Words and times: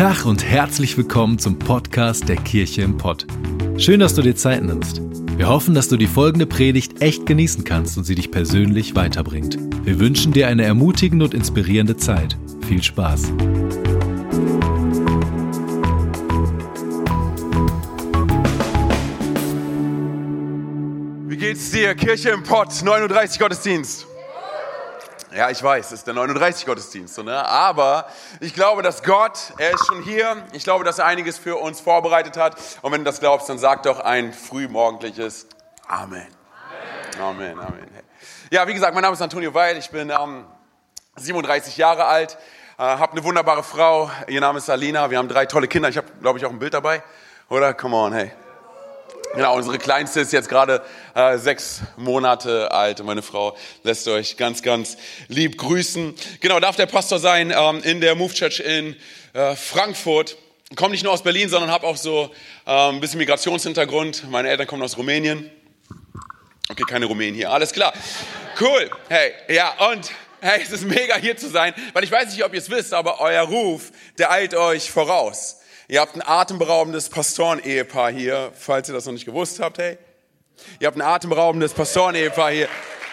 Tag 0.00 0.24
und 0.24 0.42
herzlich 0.42 0.96
willkommen 0.96 1.38
zum 1.38 1.58
Podcast 1.58 2.26
der 2.26 2.36
Kirche 2.36 2.80
im 2.80 2.96
Pott. 2.96 3.26
Schön, 3.76 4.00
dass 4.00 4.14
du 4.14 4.22
dir 4.22 4.34
Zeit 4.34 4.62
nimmst. 4.64 5.02
Wir 5.36 5.46
hoffen, 5.46 5.74
dass 5.74 5.90
du 5.90 5.98
die 5.98 6.06
folgende 6.06 6.46
Predigt 6.46 7.02
echt 7.02 7.26
genießen 7.26 7.64
kannst 7.64 7.98
und 7.98 8.04
sie 8.04 8.14
dich 8.14 8.30
persönlich 8.30 8.96
weiterbringt. 8.96 9.58
Wir 9.84 10.00
wünschen 10.00 10.32
dir 10.32 10.48
eine 10.48 10.64
ermutigende 10.64 11.26
und 11.26 11.34
inspirierende 11.34 11.98
Zeit. 11.98 12.38
Viel 12.66 12.82
Spaß. 12.82 13.30
Wie 21.28 21.36
geht's 21.36 21.70
dir? 21.72 21.94
Kirche 21.94 22.30
im 22.30 22.42
Pott, 22.42 22.70
39 22.82 23.38
Gottesdienst. 23.38 24.06
Ja, 25.40 25.48
ich 25.48 25.62
weiß, 25.62 25.86
es 25.86 25.92
ist 25.92 26.06
der 26.06 26.12
39 26.12 26.66
Gottesdienst, 26.66 27.16
ne? 27.24 27.48
aber 27.48 28.06
ich 28.40 28.52
glaube, 28.52 28.82
dass 28.82 29.02
Gott, 29.02 29.54
er 29.56 29.72
ist 29.72 29.86
schon 29.86 30.02
hier. 30.02 30.36
Ich 30.52 30.64
glaube, 30.64 30.84
dass 30.84 30.98
er 30.98 31.06
einiges 31.06 31.38
für 31.38 31.56
uns 31.56 31.80
vorbereitet 31.80 32.36
hat. 32.36 32.56
Und 32.82 32.92
wenn 32.92 33.00
du 33.00 33.04
das 33.06 33.20
glaubst, 33.20 33.48
dann 33.48 33.56
sag 33.56 33.82
doch 33.84 34.00
ein 34.00 34.34
frühmorgendliches 34.34 35.46
Amen. 35.88 36.26
Amen, 37.18 37.58
Amen. 37.58 37.58
Amen. 37.58 37.88
Ja, 38.50 38.68
wie 38.68 38.74
gesagt, 38.74 38.92
mein 38.92 39.00
Name 39.00 39.14
ist 39.14 39.22
Antonio 39.22 39.54
Weil, 39.54 39.78
ich 39.78 39.88
bin 39.88 40.10
ähm, 40.10 40.44
37 41.16 41.78
Jahre 41.78 42.04
alt, 42.04 42.36
äh, 42.76 42.82
habe 42.82 43.12
eine 43.12 43.24
wunderbare 43.24 43.62
Frau, 43.62 44.10
ihr 44.26 44.42
Name 44.42 44.58
ist 44.58 44.68
Alina, 44.68 45.08
wir 45.08 45.16
haben 45.16 45.28
drei 45.28 45.46
tolle 45.46 45.68
Kinder. 45.68 45.88
Ich 45.88 45.96
habe, 45.96 46.08
glaube 46.20 46.38
ich, 46.38 46.44
auch 46.44 46.50
ein 46.50 46.58
Bild 46.58 46.74
dabei, 46.74 47.02
oder? 47.48 47.72
Come 47.72 47.96
on, 47.96 48.12
hey. 48.12 48.30
Genau, 49.32 49.54
unsere 49.54 49.78
Kleinste 49.78 50.20
ist 50.20 50.32
jetzt 50.32 50.48
gerade 50.48 50.82
äh, 51.14 51.38
sechs 51.38 51.82
Monate 51.96 52.72
alt 52.72 52.98
und 52.98 53.06
meine 53.06 53.22
Frau 53.22 53.56
lässt 53.84 54.08
euch 54.08 54.36
ganz, 54.36 54.60
ganz 54.60 54.96
lieb 55.28 55.56
grüßen. 55.56 56.16
Genau, 56.40 56.58
darf 56.58 56.74
der 56.74 56.86
Pastor 56.86 57.20
sein 57.20 57.54
ähm, 57.56 57.80
in 57.84 58.00
der 58.00 58.16
Move 58.16 58.34
Church 58.34 58.58
in 58.58 58.96
äh, 59.32 59.54
Frankfurt. 59.54 60.36
Komme 60.74 60.90
nicht 60.90 61.04
nur 61.04 61.12
aus 61.12 61.22
Berlin, 61.22 61.48
sondern 61.48 61.70
habe 61.70 61.86
auch 61.86 61.96
so 61.96 62.32
äh, 62.66 62.70
ein 62.70 62.98
bisschen 62.98 63.18
Migrationshintergrund. 63.18 64.28
Meine 64.28 64.48
Eltern 64.48 64.66
kommen 64.66 64.82
aus 64.82 64.98
Rumänien. 64.98 65.48
Okay, 66.68 66.82
keine 66.88 67.06
Rumänen 67.06 67.36
hier, 67.36 67.52
alles 67.52 67.72
klar. 67.72 67.92
Cool, 68.60 68.90
hey, 69.08 69.32
ja, 69.48 69.74
und 69.90 70.10
hey, 70.40 70.60
es 70.60 70.72
ist 70.72 70.84
mega 70.84 71.16
hier 71.16 71.36
zu 71.36 71.48
sein, 71.48 71.72
weil 71.92 72.02
ich 72.02 72.10
weiß 72.10 72.32
nicht, 72.32 72.44
ob 72.44 72.52
ihr 72.52 72.58
es 72.58 72.68
wisst, 72.68 72.92
aber 72.92 73.20
euer 73.20 73.42
Ruf, 73.42 73.92
der 74.18 74.32
eilt 74.32 74.54
euch 74.56 74.90
voraus. 74.90 75.59
Ihr 75.90 76.00
habt 76.00 76.14
ein 76.14 76.22
atemberaubendes 76.24 77.08
Pastoren-Ehepaar 77.08 78.12
hier, 78.12 78.52
falls 78.56 78.88
ihr 78.88 78.94
das 78.94 79.06
noch 79.06 79.12
nicht 79.12 79.24
gewusst 79.24 79.58
habt, 79.58 79.78
hey. 79.78 79.98
Ihr 80.78 80.86
habt 80.86 80.96
ein 80.96 81.02
atemberaubendes 81.02 81.72
Pastoren-Ehepaar 81.72 82.52
hier. 82.52 82.68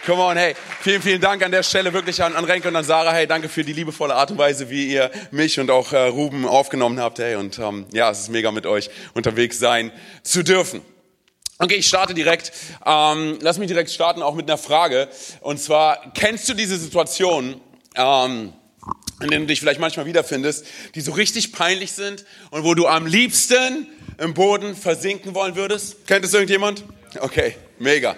Come 0.05 0.21
on, 0.21 0.37
hey. 0.37 0.53
Vielen, 0.81 1.01
vielen 1.01 1.19
Dank 1.19 1.43
an 1.43 1.49
der 1.49 1.63
Stelle 1.63 1.91
wirklich 1.91 2.21
an, 2.21 2.35
an 2.35 2.45
Renke 2.45 2.67
und 2.67 2.75
an 2.75 2.83
Sarah. 2.83 3.13
Hey, 3.13 3.25
danke 3.25 3.49
für 3.49 3.63
die 3.63 3.73
liebevolle 3.73 4.13
Art 4.13 4.29
und 4.29 4.37
Weise, 4.37 4.69
wie 4.69 4.93
ihr 4.93 5.09
mich 5.31 5.59
und 5.59 5.71
auch 5.71 5.91
äh, 5.91 6.05
Ruben 6.05 6.45
aufgenommen 6.45 6.99
habt. 6.99 7.17
Hey, 7.17 7.33
und 7.33 7.57
ähm, 7.57 7.87
ja, 7.93 8.11
es 8.11 8.19
ist 8.19 8.29
mega 8.29 8.51
mit 8.51 8.67
euch 8.67 8.91
unterwegs 9.15 9.57
sein 9.57 9.91
zu 10.21 10.43
dürfen. 10.43 10.83
Okay, 11.57 11.77
ich 11.77 11.87
starte 11.87 12.13
direkt. 12.13 12.51
Ähm, 12.85 13.39
lass 13.41 13.57
mich 13.57 13.69
direkt 13.69 13.89
starten, 13.89 14.21
auch 14.21 14.35
mit 14.35 14.47
einer 14.47 14.59
Frage. 14.59 15.07
Und 15.41 15.59
zwar, 15.59 16.11
kennst 16.13 16.47
du 16.47 16.53
diese 16.53 16.77
Situation, 16.77 17.59
ähm, 17.95 18.53
in 19.21 19.29
denen 19.29 19.43
du 19.43 19.47
dich 19.47 19.59
vielleicht 19.59 19.79
manchmal 19.79 20.05
wiederfindest, 20.05 20.65
die 20.95 21.01
so 21.01 21.11
richtig 21.11 21.51
peinlich 21.51 21.91
sind 21.91 22.25
und 22.51 22.63
wo 22.63 22.73
du 22.73 22.87
am 22.87 23.05
liebsten 23.05 23.87
im 24.17 24.33
Boden 24.33 24.75
versinken 24.75 25.33
wollen 25.33 25.55
würdest? 25.55 26.05
Kennt 26.07 26.25
es 26.25 26.33
irgendjemand? 26.33 26.83
Okay, 27.19 27.55
mega. 27.79 28.15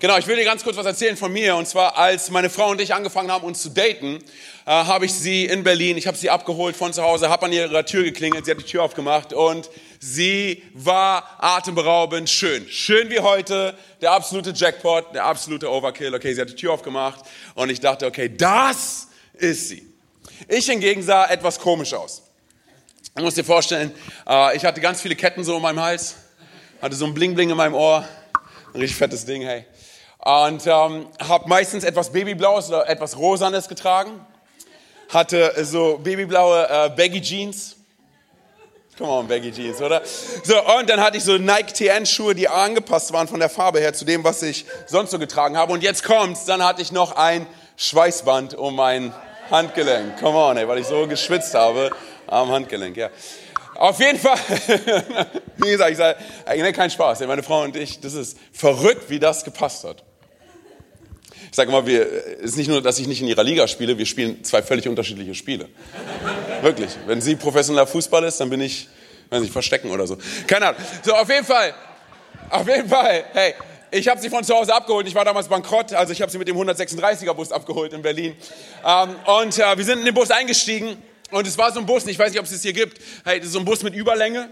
Genau, 0.00 0.18
ich 0.18 0.26
will 0.26 0.36
dir 0.36 0.44
ganz 0.44 0.62
kurz 0.62 0.76
was 0.76 0.86
erzählen 0.86 1.16
von 1.16 1.32
mir. 1.32 1.56
Und 1.56 1.66
zwar, 1.66 1.96
als 1.96 2.30
meine 2.30 2.50
Frau 2.50 2.70
und 2.70 2.80
ich 2.80 2.92
angefangen 2.92 3.30
haben, 3.30 3.44
uns 3.44 3.62
zu 3.62 3.70
daten, 3.70 4.18
äh, 4.66 4.70
habe 4.70 5.06
ich 5.06 5.14
sie 5.14 5.46
in 5.46 5.62
Berlin, 5.62 5.96
ich 5.96 6.06
habe 6.06 6.16
sie 6.16 6.30
abgeholt 6.30 6.76
von 6.76 6.92
zu 6.92 7.02
Hause, 7.02 7.30
habe 7.30 7.46
an 7.46 7.52
ihrer 7.52 7.86
Tür 7.86 8.02
geklingelt, 8.02 8.44
sie 8.44 8.50
hat 8.50 8.58
die 8.58 8.64
Tür 8.64 8.82
aufgemacht 8.82 9.32
und 9.32 9.70
sie 10.00 10.62
war 10.74 11.38
atemberaubend 11.38 12.28
schön. 12.28 12.66
Schön 12.68 13.08
wie 13.08 13.20
heute, 13.20 13.78
der 14.00 14.12
absolute 14.12 14.52
Jackpot, 14.54 15.14
der 15.14 15.24
absolute 15.24 15.70
Overkill. 15.70 16.14
Okay, 16.14 16.34
sie 16.34 16.40
hat 16.40 16.50
die 16.50 16.56
Tür 16.56 16.72
aufgemacht 16.72 17.20
und 17.54 17.70
ich 17.70 17.80
dachte, 17.80 18.06
okay, 18.06 18.30
das 18.34 19.08
ist 19.34 19.68
sie. 19.68 19.93
Ich 20.48 20.66
hingegen 20.66 21.02
sah 21.02 21.26
etwas 21.26 21.58
komisch 21.58 21.94
aus. 21.94 22.22
Du 23.14 23.22
musst 23.22 23.36
dir 23.36 23.44
vorstellen, 23.44 23.92
äh, 24.28 24.56
ich 24.56 24.64
hatte 24.64 24.80
ganz 24.80 25.00
viele 25.00 25.14
Ketten 25.14 25.44
so 25.44 25.56
um 25.56 25.62
meinem 25.62 25.80
Hals, 25.80 26.16
hatte 26.82 26.96
so 26.96 27.06
ein 27.06 27.14
Bling-Bling 27.14 27.50
in 27.50 27.56
meinem 27.56 27.74
Ohr, 27.74 28.04
ein 28.72 28.80
richtig 28.80 28.96
fettes 28.96 29.24
Ding, 29.24 29.42
hey. 29.42 29.64
Und 30.18 30.66
ähm, 30.66 31.06
habe 31.20 31.48
meistens 31.48 31.84
etwas 31.84 32.10
Babyblaues 32.10 32.68
oder 32.68 32.88
etwas 32.88 33.16
Rosanes 33.16 33.68
getragen, 33.68 34.24
hatte 35.10 35.54
so 35.64 35.98
babyblaue 36.02 36.66
äh, 36.68 36.90
Baggy 36.90 37.20
Jeans. 37.20 37.76
Come 38.98 39.10
on, 39.10 39.28
Baggy 39.28 39.52
Jeans, 39.52 39.80
oder? 39.80 40.02
So, 40.42 40.54
und 40.78 40.88
dann 40.88 41.00
hatte 41.00 41.18
ich 41.18 41.24
so 41.24 41.36
Nike 41.36 41.72
TN-Schuhe, 41.72 42.34
die 42.34 42.48
angepasst 42.48 43.12
waren 43.12 43.28
von 43.28 43.38
der 43.38 43.50
Farbe 43.50 43.80
her 43.80 43.92
zu 43.92 44.04
dem, 44.04 44.24
was 44.24 44.42
ich 44.42 44.64
sonst 44.86 45.10
so 45.10 45.18
getragen 45.18 45.56
habe. 45.56 45.72
Und 45.72 45.82
jetzt 45.82 46.04
kommt's, 46.04 46.46
dann 46.46 46.64
hatte 46.64 46.80
ich 46.80 46.90
noch 46.90 47.12
ein 47.12 47.46
Schweißband 47.76 48.54
um 48.54 48.76
mein 48.76 49.12
Handgelenk. 49.50 50.18
Come 50.20 50.36
on, 50.36 50.56
ey, 50.56 50.66
weil 50.66 50.78
ich 50.78 50.86
so 50.86 51.06
geschwitzt 51.06 51.54
habe 51.54 51.90
am 52.26 52.50
Handgelenk, 52.50 52.96
ja. 52.96 53.10
Auf 53.74 53.98
jeden 53.98 54.18
Fall, 54.18 54.38
wie 55.56 55.70
gesagt, 55.70 55.90
ich 55.90 55.96
sage, 55.96 56.18
nee, 56.56 56.72
kein 56.72 56.90
Spaß. 56.90 57.20
Meine 57.20 57.42
Frau 57.42 57.62
und 57.62 57.76
ich, 57.76 58.00
das 58.00 58.14
ist 58.14 58.38
verrückt, 58.52 59.10
wie 59.10 59.18
das 59.18 59.44
gepasst 59.44 59.84
hat. 59.84 60.04
Ich 61.50 61.56
sage 61.56 61.70
immer, 61.70 61.86
es 61.86 62.50
ist 62.50 62.56
nicht 62.56 62.68
nur, 62.68 62.82
dass 62.82 62.98
ich 62.98 63.06
nicht 63.06 63.20
in 63.20 63.28
ihrer 63.28 63.44
Liga 63.44 63.68
spiele, 63.68 63.96
wir 63.98 64.06
spielen 64.06 64.42
zwei 64.42 64.62
völlig 64.62 64.88
unterschiedliche 64.88 65.34
Spiele. 65.34 65.68
Wirklich. 66.62 66.90
Wenn 67.06 67.20
sie 67.20 67.36
professioneller 67.36 67.86
Fußball 67.86 68.24
ist, 68.24 68.40
dann 68.40 68.50
bin 68.50 68.60
ich, 68.60 68.88
weiß 69.30 69.40
nicht, 69.40 69.52
verstecken 69.52 69.90
oder 69.90 70.06
so. 70.06 70.18
Keine 70.46 70.68
Ahnung. 70.68 70.80
So, 71.02 71.14
auf 71.14 71.28
jeden 71.28 71.44
Fall, 71.44 71.74
auf 72.50 72.66
jeden 72.66 72.88
Fall, 72.88 73.24
hey, 73.32 73.54
ich 73.94 74.08
habe 74.08 74.20
sie 74.20 74.28
von 74.28 74.42
zu 74.42 74.54
Hause 74.54 74.74
abgeholt. 74.74 75.06
Ich 75.06 75.14
war 75.14 75.24
damals 75.24 75.46
bankrott, 75.48 75.92
also 75.92 76.12
ich 76.12 76.20
habe 76.20 76.30
sie 76.30 76.38
mit 76.38 76.48
dem 76.48 76.56
136er 76.56 77.32
Bus 77.32 77.52
abgeholt 77.52 77.92
in 77.92 78.02
Berlin. 78.02 78.34
Ähm, 78.84 79.16
und 79.24 79.58
äh, 79.58 79.76
wir 79.76 79.84
sind 79.84 80.00
in 80.00 80.04
den 80.04 80.14
Bus 80.14 80.30
eingestiegen 80.32 80.96
und 81.30 81.46
es 81.46 81.56
war 81.56 81.72
so 81.72 81.78
ein 81.78 81.86
Bus, 81.86 82.04
ich 82.06 82.18
weiß 82.18 82.30
nicht, 82.30 82.40
ob 82.40 82.46
es 82.46 82.52
es 82.52 82.62
hier 82.62 82.72
gibt, 82.72 83.00
hey, 83.24 83.40
so 83.44 83.58
ein 83.60 83.64
Bus 83.64 83.82
mit 83.82 83.94
Überlänge. 83.94 84.50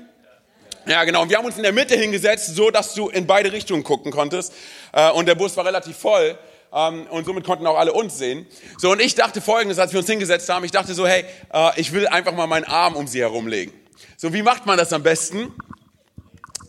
Ja, 0.86 1.04
genau. 1.04 1.22
Und 1.22 1.28
wir 1.28 1.38
haben 1.38 1.44
uns 1.44 1.56
in 1.56 1.62
der 1.62 1.72
Mitte 1.72 1.96
hingesetzt, 1.96 2.54
so 2.54 2.70
dass 2.70 2.94
du 2.94 3.08
in 3.08 3.26
beide 3.26 3.52
Richtungen 3.52 3.84
gucken 3.84 4.12
konntest. 4.12 4.52
Äh, 4.92 5.10
und 5.10 5.26
der 5.26 5.34
Bus 5.34 5.56
war 5.56 5.64
relativ 5.64 5.96
voll. 5.96 6.38
Um, 6.70 7.00
ähm, 7.00 7.06
und 7.10 7.26
somit 7.26 7.44
konnten 7.44 7.66
auch 7.66 7.76
alle 7.76 7.92
uns 7.92 8.16
sehen. 8.16 8.46
So, 8.78 8.92
und 8.92 9.00
ich 9.02 9.14
dachte 9.14 9.42
folgendes, 9.42 9.78
als 9.78 9.92
wir 9.92 9.98
uns 9.98 10.08
hingesetzt 10.08 10.48
haben, 10.48 10.64
ich 10.64 10.70
dachte 10.70 10.94
so, 10.94 11.06
hey, 11.06 11.26
uh, 11.54 11.68
ich 11.76 11.92
will 11.92 12.08
einfach 12.08 12.32
mal 12.32 12.46
meinen 12.46 12.64
Arm 12.64 12.96
um 12.96 13.06
sie 13.06 13.20
herumlegen. 13.20 13.74
So, 14.16 14.32
wie 14.32 14.40
macht 14.40 14.64
man 14.64 14.78
das 14.78 14.90
am 14.94 15.02
besten? 15.02 15.52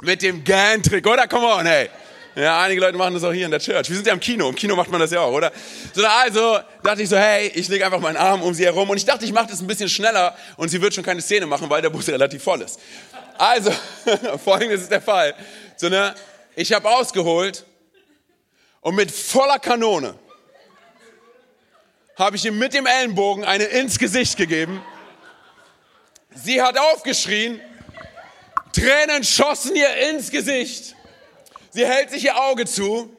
Mit 0.02 0.22
dem 0.22 0.44
Gan-Trick, 0.44 1.08
oder? 1.08 1.26
Come 1.28 1.48
on, 1.48 1.66
hey. 1.66 1.90
Ja, 2.36 2.62
einige 2.62 2.82
Leute 2.82 2.98
machen 2.98 3.14
das 3.14 3.24
auch 3.24 3.32
hier 3.32 3.46
in 3.46 3.52
der 3.52 3.60
Church. 3.60 3.88
Wir 3.90 3.96
sind 3.96 4.08
ja 4.08 4.14
im 4.14 4.20
Kino. 4.20 4.50
Im 4.50 4.56
Kino 4.56 4.76
macht 4.76 4.90
man 4.90 5.00
das 5.00 5.12
ja 5.12 5.20
auch, 5.22 5.32
oder? 5.32 5.52
So, 5.94 6.04
also 6.04 6.60
dachte 6.82 7.04
ich 7.04 7.10
so, 7.10 7.16
hey, 7.16 7.52
ich 7.54 7.68
lege 7.68 7.86
einfach 7.86 8.00
meinen 8.00 8.18
Arm 8.18 8.42
um 8.42 8.56
sie 8.56 8.66
herum. 8.66 8.90
Und 8.90 8.98
ich 8.98 9.06
dachte, 9.06 9.24
ich 9.24 9.32
mache 9.32 9.48
das 9.48 9.62
ein 9.62 9.68
bisschen 9.68 9.88
schneller 9.88 10.36
und 10.58 10.70
sie 10.70 10.82
wird 10.82 10.96
schon 10.96 11.04
keine 11.04 11.22
Szene 11.22 11.46
machen, 11.46 11.70
weil 11.70 11.84
der 11.84 11.92
Bus 11.92 12.08
relativ 12.10 12.42
voll 12.42 12.62
ist. 12.62 12.80
Also, 13.38 13.72
folgendes 14.44 14.82
ist 14.82 14.92
der 14.92 15.02
Fall. 15.02 15.36
So, 15.78 15.90
ne, 15.90 16.16
ich 16.56 16.74
habe 16.74 16.90
ausgeholt 16.90 17.66
und 18.82 18.96
mit 18.96 19.12
voller 19.12 19.60
Kanone 19.60 20.16
habe 22.16 22.36
ich 22.36 22.46
ihm 22.46 22.58
mit 22.58 22.74
dem 22.74 22.88
Ellenbogen 22.88 23.44
eine 23.44 23.66
ins 23.66 24.00
Gesicht 24.00 24.38
gegeben. 24.38 24.82
Sie 26.36 26.62
hat 26.62 26.80
aufgeschrien, 26.80 27.60
Tränen 28.72 29.24
schossen 29.24 29.76
ihr 29.76 30.10
ins 30.10 30.32
Gesicht. 30.32 30.96
Sie 31.74 31.88
hält 31.88 32.12
sich 32.12 32.24
ihr 32.24 32.40
Auge 32.40 32.66
zu. 32.66 33.10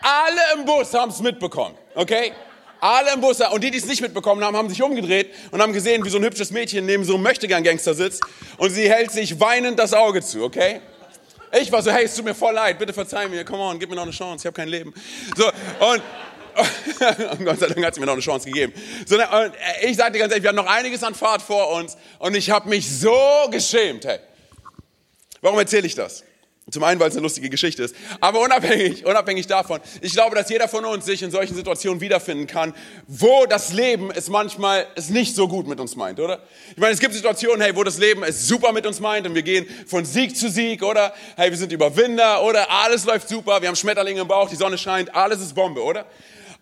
Alle 0.00 0.40
im 0.54 0.64
Bus 0.64 0.94
haben 0.94 1.10
es 1.10 1.20
mitbekommen, 1.20 1.74
okay? 1.96 2.32
Alle 2.78 3.12
im 3.14 3.20
Bus, 3.20 3.40
und 3.40 3.64
die, 3.64 3.70
die 3.70 3.78
es 3.78 3.86
nicht 3.86 4.02
mitbekommen 4.02 4.44
haben, 4.44 4.56
haben 4.56 4.68
sich 4.68 4.82
umgedreht 4.82 5.32
und 5.50 5.60
haben 5.60 5.72
gesehen, 5.72 6.04
wie 6.04 6.10
so 6.10 6.18
ein 6.18 6.24
hübsches 6.24 6.50
Mädchen 6.50 6.86
neben 6.86 7.04
so 7.04 7.14
einem 7.14 7.24
Möchtegern-Gangster 7.24 7.94
sitzt 7.94 8.22
und 8.58 8.70
sie 8.70 8.88
hält 8.88 9.10
sich 9.10 9.40
weinend 9.40 9.78
das 9.78 9.94
Auge 9.94 10.22
zu, 10.22 10.44
okay? 10.44 10.80
Ich 11.60 11.72
war 11.72 11.82
so, 11.82 11.90
hey, 11.90 12.04
es 12.04 12.14
tut 12.14 12.24
mir 12.24 12.34
voll 12.34 12.54
leid, 12.54 12.78
bitte 12.78 12.92
verzeih 12.92 13.26
mir, 13.28 13.44
come 13.44 13.62
on, 13.62 13.78
gib 13.78 13.88
mir 13.88 13.96
noch 13.96 14.02
eine 14.02 14.12
Chance, 14.12 14.42
ich 14.42 14.46
habe 14.46 14.54
kein 14.54 14.68
Leben. 14.68 14.92
So, 15.36 15.46
und, 15.46 16.02
und 17.38 17.44
Gott 17.44 17.58
sei 17.58 17.66
Dank 17.66 17.84
hat 17.84 17.94
sie 17.94 18.00
mir 18.00 18.06
noch 18.06 18.12
eine 18.12 18.22
Chance 18.22 18.46
gegeben. 18.46 18.74
So, 19.06 19.16
und 19.16 19.52
ich 19.82 19.96
sagte 19.96 20.18
ganz 20.18 20.30
ehrlich, 20.30 20.42
wir 20.42 20.50
haben 20.50 20.56
noch 20.56 20.66
einiges 20.66 21.02
an 21.02 21.14
Fahrt 21.14 21.42
vor 21.42 21.72
uns 21.72 21.96
und 22.18 22.36
ich 22.36 22.50
habe 22.50 22.68
mich 22.68 22.88
so 22.88 23.48
geschämt, 23.50 24.04
hey. 24.04 24.18
Warum 25.40 25.58
erzähle 25.58 25.86
ich 25.86 25.94
das? 25.94 26.22
Zum 26.70 26.82
einen, 26.82 26.98
weil 26.98 27.10
es 27.10 27.14
eine 27.14 27.22
lustige 27.22 27.50
Geschichte 27.50 27.82
ist. 27.82 27.94
Aber 28.20 28.40
unabhängig, 28.40 29.04
unabhängig 29.04 29.46
davon, 29.46 29.80
ich 30.00 30.14
glaube, 30.14 30.34
dass 30.34 30.48
jeder 30.48 30.66
von 30.66 30.86
uns 30.86 31.04
sich 31.04 31.22
in 31.22 31.30
solchen 31.30 31.54
Situationen 31.54 32.00
wiederfinden 32.00 32.46
kann, 32.46 32.72
wo 33.06 33.44
das 33.44 33.74
Leben 33.74 34.10
es 34.10 34.30
manchmal 34.30 34.86
es 34.94 35.10
nicht 35.10 35.34
so 35.34 35.46
gut 35.46 35.68
mit 35.68 35.78
uns 35.78 35.94
meint, 35.94 36.20
oder? 36.20 36.40
Ich 36.70 36.78
meine, 36.78 36.94
es 36.94 37.00
gibt 37.00 37.12
Situationen, 37.12 37.60
hey, 37.60 37.76
wo 37.76 37.84
das 37.84 37.98
Leben 37.98 38.22
es 38.22 38.48
super 38.48 38.72
mit 38.72 38.86
uns 38.86 38.98
meint 38.98 39.26
und 39.26 39.34
wir 39.34 39.42
gehen 39.42 39.66
von 39.86 40.06
Sieg 40.06 40.38
zu 40.38 40.48
Sieg, 40.48 40.82
oder? 40.82 41.12
Hey, 41.36 41.50
wir 41.50 41.58
sind 41.58 41.70
Überwinder, 41.70 42.42
oder? 42.42 42.70
Alles 42.70 43.04
läuft 43.04 43.28
super, 43.28 43.60
wir 43.60 43.68
haben 43.68 43.76
Schmetterlinge 43.76 44.22
im 44.22 44.28
Bauch, 44.28 44.48
die 44.48 44.56
Sonne 44.56 44.78
scheint, 44.78 45.14
alles 45.14 45.40
ist 45.40 45.54
Bombe, 45.54 45.82
oder? 45.82 46.06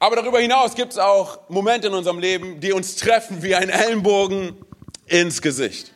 Aber 0.00 0.16
darüber 0.16 0.40
hinaus 0.40 0.74
gibt 0.74 0.92
es 0.92 0.98
auch 0.98 1.48
Momente 1.48 1.86
in 1.86 1.94
unserem 1.94 2.18
Leben, 2.18 2.58
die 2.58 2.72
uns 2.72 2.96
treffen 2.96 3.40
wie 3.44 3.54
ein 3.54 3.70
Ellenbogen 3.70 4.56
ins 5.06 5.40
Gesicht. 5.40 5.91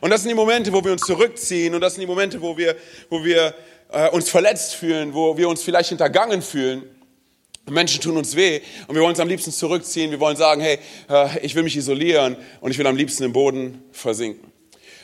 Und 0.00 0.10
das 0.10 0.22
sind 0.22 0.30
die 0.30 0.34
Momente, 0.34 0.72
wo 0.72 0.84
wir 0.84 0.92
uns 0.92 1.02
zurückziehen 1.02 1.74
und 1.74 1.80
das 1.80 1.94
sind 1.94 2.02
die 2.02 2.06
Momente, 2.06 2.40
wo 2.40 2.56
wir, 2.56 2.76
wo 3.08 3.24
wir 3.24 3.54
äh, 3.90 4.08
uns 4.10 4.28
verletzt 4.28 4.74
fühlen, 4.74 5.14
wo 5.14 5.36
wir 5.36 5.48
uns 5.48 5.62
vielleicht 5.62 5.90
hintergangen 5.90 6.42
fühlen. 6.42 6.82
Menschen 7.68 8.00
tun 8.00 8.16
uns 8.16 8.36
weh 8.36 8.60
und 8.86 8.94
wir 8.94 9.02
wollen 9.02 9.10
uns 9.10 9.20
am 9.20 9.28
liebsten 9.28 9.50
zurückziehen. 9.50 10.10
Wir 10.10 10.20
wollen 10.20 10.36
sagen, 10.36 10.60
hey, 10.60 10.78
äh, 11.10 11.40
ich 11.40 11.54
will 11.54 11.64
mich 11.64 11.76
isolieren 11.76 12.36
und 12.60 12.70
ich 12.70 12.78
will 12.78 12.86
am 12.86 12.96
liebsten 12.96 13.24
im 13.24 13.32
Boden 13.32 13.82
versinken. 13.90 14.52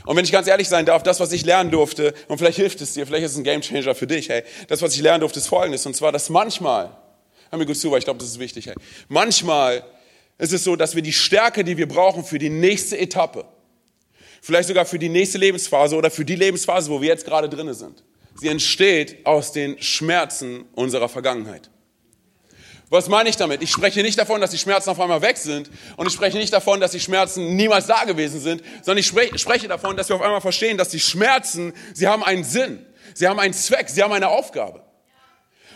Und 0.05 0.17
wenn 0.17 0.25
ich 0.25 0.33
ganz 0.33 0.49
ehrlich 0.49 0.69
sein 0.69 0.85
darf, 0.85 1.03
das, 1.03 1.21
was 1.21 1.33
ich 1.33 1.45
lernen 1.45 1.71
durfte, 1.71 2.15
und 2.29 2.39
vielleicht 2.39 2.57
hilft 2.57 2.81
es 2.81 2.95
dir, 2.95 3.07
vielleicht 3.07 3.25
ist 3.25 3.33
es 3.33 3.39
ein 3.39 3.45
Gamechanger 3.45 3.95
für 3.95 4.07
dich, 4.07 4.29
hey, 4.29 4.43
das, 4.69 4.83
was 4.83 4.95
ich 4.95 5.01
lernen 5.01 5.21
durfte, 5.21 5.39
ist 5.39 5.47
folgendes, 5.47 5.87
und 5.87 5.95
zwar, 5.95 6.11
dass 6.11 6.29
manchmal, 6.29 6.97
hör 7.51 7.59
mir 7.59 7.67
gut 7.67 7.77
zu, 7.77 7.91
weil 7.91 7.99
ich 7.99 8.05
glaube, 8.05 8.19
das 8.19 8.29
ist 8.29 8.39
wichtig, 8.39 8.67
hey, 8.67 8.75
manchmal 9.09 9.85
ist 10.39 10.53
es 10.53 10.65
so, 10.65 10.75
dass 10.75 10.97
wir 10.97 11.03
die 11.03 11.13
Stärke, 11.13 11.63
die 11.63 11.77
wir 11.77 11.87
brauchen 11.87 12.25
für 12.25 12.39
die 12.39 12.51
nächste 12.51 12.99
Etappe, 12.99 13.45
vielleicht 14.43 14.69
sogar 14.69 14.85
für 14.85 14.99
die 14.99 15.09
nächste 15.09 15.39
Lebensphase 15.39 15.97
oder 15.97 16.11
für 16.11 16.25
die 16.25 16.35
Lebensphase, 16.35 16.91
wo 16.91 17.01
wir 17.01 17.09
jetzt 17.09 17.25
gerade 17.25 17.49
drinne 17.49 17.73
sind, 17.73 18.03
sie 18.35 18.49
entsteht 18.49 19.25
aus 19.25 19.53
den 19.53 19.81
Schmerzen 19.81 20.65
unserer 20.75 21.09
Vergangenheit. 21.09 21.71
Was 22.91 23.09
meine 23.09 23.31
ich 23.31 23.37
damit? 23.37 23.63
Ich 23.63 23.71
spreche 23.71 24.03
nicht 24.03 24.19
davon, 24.19 24.43
dass 24.43 24.51
die 24.51 24.59
Schmerzen 24.59 24.91
auf 24.91 25.01
einmal 25.01 25.23
weg 25.23 25.39
sind 25.39 25.71
und 25.97 26.07
ich 26.07 26.13
spreche 26.13 26.37
nicht 26.37 26.53
davon, 26.53 26.79
dass 26.79 26.91
die 26.91 27.01
Schmerzen 27.01 27.57
niemals 27.57 27.87
da 27.87 28.05
gewesen 28.05 28.39
sind, 28.39 28.63
sondern 28.83 28.99
ich 28.99 29.07
spreche 29.07 29.69
davon, 29.69 29.97
dass 29.97 30.11
wir 30.11 30.17
auf 30.17 30.23
einmal 30.23 30.43
verstehen, 30.43 30.77
dass 30.77 30.91
die 30.91 31.01
Schmerzen, 31.01 31.73
sie 31.95 32.07
haben 32.07 32.23
einen 32.23 32.45
Sinn, 32.45 32.85
sie 33.15 33.27
haben 33.27 33.39
einen 33.39 33.55
Zweck, 33.55 33.89
sie 33.89 34.03
haben 34.03 34.13
eine 34.13 34.29
Aufgabe. 34.29 34.83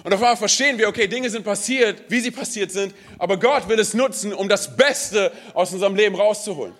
Und 0.04 0.12
auf 0.12 0.20
einmal 0.20 0.36
verstehen 0.36 0.76
wir, 0.76 0.88
okay, 0.88 1.06
Dinge 1.06 1.30
sind 1.30 1.44
passiert, 1.44 2.02
wie 2.08 2.20
sie 2.20 2.30
passiert 2.30 2.70
sind, 2.70 2.94
aber 3.18 3.38
Gott 3.38 3.66
will 3.68 3.78
es 3.78 3.94
nutzen, 3.94 4.34
um 4.34 4.48
das 4.48 4.76
Beste 4.76 5.32
aus 5.54 5.72
unserem 5.72 5.96
Leben 5.96 6.16
rauszuholen. 6.16 6.74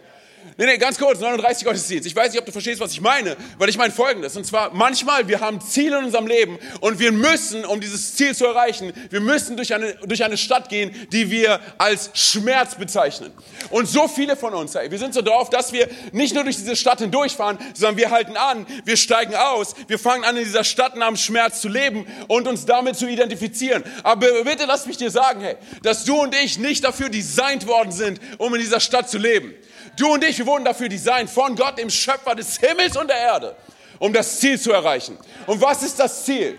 Nee, 0.59 0.65
nee, 0.65 0.79
ganz 0.79 0.97
kurz, 0.97 1.21
39 1.21 1.67
Gottesdienst. 1.67 2.07
Ich 2.07 2.17
weiß 2.17 2.33
nicht, 2.33 2.41
ob 2.41 2.47
du 2.47 2.53
verstehst, 2.53 2.81
was 2.81 2.91
ich 2.91 3.03
meine, 3.03 3.37
weil 3.59 3.69
ich 3.69 3.77
meine 3.77 3.93
Folgendes. 3.93 4.39
Und 4.39 4.47
zwar, 4.47 4.73
manchmal, 4.73 5.29
wir 5.29 5.41
haben 5.41 5.61
Ziele 5.61 5.99
in 5.99 6.07
unserem 6.07 6.27
Leben 6.27 6.59
und 6.81 6.99
wir 6.99 7.13
müssen, 7.13 7.67
um 7.67 7.79
dieses 7.79 8.17
Ziel 8.17 8.35
zu 8.35 8.47
erreichen, 8.47 8.95
wir 9.11 9.21
müssen 9.21 9.57
durch 9.57 9.75
eine, 9.75 9.93
durch 10.07 10.25
eine 10.25 10.39
Stadt 10.39 10.71
gehen, 10.71 10.93
die 11.13 11.31
wir 11.31 11.61
als 11.77 12.09
Schmerz 12.15 12.75
bezeichnen. 12.75 13.33
Und 13.69 13.87
so 13.87 14.09
viele 14.09 14.35
von 14.35 14.55
uns, 14.55 14.75
ey, 14.75 14.91
wir 14.91 14.99
sind 14.99 15.13
so 15.13 15.21
drauf, 15.21 15.51
dass 15.51 15.75
wir 15.75 15.91
nicht 16.13 16.35
nur 16.35 16.45
durch 16.45 16.57
diese 16.57 16.75
Stadt 16.75 17.01
hindurchfahren, 17.01 17.59
sondern 17.75 17.99
wir 17.99 18.11
halten 18.11 18.39
an, 18.39 18.67
wir 18.87 18.97
steigen 18.97 19.35
aus, 19.35 19.75
wir 19.89 19.99
fangen 19.99 20.25
an, 20.25 20.39
in 20.39 20.45
dieser 20.45 20.65
Stadt 20.65 20.97
namens 20.97 21.21
Schmerz 21.21 21.61
zu 21.61 21.69
leben 21.69 22.07
und 22.29 22.49
uns 22.49 22.65
damit 22.65 22.97
zu 22.97 23.07
identifizieren. 23.07 23.85
Aber 24.03 24.45
bitte 24.45 24.65
lass 24.65 24.87
mich 24.87 24.97
dir 24.97 25.11
sagen, 25.11 25.43
hey, 25.43 25.57
dass 25.83 26.05
du 26.05 26.17
und 26.17 26.35
ich 26.35 26.59
nicht 26.59 26.83
dafür 26.83 27.11
designt 27.11 27.67
worden 27.67 27.93
sind, 27.93 28.23
um 28.39 28.55
in 28.55 28.63
dieser 28.63 28.81
Stadt 28.81 29.11
zu 29.11 29.19
leben. 29.19 29.55
Du 29.97 30.13
und 30.13 30.25
ich, 30.25 30.39
wir 30.39 30.47
wurden 30.47 30.65
dafür 30.65 30.89
designt 30.89 31.31
von 31.31 31.57
Gott, 31.57 31.79
dem 31.79 31.91
Schöpfer 31.91 32.35
des 32.35 32.59
Himmels 32.59 32.97
und 32.97 33.09
der 33.09 33.19
Erde, 33.19 33.57
um 33.99 34.13
das 34.13 34.39
Ziel 34.39 34.61
zu 34.61 34.73
erreichen. 34.73 35.17
Und 35.47 35.61
was 35.61 35.83
ist 35.83 35.99
das 35.99 36.25
Ziel? 36.25 36.59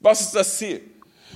Was 0.00 0.20
ist 0.20 0.34
das 0.34 0.58
Ziel? 0.58 0.80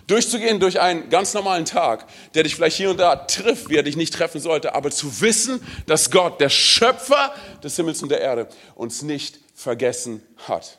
Durchzugehen 0.07 0.61
durch 0.61 0.81
einen 0.81 1.09
ganz 1.09 1.35
normalen 1.35 1.65
Tag, 1.65 2.07
der 2.35 2.45
dich 2.45 2.55
vielleicht 2.55 2.77
hier 2.77 2.91
und 2.91 2.99
da 2.99 3.17
trifft, 3.17 3.69
wie 3.69 3.77
er 3.77 3.83
dich 3.83 3.97
nicht 3.97 4.15
treffen 4.15 4.41
sollte, 4.41 4.75
aber 4.75 4.91
zu 4.91 5.21
wissen, 5.21 5.61
dass 5.87 6.11
Gott, 6.11 6.41
der 6.41 6.49
Schöpfer 6.49 7.33
des 7.63 7.75
Himmels 7.77 8.03
und 8.03 8.11
der 8.11 8.21
Erde, 8.21 8.49
uns 8.75 9.03
nicht 9.03 9.41
vergessen 9.55 10.23
hat. 10.47 10.79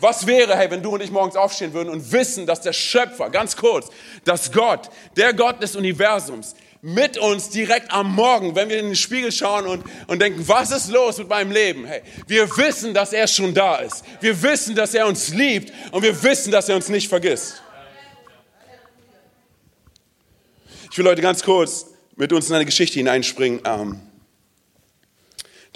Was 0.00 0.26
wäre, 0.26 0.56
hey, 0.56 0.70
wenn 0.70 0.82
du 0.82 0.94
und 0.94 1.02
ich 1.02 1.10
morgens 1.10 1.36
aufstehen 1.36 1.72
würden 1.72 1.88
und 1.88 2.12
wissen, 2.12 2.46
dass 2.46 2.60
der 2.60 2.72
Schöpfer, 2.72 3.30
ganz 3.30 3.56
kurz, 3.56 3.88
dass 4.24 4.52
Gott, 4.52 4.90
der 5.16 5.32
Gott 5.34 5.62
des 5.62 5.76
Universums, 5.76 6.54
mit 6.84 7.16
uns 7.16 7.48
direkt 7.48 7.92
am 7.92 8.12
Morgen, 8.12 8.56
wenn 8.56 8.68
wir 8.68 8.80
in 8.80 8.86
den 8.86 8.96
Spiegel 8.96 9.30
schauen 9.30 9.66
und, 9.66 9.84
und 10.08 10.20
denken, 10.20 10.46
was 10.48 10.72
ist 10.72 10.90
los 10.90 11.16
mit 11.16 11.28
meinem 11.28 11.52
Leben? 11.52 11.86
Hey, 11.86 12.02
wir 12.26 12.48
wissen, 12.56 12.92
dass 12.92 13.12
er 13.12 13.28
schon 13.28 13.54
da 13.54 13.76
ist. 13.76 14.02
Wir 14.20 14.42
wissen, 14.42 14.74
dass 14.74 14.92
er 14.92 15.06
uns 15.06 15.28
liebt 15.28 15.72
und 15.92 16.02
wir 16.02 16.20
wissen, 16.24 16.50
dass 16.50 16.68
er 16.68 16.74
uns 16.74 16.88
nicht 16.88 17.08
vergisst. 17.08 17.62
Ich 20.90 20.98
will 20.98 21.06
heute 21.06 21.22
ganz 21.22 21.44
kurz 21.44 21.86
mit 22.16 22.32
uns 22.32 22.48
in 22.48 22.56
eine 22.56 22.66
Geschichte 22.66 22.98
hineinspringen, 22.98 23.60
ähm, 23.64 24.00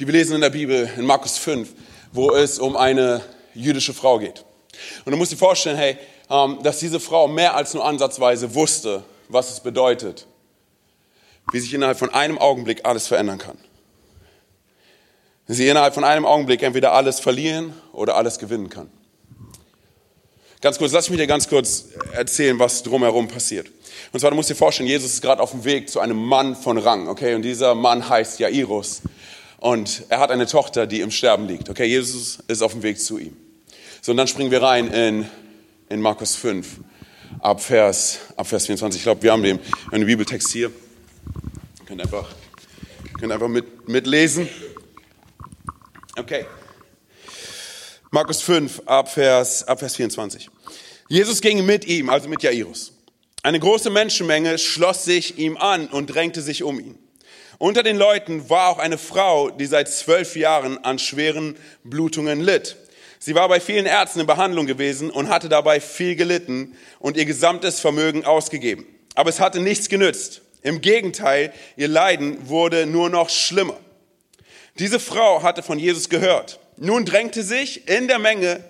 die 0.00 0.06
wir 0.06 0.12
lesen 0.12 0.34
in 0.34 0.40
der 0.40 0.50
Bibel, 0.50 0.90
in 0.96 1.06
Markus 1.06 1.38
5, 1.38 1.72
wo 2.12 2.32
es 2.32 2.58
um 2.58 2.76
eine 2.76 3.22
jüdische 3.54 3.94
Frau 3.94 4.18
geht. 4.18 4.44
Und 5.04 5.12
du 5.12 5.16
musst 5.16 5.30
dir 5.30 5.36
vorstellen, 5.36 5.76
hey, 5.76 5.98
ähm, 6.28 6.58
dass 6.64 6.80
diese 6.80 6.98
Frau 6.98 7.28
mehr 7.28 7.54
als 7.54 7.74
nur 7.74 7.84
ansatzweise 7.84 8.56
wusste, 8.56 9.04
was 9.28 9.52
es 9.52 9.60
bedeutet, 9.60 10.26
wie 11.52 11.60
sich 11.60 11.72
innerhalb 11.72 11.98
von 11.98 12.12
einem 12.12 12.38
Augenblick 12.38 12.84
alles 12.84 13.06
verändern 13.06 13.38
kann. 13.38 13.58
Sie 15.48 15.68
innerhalb 15.68 15.94
von 15.94 16.04
einem 16.04 16.24
Augenblick 16.24 16.62
entweder 16.62 16.92
alles 16.92 17.20
verlieren 17.20 17.72
oder 17.92 18.16
alles 18.16 18.38
gewinnen 18.38 18.68
kann. 18.68 18.90
Ganz 20.60 20.78
kurz, 20.78 20.90
lass 20.92 21.08
mich 21.08 21.20
dir 21.20 21.26
ganz 21.28 21.48
kurz 21.48 21.86
erzählen, 22.12 22.58
was 22.58 22.82
drumherum 22.82 23.28
passiert. 23.28 23.68
Und 24.12 24.20
zwar, 24.20 24.30
du 24.30 24.36
musst 24.36 24.50
dir 24.50 24.56
vorstellen, 24.56 24.88
Jesus 24.88 25.12
ist 25.12 25.22
gerade 25.22 25.40
auf 25.40 25.52
dem 25.52 25.64
Weg 25.64 25.88
zu 25.88 26.00
einem 26.00 26.16
Mann 26.16 26.56
von 26.56 26.78
Rang, 26.78 27.08
okay? 27.08 27.34
Und 27.34 27.42
dieser 27.42 27.74
Mann 27.74 28.08
heißt 28.08 28.40
Jairus. 28.40 29.02
Und 29.58 30.04
er 30.08 30.18
hat 30.18 30.30
eine 30.30 30.46
Tochter, 30.46 30.86
die 30.86 31.00
im 31.00 31.10
Sterben 31.10 31.46
liegt, 31.46 31.70
okay? 31.70 31.84
Jesus 31.84 32.38
ist 32.48 32.62
auf 32.62 32.72
dem 32.72 32.82
Weg 32.82 32.98
zu 33.00 33.18
ihm. 33.18 33.36
So, 34.00 34.12
und 34.12 34.16
dann 34.16 34.26
springen 34.26 34.50
wir 34.50 34.62
rein 34.62 34.88
in, 34.88 35.28
in 35.88 36.00
Markus 36.00 36.34
5, 36.34 36.80
ab 37.40 37.60
Vers, 37.60 38.18
ab 38.36 38.46
Vers 38.48 38.66
24. 38.66 38.98
Ich 38.98 39.04
glaube, 39.04 39.22
wir 39.22 39.32
haben 39.32 39.42
den, 39.42 39.60
einen 39.92 40.06
Bibeltext 40.06 40.50
hier. 40.50 40.72
Ihr 41.86 41.90
könnt 41.90 42.02
einfach, 42.02 42.34
könnt 43.20 43.30
einfach 43.30 43.46
mit, 43.46 43.88
mitlesen. 43.88 44.48
Okay. 46.18 46.44
Markus 48.10 48.42
5, 48.42 48.82
ab 48.86 49.08
Vers, 49.08 49.62
ab 49.62 49.78
Vers 49.78 49.94
24. 49.94 50.50
Jesus 51.08 51.40
ging 51.40 51.64
mit 51.64 51.86
ihm, 51.86 52.10
also 52.10 52.28
mit 52.28 52.42
Jairus. 52.42 52.92
Eine 53.44 53.60
große 53.60 53.90
Menschenmenge 53.90 54.58
schloss 54.58 55.04
sich 55.04 55.38
ihm 55.38 55.56
an 55.56 55.86
und 55.86 56.08
drängte 56.08 56.42
sich 56.42 56.64
um 56.64 56.80
ihn. 56.80 56.98
Unter 57.58 57.84
den 57.84 57.96
Leuten 57.96 58.50
war 58.50 58.70
auch 58.70 58.78
eine 58.80 58.98
Frau, 58.98 59.50
die 59.50 59.66
seit 59.66 59.88
zwölf 59.88 60.34
Jahren 60.34 60.82
an 60.82 60.98
schweren 60.98 61.56
Blutungen 61.84 62.40
litt. 62.40 62.74
Sie 63.20 63.36
war 63.36 63.48
bei 63.48 63.60
vielen 63.60 63.86
Ärzten 63.86 64.18
in 64.18 64.26
Behandlung 64.26 64.66
gewesen 64.66 65.08
und 65.08 65.28
hatte 65.28 65.48
dabei 65.48 65.80
viel 65.80 66.16
gelitten 66.16 66.76
und 66.98 67.16
ihr 67.16 67.26
gesamtes 67.26 67.78
Vermögen 67.78 68.24
ausgegeben. 68.24 68.86
Aber 69.14 69.30
es 69.30 69.38
hatte 69.38 69.60
nichts 69.60 69.88
genützt. 69.88 70.42
Im 70.62 70.80
Gegenteil, 70.80 71.52
ihr 71.76 71.88
Leiden 71.88 72.48
wurde 72.48 72.86
nur 72.86 73.10
noch 73.10 73.30
schlimmer. 73.30 73.78
Diese 74.78 75.00
Frau 75.00 75.42
hatte 75.42 75.62
von 75.62 75.78
Jesus 75.78 76.08
gehört. 76.08 76.60
Nun 76.76 77.04
drängte 77.04 77.42
sich 77.42 77.88
in 77.88 78.08
der 78.08 78.18
Menge, 78.18 78.62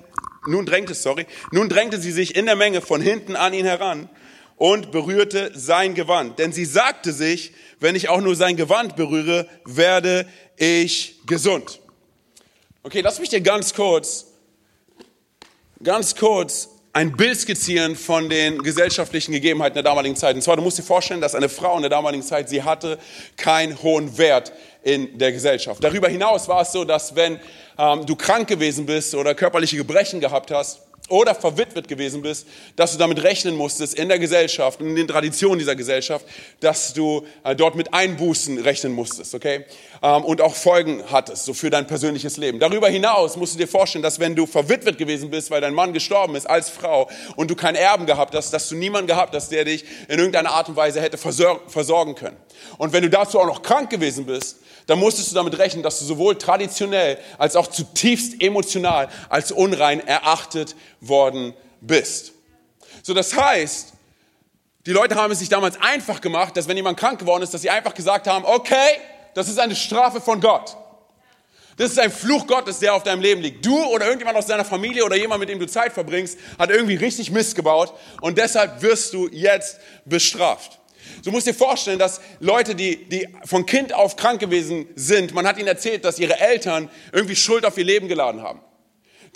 nun 0.46 0.66
drängte, 0.66 0.94
sorry, 0.94 1.26
nun 1.50 1.68
drängte 1.68 2.00
sie 2.00 2.12
sich 2.12 2.36
in 2.36 2.46
der 2.46 2.54
Menge 2.54 2.80
von 2.80 3.00
hinten 3.00 3.34
an 3.34 3.52
ihn 3.52 3.66
heran 3.66 4.08
und 4.56 4.92
berührte 4.92 5.50
sein 5.54 5.94
Gewand. 5.94 6.38
Denn 6.38 6.52
sie 6.52 6.64
sagte 6.64 7.12
sich, 7.12 7.52
wenn 7.80 7.96
ich 7.96 8.08
auch 8.08 8.20
nur 8.20 8.36
sein 8.36 8.56
Gewand 8.56 8.96
berühre, 8.96 9.48
werde 9.64 10.26
ich 10.56 11.16
gesund. 11.26 11.80
Okay, 12.82 13.00
lass 13.00 13.18
mich 13.18 13.30
dir 13.30 13.40
ganz 13.40 13.74
kurz, 13.74 14.26
ganz 15.82 16.14
kurz 16.14 16.75
ein 16.96 17.14
Bild 17.14 17.38
skizzieren 17.38 17.94
von 17.94 18.30
den 18.30 18.62
gesellschaftlichen 18.62 19.32
Gegebenheiten 19.32 19.74
der 19.74 19.82
damaligen 19.82 20.16
Zeit. 20.16 20.34
Und 20.34 20.40
zwar, 20.40 20.56
du 20.56 20.62
musst 20.62 20.78
dir 20.78 20.82
vorstellen, 20.82 21.20
dass 21.20 21.34
eine 21.34 21.50
Frau 21.50 21.76
in 21.76 21.82
der 21.82 21.90
damaligen 21.90 22.22
Zeit, 22.22 22.48
sie 22.48 22.62
hatte 22.62 22.98
keinen 23.36 23.82
hohen 23.82 24.16
Wert 24.16 24.50
in 24.82 25.18
der 25.18 25.30
Gesellschaft. 25.30 25.84
Darüber 25.84 26.08
hinaus 26.08 26.48
war 26.48 26.62
es 26.62 26.72
so, 26.72 26.86
dass 26.86 27.14
wenn 27.14 27.38
ähm, 27.76 28.06
du 28.06 28.16
krank 28.16 28.48
gewesen 28.48 28.86
bist 28.86 29.14
oder 29.14 29.34
körperliche 29.34 29.76
Gebrechen 29.76 30.20
gehabt 30.20 30.50
hast, 30.50 30.85
oder 31.08 31.34
verwitwet 31.34 31.88
gewesen 31.88 32.22
bist, 32.22 32.46
dass 32.76 32.92
du 32.92 32.98
damit 32.98 33.22
rechnen 33.22 33.56
musstest 33.56 33.94
in 33.94 34.08
der 34.08 34.18
Gesellschaft, 34.18 34.80
in 34.80 34.94
den 34.94 35.06
Traditionen 35.06 35.58
dieser 35.58 35.76
Gesellschaft, 35.76 36.26
dass 36.60 36.92
du 36.92 37.24
äh, 37.44 37.54
dort 37.54 37.74
mit 37.74 37.92
Einbußen 37.94 38.58
rechnen 38.58 38.92
musstest, 38.92 39.34
okay? 39.34 39.64
Ähm, 40.02 40.24
und 40.24 40.40
auch 40.40 40.54
Folgen 40.54 41.02
hattest, 41.10 41.44
so 41.44 41.54
für 41.54 41.70
dein 41.70 41.86
persönliches 41.86 42.36
Leben. 42.36 42.58
Darüber 42.58 42.88
hinaus 42.88 43.36
musst 43.36 43.54
du 43.54 43.58
dir 43.58 43.68
vorstellen, 43.68 44.02
dass 44.02 44.18
wenn 44.20 44.34
du 44.34 44.46
verwitwet 44.46 44.98
gewesen 44.98 45.30
bist, 45.30 45.50
weil 45.50 45.60
dein 45.60 45.74
Mann 45.74 45.92
gestorben 45.92 46.34
ist 46.34 46.48
als 46.48 46.70
Frau 46.70 47.08
und 47.36 47.50
du 47.50 47.54
keinen 47.54 47.76
Erben 47.76 48.06
gehabt 48.06 48.34
hast, 48.34 48.52
dass 48.52 48.68
du 48.68 48.74
niemanden 48.74 49.06
gehabt 49.06 49.34
hast, 49.34 49.50
der 49.50 49.64
dich 49.64 49.84
in 50.08 50.18
irgendeiner 50.18 50.50
Art 50.50 50.68
und 50.68 50.76
Weise 50.76 51.00
hätte 51.00 51.18
versorgen 51.18 52.14
können. 52.14 52.36
Und 52.78 52.92
wenn 52.92 53.02
du 53.02 53.10
dazu 53.10 53.38
auch 53.38 53.46
noch 53.46 53.62
krank 53.62 53.90
gewesen 53.90 54.26
bist, 54.26 54.58
dann 54.86 55.00
musstest 55.00 55.32
du 55.32 55.34
damit 55.34 55.58
rechnen, 55.58 55.82
dass 55.82 55.98
du 55.98 56.04
sowohl 56.04 56.38
traditionell 56.38 57.18
als 57.38 57.56
auch 57.56 57.66
zutiefst 57.66 58.40
emotional 58.40 59.08
als 59.28 59.50
unrein 59.50 60.06
erachtet 60.06 60.76
worden 61.00 61.54
bist. 61.80 62.32
So, 63.02 63.14
das 63.14 63.36
heißt, 63.36 63.92
die 64.86 64.92
Leute 64.92 65.16
haben 65.16 65.32
es 65.32 65.40
sich 65.40 65.48
damals 65.48 65.80
einfach 65.80 66.20
gemacht, 66.20 66.56
dass 66.56 66.68
wenn 66.68 66.76
jemand 66.76 66.98
krank 66.98 67.18
geworden 67.18 67.42
ist, 67.42 67.52
dass 67.52 67.62
sie 67.62 67.70
einfach 67.70 67.94
gesagt 67.94 68.26
haben, 68.26 68.44
okay, 68.44 68.98
das 69.34 69.48
ist 69.48 69.58
eine 69.58 69.74
Strafe 69.74 70.20
von 70.20 70.40
Gott. 70.40 70.76
Das 71.76 71.90
ist 71.90 71.98
ein 71.98 72.10
Fluch 72.10 72.46
Gottes, 72.46 72.78
der 72.78 72.94
auf 72.94 73.02
deinem 73.02 73.20
Leben 73.20 73.42
liegt. 73.42 73.64
Du 73.66 73.76
oder 73.86 74.06
irgendjemand 74.06 74.38
aus 74.38 74.46
deiner 74.46 74.64
Familie 74.64 75.04
oder 75.04 75.16
jemand, 75.16 75.40
mit 75.40 75.48
dem 75.50 75.58
du 75.58 75.66
Zeit 75.66 75.92
verbringst, 75.92 76.38
hat 76.58 76.70
irgendwie 76.70 76.94
richtig 76.94 77.30
Mist 77.30 77.54
gebaut 77.54 77.92
und 78.22 78.38
deshalb 78.38 78.80
wirst 78.80 79.12
du 79.12 79.28
jetzt 79.28 79.78
bestraft. 80.06 80.78
Du 81.22 81.30
musst 81.30 81.46
dir 81.46 81.54
vorstellen, 81.54 81.98
dass 81.98 82.20
Leute, 82.40 82.74
die, 82.74 83.08
die 83.08 83.28
von 83.44 83.66
Kind 83.66 83.92
auf 83.92 84.16
krank 84.16 84.40
gewesen 84.40 84.86
sind, 84.94 85.34
man 85.34 85.46
hat 85.46 85.58
ihnen 85.58 85.68
erzählt, 85.68 86.04
dass 86.04 86.18
ihre 86.18 86.38
Eltern 86.38 86.88
irgendwie 87.12 87.36
Schuld 87.36 87.66
auf 87.66 87.76
ihr 87.76 87.84
Leben 87.84 88.08
geladen 88.08 88.42
haben. 88.42 88.60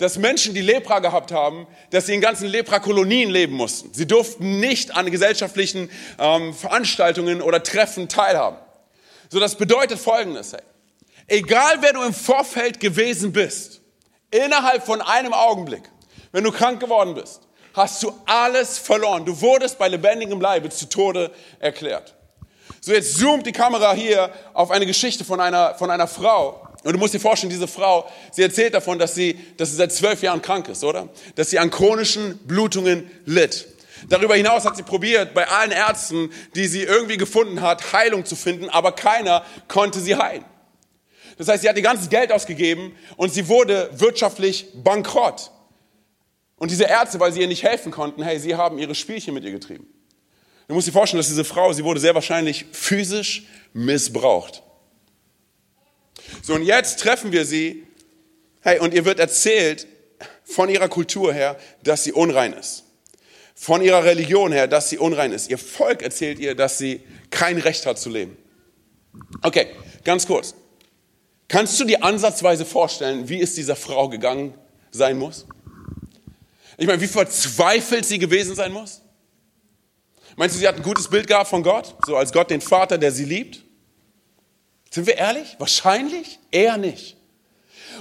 Dass 0.01 0.17
Menschen, 0.17 0.55
die 0.55 0.61
Lepra 0.61 0.97
gehabt 0.97 1.31
haben, 1.31 1.67
dass 1.91 2.07
sie 2.07 2.15
in 2.15 2.21
ganzen 2.21 2.47
Lepra-Kolonien 2.47 3.29
leben 3.29 3.53
mussten. 3.53 3.93
Sie 3.93 4.07
durften 4.07 4.59
nicht 4.59 4.97
an 4.97 5.11
gesellschaftlichen 5.11 5.91
ähm, 6.17 6.55
Veranstaltungen 6.55 7.39
oder 7.39 7.61
Treffen 7.61 8.09
teilhaben. 8.09 8.57
So, 9.29 9.39
das 9.39 9.53
bedeutet 9.55 9.99
Folgendes, 9.99 10.53
hey. 10.53 10.61
Egal 11.27 11.77
wer 11.81 11.93
du 11.93 12.01
im 12.01 12.15
Vorfeld 12.15 12.79
gewesen 12.79 13.31
bist, 13.31 13.81
innerhalb 14.31 14.83
von 14.83 15.03
einem 15.03 15.33
Augenblick, 15.33 15.83
wenn 16.31 16.45
du 16.45 16.51
krank 16.51 16.79
geworden 16.79 17.13
bist, 17.13 17.41
hast 17.75 18.01
du 18.01 18.11
alles 18.25 18.79
verloren. 18.79 19.23
Du 19.23 19.39
wurdest 19.39 19.77
bei 19.77 19.87
lebendigem 19.87 20.41
Leibe 20.41 20.69
zu 20.69 20.89
Tode 20.89 21.29
erklärt. 21.59 22.15
So, 22.79 22.91
jetzt 22.91 23.19
zoomt 23.19 23.45
die 23.45 23.51
Kamera 23.51 23.93
hier 23.93 24.31
auf 24.55 24.71
eine 24.71 24.87
Geschichte 24.87 25.23
von 25.23 25.39
einer, 25.39 25.75
von 25.75 25.91
einer 25.91 26.07
Frau. 26.07 26.67
Und 26.83 26.93
du 26.93 26.99
musst 26.99 27.13
dir 27.13 27.19
vorstellen, 27.19 27.51
diese 27.51 27.67
Frau, 27.67 28.09
sie 28.31 28.41
erzählt 28.41 28.73
davon, 28.73 28.97
dass 28.97 29.13
sie, 29.13 29.39
dass 29.57 29.69
sie 29.69 29.75
seit 29.75 29.91
zwölf 29.91 30.23
Jahren 30.23 30.41
krank 30.41 30.67
ist, 30.67 30.83
oder? 30.83 31.09
Dass 31.35 31.49
sie 31.49 31.59
an 31.59 31.69
chronischen 31.69 32.39
Blutungen 32.39 33.09
litt. 33.25 33.67
Darüber 34.09 34.35
hinaus 34.35 34.65
hat 34.65 34.77
sie 34.77 34.83
probiert, 34.83 35.33
bei 35.35 35.47
allen 35.47 35.71
Ärzten, 35.71 36.31
die 36.55 36.67
sie 36.67 36.81
irgendwie 36.81 37.17
gefunden 37.17 37.61
hat, 37.61 37.93
Heilung 37.93 38.25
zu 38.25 38.35
finden, 38.35 38.69
aber 38.69 38.93
keiner 38.93 39.45
konnte 39.67 39.99
sie 39.99 40.15
heilen. 40.15 40.43
Das 41.37 41.47
heißt, 41.47 41.61
sie 41.61 41.69
hat 41.69 41.75
ihr 41.75 41.83
ganzes 41.83 42.09
Geld 42.09 42.31
ausgegeben 42.31 42.95
und 43.15 43.33
sie 43.33 43.47
wurde 43.47 43.89
wirtschaftlich 43.93 44.67
bankrott. 44.75 45.51
Und 46.57 46.71
diese 46.71 46.83
Ärzte, 46.85 47.19
weil 47.19 47.31
sie 47.31 47.41
ihr 47.41 47.47
nicht 47.47 47.63
helfen 47.63 47.91
konnten, 47.91 48.23
hey, 48.23 48.39
sie 48.39 48.55
haben 48.55 48.77
ihre 48.77 48.95
Spielchen 48.95 49.33
mit 49.33 49.43
ihr 49.43 49.51
getrieben. 49.51 49.87
Du 50.67 50.75
musst 50.75 50.87
dir 50.87 50.91
vorstellen, 50.91 51.19
dass 51.19 51.27
diese 51.27 51.43
Frau, 51.43 51.73
sie 51.73 51.83
wurde 51.83 51.99
sehr 51.99 52.15
wahrscheinlich 52.15 52.65
physisch 52.71 53.45
missbraucht. 53.73 54.63
So, 56.41 56.55
und 56.55 56.63
jetzt 56.63 56.99
treffen 56.99 57.31
wir 57.31 57.45
sie, 57.45 57.85
hey, 58.61 58.79
und 58.79 58.93
ihr 58.93 59.05
wird 59.05 59.19
erzählt 59.19 59.87
von 60.43 60.69
ihrer 60.69 60.89
Kultur 60.89 61.33
her, 61.33 61.57
dass 61.83 62.03
sie 62.03 62.11
unrein 62.11 62.53
ist. 62.53 62.83
Von 63.55 63.81
ihrer 63.81 64.03
Religion 64.03 64.51
her, 64.51 64.67
dass 64.67 64.89
sie 64.89 64.97
unrein 64.97 65.31
ist. 65.31 65.49
Ihr 65.49 65.57
Volk 65.57 66.01
erzählt 66.01 66.39
ihr, 66.39 66.55
dass 66.55 66.77
sie 66.77 67.01
kein 67.29 67.57
Recht 67.57 67.85
hat 67.85 67.99
zu 67.99 68.09
leben. 68.09 68.37
Okay, 69.41 69.67
ganz 70.03 70.25
kurz. 70.25 70.55
Kannst 71.47 71.79
du 71.79 71.83
dir 71.83 72.03
ansatzweise 72.03 72.65
vorstellen, 72.65 73.27
wie 73.29 73.41
es 73.41 73.55
dieser 73.55 73.75
Frau 73.75 74.09
gegangen 74.09 74.53
sein 74.89 75.17
muss? 75.17 75.45
Ich 76.77 76.87
meine, 76.87 77.01
wie 77.01 77.07
verzweifelt 77.07 78.05
sie 78.05 78.19
gewesen 78.19 78.55
sein 78.55 78.71
muss? 78.71 79.01
Meinst 80.37 80.55
du, 80.55 80.59
sie 80.59 80.67
hat 80.67 80.77
ein 80.77 80.83
gutes 80.83 81.09
Bild 81.09 81.27
gehabt 81.27 81.49
von 81.49 81.61
Gott? 81.61 81.95
So 82.05 82.15
als 82.15 82.31
Gott 82.31 82.49
den 82.49 82.61
Vater, 82.61 82.97
der 82.97 83.11
sie 83.11 83.25
liebt? 83.25 83.63
Sind 84.91 85.07
wir 85.07 85.17
ehrlich? 85.17 85.55
Wahrscheinlich 85.57 86.39
eher 86.51 86.77
nicht. 86.77 87.17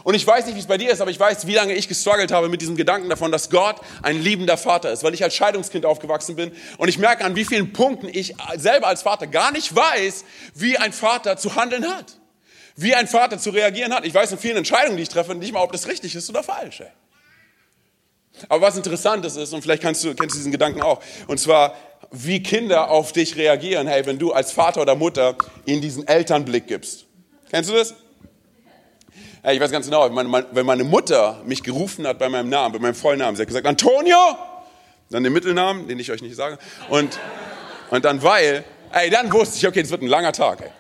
Und 0.04 0.14
ich 0.14 0.26
weiß 0.26 0.46
nicht, 0.46 0.56
wie 0.56 0.60
es 0.60 0.66
bei 0.66 0.78
dir 0.78 0.90
ist, 0.90 1.00
aber 1.00 1.10
ich 1.10 1.18
weiß, 1.18 1.46
wie 1.46 1.54
lange 1.54 1.74
ich 1.74 1.88
gestruggelt 1.88 2.32
habe 2.32 2.48
mit 2.48 2.60
diesem 2.60 2.76
Gedanken 2.76 3.08
davon, 3.08 3.32
dass 3.32 3.50
Gott 3.50 3.76
ein 4.02 4.20
liebender 4.20 4.56
Vater 4.56 4.90
ist, 4.90 5.02
weil 5.02 5.14
ich 5.14 5.22
als 5.22 5.34
Scheidungskind 5.34 5.84
aufgewachsen 5.84 6.36
bin. 6.36 6.52
Und 6.78 6.88
ich 6.88 6.98
merke, 6.98 7.24
an 7.24 7.36
wie 7.36 7.44
vielen 7.44 7.72
Punkten 7.72 8.08
ich 8.08 8.34
selber 8.56 8.86
als 8.86 9.02
Vater 9.02 9.26
gar 9.26 9.52
nicht 9.52 9.74
weiß, 9.74 10.24
wie 10.54 10.78
ein 10.78 10.92
Vater 10.92 11.36
zu 11.36 11.54
handeln 11.56 11.86
hat. 11.88 12.18
Wie 12.76 12.94
ein 12.94 13.08
Vater 13.08 13.38
zu 13.38 13.50
reagieren 13.50 13.92
hat. 13.92 14.04
Ich 14.06 14.14
weiß 14.14 14.32
in 14.32 14.38
vielen 14.38 14.56
Entscheidungen, 14.56 14.96
die 14.96 15.02
ich 15.02 15.08
treffe, 15.08 15.34
nicht 15.34 15.52
mal, 15.52 15.62
ob 15.62 15.72
das 15.72 15.86
richtig 15.86 16.14
ist 16.14 16.28
oder 16.30 16.42
falsch. 16.42 16.80
Ey. 16.80 16.88
Aber 18.48 18.62
was 18.62 18.76
interessant 18.76 19.24
ist, 19.24 19.36
und 19.52 19.62
vielleicht 19.62 19.82
kannst 19.82 20.02
du, 20.02 20.14
kennst 20.14 20.34
du 20.34 20.38
diesen 20.38 20.52
Gedanken 20.52 20.80
auch, 20.82 21.02
und 21.26 21.38
zwar, 21.38 21.76
wie 22.10 22.42
Kinder 22.42 22.90
auf 22.90 23.12
dich 23.12 23.36
reagieren, 23.36 23.86
hey, 23.86 24.04
wenn 24.06 24.18
du 24.18 24.32
als 24.32 24.52
Vater 24.52 24.82
oder 24.82 24.94
Mutter 24.94 25.36
ihnen 25.64 25.80
diesen 25.80 26.06
Elternblick 26.06 26.66
gibst. 26.66 27.06
Kennst 27.50 27.70
du 27.70 27.74
das? 27.74 27.94
Hey, 29.42 29.54
ich 29.54 29.60
weiß 29.60 29.70
ganz 29.70 29.86
genau, 29.86 30.08
wenn 30.14 30.66
meine 30.66 30.84
Mutter 30.84 31.40
mich 31.46 31.62
gerufen 31.62 32.06
hat 32.06 32.18
bei 32.18 32.28
meinem 32.28 32.48
Namen, 32.48 32.74
bei 32.74 32.78
meinem 32.78 32.94
vollen 32.94 33.18
Namen, 33.18 33.36
sie 33.36 33.42
hat 33.42 33.48
gesagt, 33.48 33.66
Antonio, 33.66 34.18
dann 35.08 35.24
den 35.24 35.32
Mittelnamen, 35.32 35.88
den 35.88 35.98
ich 35.98 36.10
euch 36.10 36.20
nicht 36.20 36.36
sage, 36.36 36.58
und, 36.88 37.18
und 37.90 38.04
dann 38.04 38.22
weil, 38.22 38.64
ey, 38.92 39.08
dann 39.08 39.32
wusste 39.32 39.56
ich, 39.56 39.66
okay, 39.66 39.80
das 39.80 39.90
wird 39.90 40.02
ein 40.02 40.08
langer 40.08 40.32
Tag, 40.32 40.60
ey. 40.60 40.70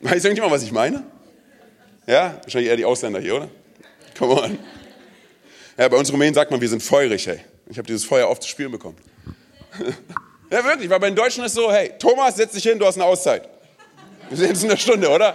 Weiß 0.00 0.24
irgendjemand, 0.24 0.52
was 0.52 0.62
ich 0.62 0.70
meine? 0.70 1.02
Ja, 2.06 2.38
wahrscheinlich 2.42 2.70
eher 2.70 2.76
die 2.76 2.84
Ausländer 2.84 3.20
hier, 3.20 3.36
oder? 3.36 3.48
Come 4.16 4.40
on. 4.40 4.58
Ja, 5.76 5.88
bei 5.88 5.96
uns 5.96 6.12
Rumänen 6.12 6.34
sagt 6.34 6.50
man, 6.50 6.60
wir 6.60 6.68
sind 6.68 6.82
feurig, 6.82 7.26
hey. 7.26 7.40
Ich 7.68 7.78
habe 7.78 7.86
dieses 7.86 8.04
Feuer 8.04 8.28
oft 8.28 8.42
zu 8.42 8.48
spüren 8.48 8.72
bekommen. 8.72 8.96
ja, 10.50 10.64
wirklich, 10.64 10.90
weil 10.90 11.00
bei 11.00 11.08
den 11.08 11.16
Deutschen 11.16 11.44
ist 11.44 11.54
so, 11.54 11.70
hey, 11.70 11.92
Thomas, 11.98 12.36
setz 12.36 12.52
dich 12.52 12.64
hin, 12.64 12.78
du 12.78 12.86
hast 12.86 12.96
eine 12.96 13.04
Auszeit. 13.04 13.48
Wir 14.28 14.36
sehen 14.36 14.50
uns 14.50 14.62
in 14.62 14.70
einer 14.70 14.78
Stunde, 14.78 15.08
oder? 15.08 15.34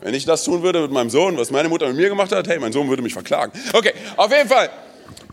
Wenn 0.00 0.14
ich 0.14 0.24
das 0.24 0.44
tun 0.44 0.62
würde 0.62 0.82
mit 0.82 0.92
meinem 0.92 1.10
Sohn, 1.10 1.36
was 1.36 1.50
meine 1.50 1.68
Mutter 1.68 1.88
mit 1.88 1.96
mir 1.96 2.08
gemacht 2.08 2.30
hat, 2.32 2.46
hey, 2.46 2.58
mein 2.58 2.72
Sohn 2.72 2.88
würde 2.88 3.02
mich 3.02 3.12
verklagen. 3.12 3.52
Okay, 3.72 3.92
auf 4.16 4.30
jeden 4.30 4.48
Fall. 4.48 4.70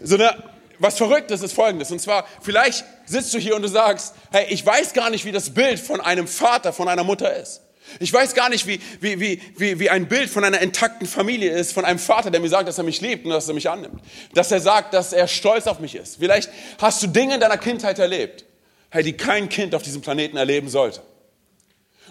So 0.02 0.16
eine, 0.16 0.36
was 0.80 0.98
Verrücktes 0.98 1.42
ist 1.42 1.54
folgendes. 1.54 1.92
Und 1.92 2.00
zwar, 2.00 2.26
vielleicht 2.42 2.84
sitzt 3.06 3.34
du 3.34 3.38
hier 3.38 3.56
und 3.56 3.62
du 3.62 3.68
sagst, 3.68 4.16
hey, 4.32 4.48
ich 4.50 4.66
weiß 4.66 4.94
gar 4.94 5.10
nicht, 5.10 5.26
wie 5.26 5.32
das 5.32 5.54
Bild 5.54 5.80
von 5.80 6.02
einem 6.02 6.28
Vater, 6.28 6.74
von 6.74 6.88
einer 6.88 7.04
Mutter 7.04 7.36
ist. 7.36 7.62
Ich 8.00 8.12
weiß 8.12 8.34
gar 8.34 8.50
nicht, 8.50 8.66
wie, 8.68 8.80
wie, 9.02 9.20
wie, 9.20 9.42
wie, 9.58 9.80
wie 9.80 9.90
ein 9.90 10.08
Bild 10.08 10.30
von 10.30 10.44
einer 10.44 10.62
intakten 10.62 11.08
Familie 11.08 11.52
ist, 11.52 11.74
von 11.74 11.86
einem 11.86 12.00
Vater, 12.00 12.32
der 12.32 12.40
mir 12.40 12.50
sagt, 12.50 12.68
dass 12.68 12.78
er 12.78 12.84
mich 12.84 13.02
liebt 13.02 13.25
und 13.25 13.32
dass 13.32 13.48
er 13.48 13.54
mich 13.54 13.70
annimmt. 13.70 14.02
Dass 14.34 14.52
er 14.52 14.60
sagt, 14.60 14.94
dass 14.94 15.13
er 15.13 15.28
stolz 15.28 15.68
auf 15.68 15.80
mich 15.80 15.96
ist. 15.96 16.18
Vielleicht 16.18 16.50
hast 16.80 17.04
du 17.04 17.08
Dinge 17.08 17.36
in 17.36 17.40
deiner 17.40 17.58
Kindheit 17.58 18.00
erlebt, 18.00 18.46
die 18.94 19.13
kein 19.13 19.50
Kind 19.50 19.75
auf 19.75 19.84
diesem 19.84 20.02
Planeten 20.02 20.38
erleben 20.38 20.70
sollte. 20.70 21.02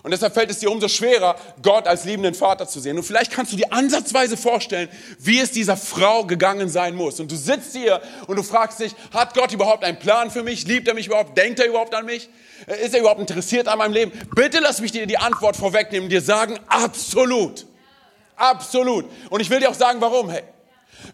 Und 0.02 0.11
deshalb 0.11 0.35
fällt 0.35 0.50
es 0.50 0.59
dir 0.59 0.71
umso 0.71 0.88
schwerer, 0.88 1.37
Gott 1.62 1.87
als 1.87 2.04
liebenden 2.04 2.35
Vater 2.35 2.66
zu 2.66 2.80
sehen. 2.80 2.97
Und 2.97 3.04
vielleicht 3.04 3.30
kannst 3.30 3.52
du 3.52 3.56
dir 3.56 3.73
ansatzweise 3.73 4.37
vorstellen, 4.37 4.88
wie 5.18 5.38
es 5.38 5.52
dieser 5.52 5.76
Frau 5.76 6.25
gegangen 6.25 6.68
sein 6.68 6.97
muss. 6.97 7.21
Und 7.21 7.30
du 7.30 7.37
sitzt 7.37 7.76
hier 7.76 8.00
und 8.26 8.35
du 8.35 8.42
fragst 8.42 8.80
dich, 8.80 8.94
hat 9.12 9.35
Gott 9.35 9.52
überhaupt 9.52 9.85
einen 9.85 10.00
Plan 10.00 10.32
für 10.32 10.42
mich? 10.42 10.66
Liebt 10.66 10.88
er 10.88 10.94
mich 10.94 11.06
überhaupt? 11.06 11.38
Denkt 11.38 11.61
er 11.61 11.66
überhaupt 11.66 11.94
an 11.94 12.04
mich? 12.04 12.28
Ist 12.82 12.94
er 12.94 13.00
überhaupt 13.00 13.21
interessiert 13.21 13.68
an 13.68 13.78
meinem 13.78 13.92
Leben? 13.92 14.12
Bitte 14.35 14.59
lass 14.61 14.80
mich 14.80 14.90
dir 14.90 15.06
die 15.06 15.18
Antwort 15.18 15.56
vorwegnehmen, 15.56 16.09
dir 16.09 16.21
sagen, 16.21 16.59
absolut. 16.66 17.66
Absolut. 18.35 19.04
Und 19.30 19.40
ich 19.40 19.50
will 19.50 19.61
dir 19.61 19.71
auch 19.71 19.75
sagen, 19.75 20.00
warum, 20.00 20.30
hey. 20.30 20.42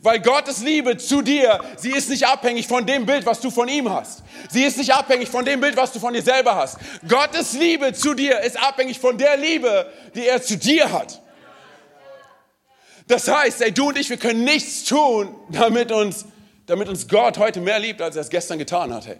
Weil 0.03 0.21
Gottes 0.21 0.61
Liebe 0.61 0.97
zu 0.97 1.23
dir, 1.23 1.61
sie 1.77 1.91
ist 1.91 2.09
nicht 2.09 2.27
abhängig 2.27 2.67
von 2.67 2.87
dem 2.87 3.07
Bild, 3.07 3.27
was 3.27 3.41
du 3.41 3.51
von 3.51 3.69
ihm 3.69 3.91
hast. 3.91 4.23
Sie 4.51 4.63
ist 4.63 4.79
nicht 4.79 4.93
abhängig 4.93 5.29
von 5.29 5.45
dem 5.45 5.61
Bild, 5.61 5.77
was 5.77 5.93
du 5.93 6.01
von 6.01 6.13
dir 6.15 6.23
selber 6.23 6.55
hast. 6.55 6.79
Gottes 7.09 7.53
Liebe 7.55 7.93
zu 7.93 8.15
dir 8.15 8.41
ist 8.41 8.57
abhängig 8.57 8.99
von 8.99 9.19
der 9.19 9.37
Liebe, 9.37 9.91
die 10.15 10.27
er 10.27 10.43
zu 10.43 10.57
dir 10.57 10.93
hat. 10.93 11.21
Das 13.07 13.27
heißt, 13.27 13.63
ey, 13.63 13.73
du 13.73 13.89
und 13.89 13.99
ich, 13.99 14.11
wir 14.11 14.19
können 14.19 14.45
nichts 14.45 14.85
tun, 14.85 15.35
damit 15.51 15.91
uns, 15.91 16.27
damit 16.67 16.89
uns 16.89 17.09
Gott 17.09 17.39
heute 17.39 17.61
mehr 17.61 17.79
liebt, 17.79 18.03
als 18.03 18.17
er 18.17 18.23
es 18.23 18.29
gestern 18.29 18.59
getan 18.59 18.93
hat. 18.93 19.07
Hey. 19.07 19.17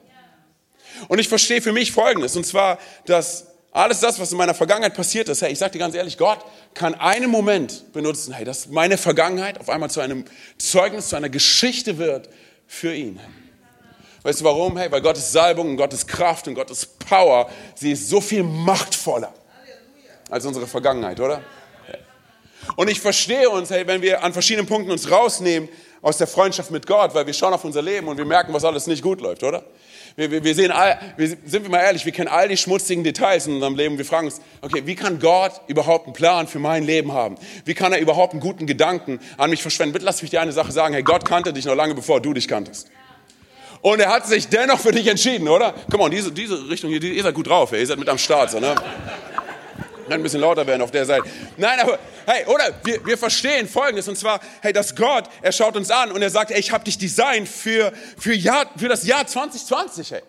Und 1.09 1.19
ich 1.19 1.29
verstehe 1.29 1.63
für 1.63 1.73
mich 1.73 1.93
Folgendes, 1.93 2.37
und 2.37 2.45
zwar, 2.45 2.79
dass 3.07 3.47
alles 3.73 4.01
das, 4.01 4.19
was 4.19 4.33
in 4.33 4.39
meiner 4.39 4.55
Vergangenheit 4.55 4.95
passiert 4.95 5.29
ist, 5.29 5.43
hey, 5.43 5.53
ich 5.53 5.59
sage 5.59 5.73
dir 5.73 5.79
ganz 5.79 5.95
ehrlich, 5.95 6.17
Gott 6.17 6.39
kann 6.75 6.95
einen 6.95 7.31
Moment 7.31 7.93
benutzen, 7.93 8.33
hey, 8.33 8.45
dass 8.45 8.69
meine 8.69 8.97
Vergangenheit 8.97 9.61
auf 9.61 9.69
einmal 9.69 9.91
zu 9.91 10.01
einem 10.01 10.25
Zeugnis, 10.57 11.09
zu 11.09 11.17
einer 11.17 11.29
Geschichte 11.29 11.99
wird 11.99 12.29
für 12.67 12.95
ihn. 12.95 13.21
Weißt 14.23 14.41
du 14.41 14.45
warum? 14.45 14.77
Hey, 14.77 14.91
weil 14.91 15.01
Gottes 15.01 15.33
Salbung 15.33 15.71
und 15.71 15.77
Gottes 15.77 16.07
Kraft 16.07 16.49
und 16.49 16.55
Gottes 16.55 16.87
Power, 16.87 17.49
sie 17.75 17.93
ist 17.93 18.09
so 18.09 18.21
viel 18.21 18.43
machtvoller 18.43 19.33
als 20.31 20.45
unsere 20.45 20.67
Vergangenheit, 20.67 21.21
oder? 21.21 21.43
Und 22.77 22.89
ich 22.89 23.01
verstehe 23.01 23.49
uns, 23.49 23.71
hey, 23.71 23.87
wenn 23.87 24.03
wir 24.03 24.23
an 24.23 24.33
verschiedenen 24.33 24.67
Punkten 24.67 24.91
uns 24.91 25.11
rausnehmen 25.11 25.69
aus 26.03 26.19
der 26.19 26.27
Freundschaft 26.27 26.71
mit 26.71 26.87
Gott, 26.87 27.15
weil 27.15 27.27
wir 27.27 27.33
schauen 27.33 27.55
auf 27.55 27.65
unser 27.65 27.83
Leben 27.83 28.09
und 28.09 28.19
wir 28.19 28.25
merken, 28.25 28.53
was 28.53 28.65
alles 28.65 28.87
nicht 28.87 29.03
gut 29.03 29.21
läuft, 29.21 29.43
oder? 29.43 29.65
Wir, 30.19 30.43
wir, 30.43 30.55
sehen 30.57 30.73
all, 30.73 30.99
wir, 31.17 31.29
sind 31.29 31.63
wir 31.63 31.71
mal 31.71 31.79
ehrlich, 31.79 32.05
wir 32.05 32.11
kennen 32.11 32.27
all 32.27 32.49
die 32.49 32.57
schmutzigen 32.57 33.05
Details 33.05 33.47
in 33.47 33.55
unserem 33.55 33.77
Leben. 33.77 33.99
Wir 33.99 34.05
fragen 34.05 34.27
uns, 34.27 34.41
okay, 34.63 34.83
wie 34.85 34.97
kann 34.97 35.21
Gott 35.21 35.53
überhaupt 35.69 36.07
einen 36.07 36.13
Plan 36.13 36.49
für 36.49 36.59
mein 36.59 36.83
Leben 36.83 37.13
haben? 37.13 37.37
Wie 37.65 37.73
kann 37.73 37.93
er 37.93 38.01
überhaupt 38.01 38.33
einen 38.33 38.41
guten 38.41 38.67
Gedanken 38.67 39.21
an 39.37 39.49
mich 39.51 39.63
verschwenden? 39.63 39.93
Bitte 39.93 40.05
lass 40.05 40.21
mich 40.21 40.33
dir 40.33 40.41
eine 40.41 40.51
Sache 40.51 40.73
sagen. 40.73 40.93
Hey, 40.93 41.05
Gott 41.05 41.25
kannte 41.25 41.53
dich 41.53 41.67
noch 41.67 41.77
lange, 41.77 41.95
bevor 41.95 42.21
du 42.21 42.35
dich 42.35 42.49
kanntest. 42.49 42.91
Und 43.81 44.01
er 44.01 44.13
hat 44.13 44.27
sich 44.27 44.49
dennoch 44.49 44.81
für 44.81 44.91
dich 44.91 45.07
entschieden, 45.07 45.47
oder? 45.47 45.73
Komm 45.89 46.01
on, 46.01 46.11
diese, 46.11 46.33
diese 46.33 46.69
Richtung 46.69 46.91
hier, 46.91 47.01
ihr 47.01 47.23
seid 47.23 47.37
gut 47.37 47.47
drauf, 47.47 47.73
ihr 47.73 47.87
seid 47.87 48.01
mit 48.01 48.09
am 48.09 48.19
Start, 48.19 48.51
so, 48.51 48.59
ne? 48.59 48.75
Ein 50.11 50.23
bisschen 50.23 50.41
lauter 50.41 50.67
werden 50.67 50.83
auf 50.83 50.91
der 50.91 51.05
Seite. 51.05 51.29
Nein, 51.57 51.79
aber 51.81 51.99
hey, 52.27 52.47
oder 52.47 52.65
wir, 52.85 53.05
wir 53.05 53.19
verstehen 53.19 53.69
Folgendes 53.69 54.09
und 54.09 54.17
zwar, 54.17 54.41
hey, 54.63 54.73
dass 54.73 54.95
Gott, 54.95 55.25
er 55.43 55.53
schaut 55.53 55.77
uns 55.77 55.91
an 55.91 56.13
und 56.13 56.23
er 56.23 56.31
sagt, 56.31 56.51
ey, 56.51 56.59
ich 56.59 56.73
habe 56.73 56.85
dich 56.85 56.99
designt 56.99 57.49
für 57.49 57.93
für 58.17 58.35
Jahr, 58.35 58.67
für 58.77 58.89
das 58.89 59.07
Jahr 59.07 59.27
2020, 59.27 60.13
hey. 60.13 60.23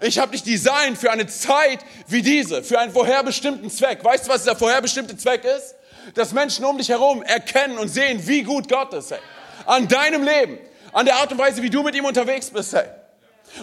Ich 0.00 0.18
habe 0.18 0.32
dich 0.32 0.42
designt 0.42 0.98
für 0.98 1.10
eine 1.12 1.26
Zeit 1.26 1.80
wie 2.08 2.22
diese, 2.22 2.64
für 2.64 2.78
einen 2.78 2.92
vorherbestimmten 2.92 3.70
Zweck. 3.70 4.02
Weißt 4.02 4.26
du, 4.26 4.30
was 4.30 4.44
der 4.44 4.56
vorherbestimmte 4.56 5.16
Zweck 5.16 5.44
ist? 5.44 5.74
Dass 6.14 6.32
Menschen 6.32 6.64
um 6.64 6.78
dich 6.78 6.88
herum 6.88 7.22
erkennen 7.22 7.78
und 7.78 7.88
sehen, 7.88 8.26
wie 8.26 8.42
gut 8.42 8.68
Gott 8.68 8.92
ist, 8.94 9.12
hey. 9.12 9.20
An 9.66 9.86
deinem 9.86 10.24
Leben, 10.24 10.58
an 10.92 11.06
der 11.06 11.16
Art 11.16 11.30
und 11.30 11.38
Weise, 11.38 11.62
wie 11.62 11.70
du 11.70 11.82
mit 11.82 11.94
ihm 11.94 12.04
unterwegs 12.04 12.50
bist, 12.50 12.72
hey. 12.72 12.86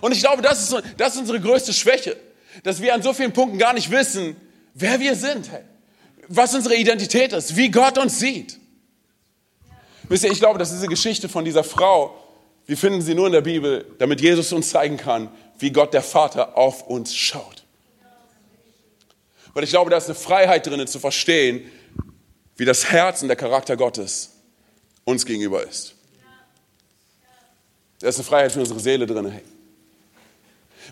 Und 0.01 0.13
ich 0.13 0.20
glaube, 0.20 0.42
das 0.42 0.62
ist, 0.62 0.84
das 0.98 1.16
ist 1.16 1.20
unsere 1.20 1.39
größte 1.39 1.74
Schwäche, 1.74 2.16
dass 2.63 2.82
wir 2.82 2.94
an 2.94 3.01
so 3.01 3.13
vielen 3.13 3.34
Punkten 3.34 3.58
gar 3.58 3.74
nicht 3.74 3.92
wissen, 3.92 4.36
wer 4.79 5.00
wir 5.00 5.15
sind, 5.15 5.50
was 6.27 6.53
unsere 6.53 6.75
Identität 6.75 7.33
ist, 7.33 7.55
wie 7.55 7.69
Gott 7.71 7.98
uns 7.98 8.19
sieht. 8.19 8.59
Wisst 10.07 10.24
ihr, 10.24 10.31
ich 10.31 10.39
glaube, 10.39 10.57
dass 10.59 10.71
diese 10.71 10.88
Geschichte 10.88 11.29
von 11.29 11.45
dieser 11.45 11.63
Frau, 11.63 12.15
wir 12.65 12.77
finden 12.77 13.01
sie 13.01 13.13
nur 13.13 13.27
in 13.27 13.33
der 13.33 13.41
Bibel, 13.41 13.86
damit 14.00 14.21
Jesus 14.21 14.51
uns 14.51 14.69
zeigen 14.69 14.98
kann, 14.98 15.29
wie 15.59 15.71
Gott 15.71 15.93
der 15.93 16.01
Vater 16.01 16.57
auf 16.57 16.88
uns 16.88 17.15
schaut. 17.15 17.63
Weil 19.53 19.63
ich 19.63 19.71
glaube, 19.71 19.89
da 19.89 19.98
ist 19.98 20.05
eine 20.05 20.15
Freiheit 20.15 20.65
drin, 20.65 20.86
zu 20.88 21.00
verstehen, 21.00 21.69
wie 22.55 22.65
das 22.65 22.91
Herz 22.91 23.21
und 23.21 23.27
der 23.27 23.38
Charakter 23.38 23.77
Gottes 23.77 24.31
uns 25.05 25.25
gegenüber 25.25 25.67
ist. 25.67 25.95
Da 28.00 28.07
ist 28.07 28.15
eine 28.15 28.25
Freiheit 28.25 28.51
für 28.51 28.59
unsere 28.59 28.79
Seele 28.79 29.05
drin. 29.05 29.39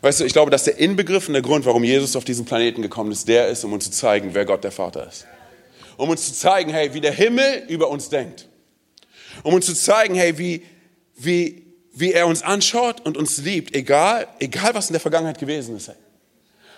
Weißt 0.02 0.20
du, 0.20 0.26
ich 0.26 0.34
glaube, 0.34 0.52
dass 0.52 0.64
der 0.64 0.78
Inbegriff 0.78 1.28
und 1.28 1.34
der 1.34 1.42
Grund, 1.42 1.66
warum 1.66 1.84
Jesus 1.84 2.16
auf 2.16 2.26
diesen 2.26 2.46
Planeten 2.46 2.82
gekommen 2.82 3.12
ist, 3.12 3.28
der 3.28 3.48
ist, 3.48 3.64
um 3.64 3.74
uns 3.74 3.86
zu 3.86 3.92
zeigen, 3.92 4.30
wer 4.34 4.46
Gott 4.46 4.64
der 4.64 4.72
Vater 4.72 5.08
ist. 5.08 5.26
Um 5.98 6.10
uns 6.10 6.26
zu 6.28 6.34
zeigen, 6.34 6.72
hey, 6.72 6.94
wie 6.94 7.02
der 7.02 7.12
Himmel 7.12 7.64
über 7.68 7.90
uns 7.90 8.10
denkt. 8.10 8.48
Um 9.44 9.54
uns 9.54 9.66
zu 9.66 9.74
zeigen, 9.74 10.16
hey, 10.16 10.38
wie, 10.38 10.64
wie, 11.16 11.66
wie 11.94 12.14
er 12.14 12.28
uns 12.28 12.44
anschaut 12.44 13.06
und 13.06 13.18
uns 13.18 13.38
liebt, 13.40 13.76
egal, 13.76 14.28
egal 14.40 14.76
was 14.76 14.90
in 14.90 14.94
der 14.94 15.00
Vergangenheit 15.00 15.40
gewesen 15.40 15.76
ist. 15.76 15.88
Hey. 15.88 15.96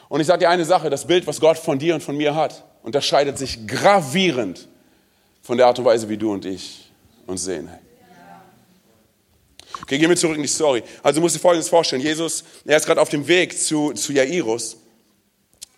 Und 0.07 0.21
ich 0.21 0.27
sage 0.27 0.39
dir 0.39 0.49
eine 0.49 0.65
Sache, 0.65 0.89
das 0.89 1.05
Bild, 1.05 1.27
was 1.27 1.39
Gott 1.39 1.57
von 1.57 1.77
dir 1.77 1.95
und 1.95 2.01
von 2.01 2.15
mir 2.15 2.35
hat, 2.35 2.63
unterscheidet 2.83 3.38
sich 3.38 3.67
gravierend 3.67 4.67
von 5.41 5.57
der 5.57 5.67
Art 5.67 5.77
und 5.79 5.85
Weise, 5.85 6.07
wie 6.07 6.17
du 6.17 6.31
und 6.31 6.45
ich 6.45 6.89
uns 7.27 7.43
sehen. 7.43 7.67
Hey. 7.67 7.88
Okay, 9.83 9.98
gehen 9.98 10.09
wir 10.09 10.17
zurück 10.17 10.36
in 10.36 10.41
die 10.41 10.48
Story. 10.48 10.83
Also 11.03 11.19
du 11.19 11.21
musst 11.21 11.36
dir 11.36 11.39
Folgendes 11.39 11.69
vorstellen. 11.69 12.01
Jesus, 12.01 12.43
er 12.65 12.77
ist 12.77 12.86
gerade 12.86 13.01
auf 13.01 13.09
dem 13.09 13.27
Weg 13.27 13.59
zu, 13.59 13.93
zu 13.93 14.13
Jairus 14.13 14.77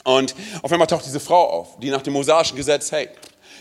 und 0.03 0.35
auf 0.61 0.71
einmal 0.71 0.87
taucht 0.87 1.05
diese 1.05 1.19
Frau 1.19 1.47
auf, 1.47 1.79
die 1.79 1.89
nach 1.89 2.01
dem 2.01 2.13
mosaischen 2.13 2.57
Gesetz, 2.57 2.91
hey, 2.91 3.09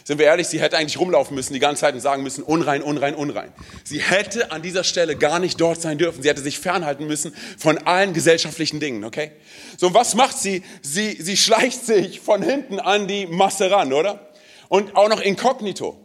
sind 0.05 0.19
wir 0.19 0.27
ehrlich, 0.27 0.49
sie 0.49 0.61
hätte 0.61 0.79
eigentlich 0.79 0.99
rumlaufen 0.99 1.35
müssen 1.35 1.53
die 1.53 1.59
ganze 1.59 1.83
Zeit 1.83 1.95
und 1.95 2.01
sagen 2.01 2.23
müssen, 2.23 2.43
unrein, 2.43 2.83
unrein, 2.83 3.15
unrein. 3.15 3.53
Sie 3.85 4.01
hätte 4.01 4.51
an 4.51 4.63
dieser 4.63 4.83
Stelle 4.83 5.15
gar 5.15 5.39
nicht 5.39 5.61
dort 5.61 5.83
sein 5.83 5.99
dürfen. 5.99 6.23
Sie 6.23 6.29
hätte 6.29 6.41
sich 6.41 6.59
fernhalten 6.59 7.07
müssen 7.07 7.35
von 7.59 7.79
allen 7.79 8.15
gesellschaftlichen 8.15 8.81
Dingen, 8.81 9.05
okay? 9.05 9.33
So, 9.77 9.89
und 9.89 9.95
was 9.95 10.15
macht 10.15 10.39
sie? 10.39 10.63
Sie, 10.81 11.13
sie 11.21 11.37
schleicht 11.37 11.85
sich 11.85 12.21
von 12.21 12.43
hinten 12.43 12.81
an 12.81 13.09
die 13.09 13.27
Masse 13.27 13.71
ran, 13.71 13.93
oder? 13.93 14.31
Und 14.69 14.97
auch 14.97 15.09
noch 15.09 15.21
inkognito. 15.21 15.99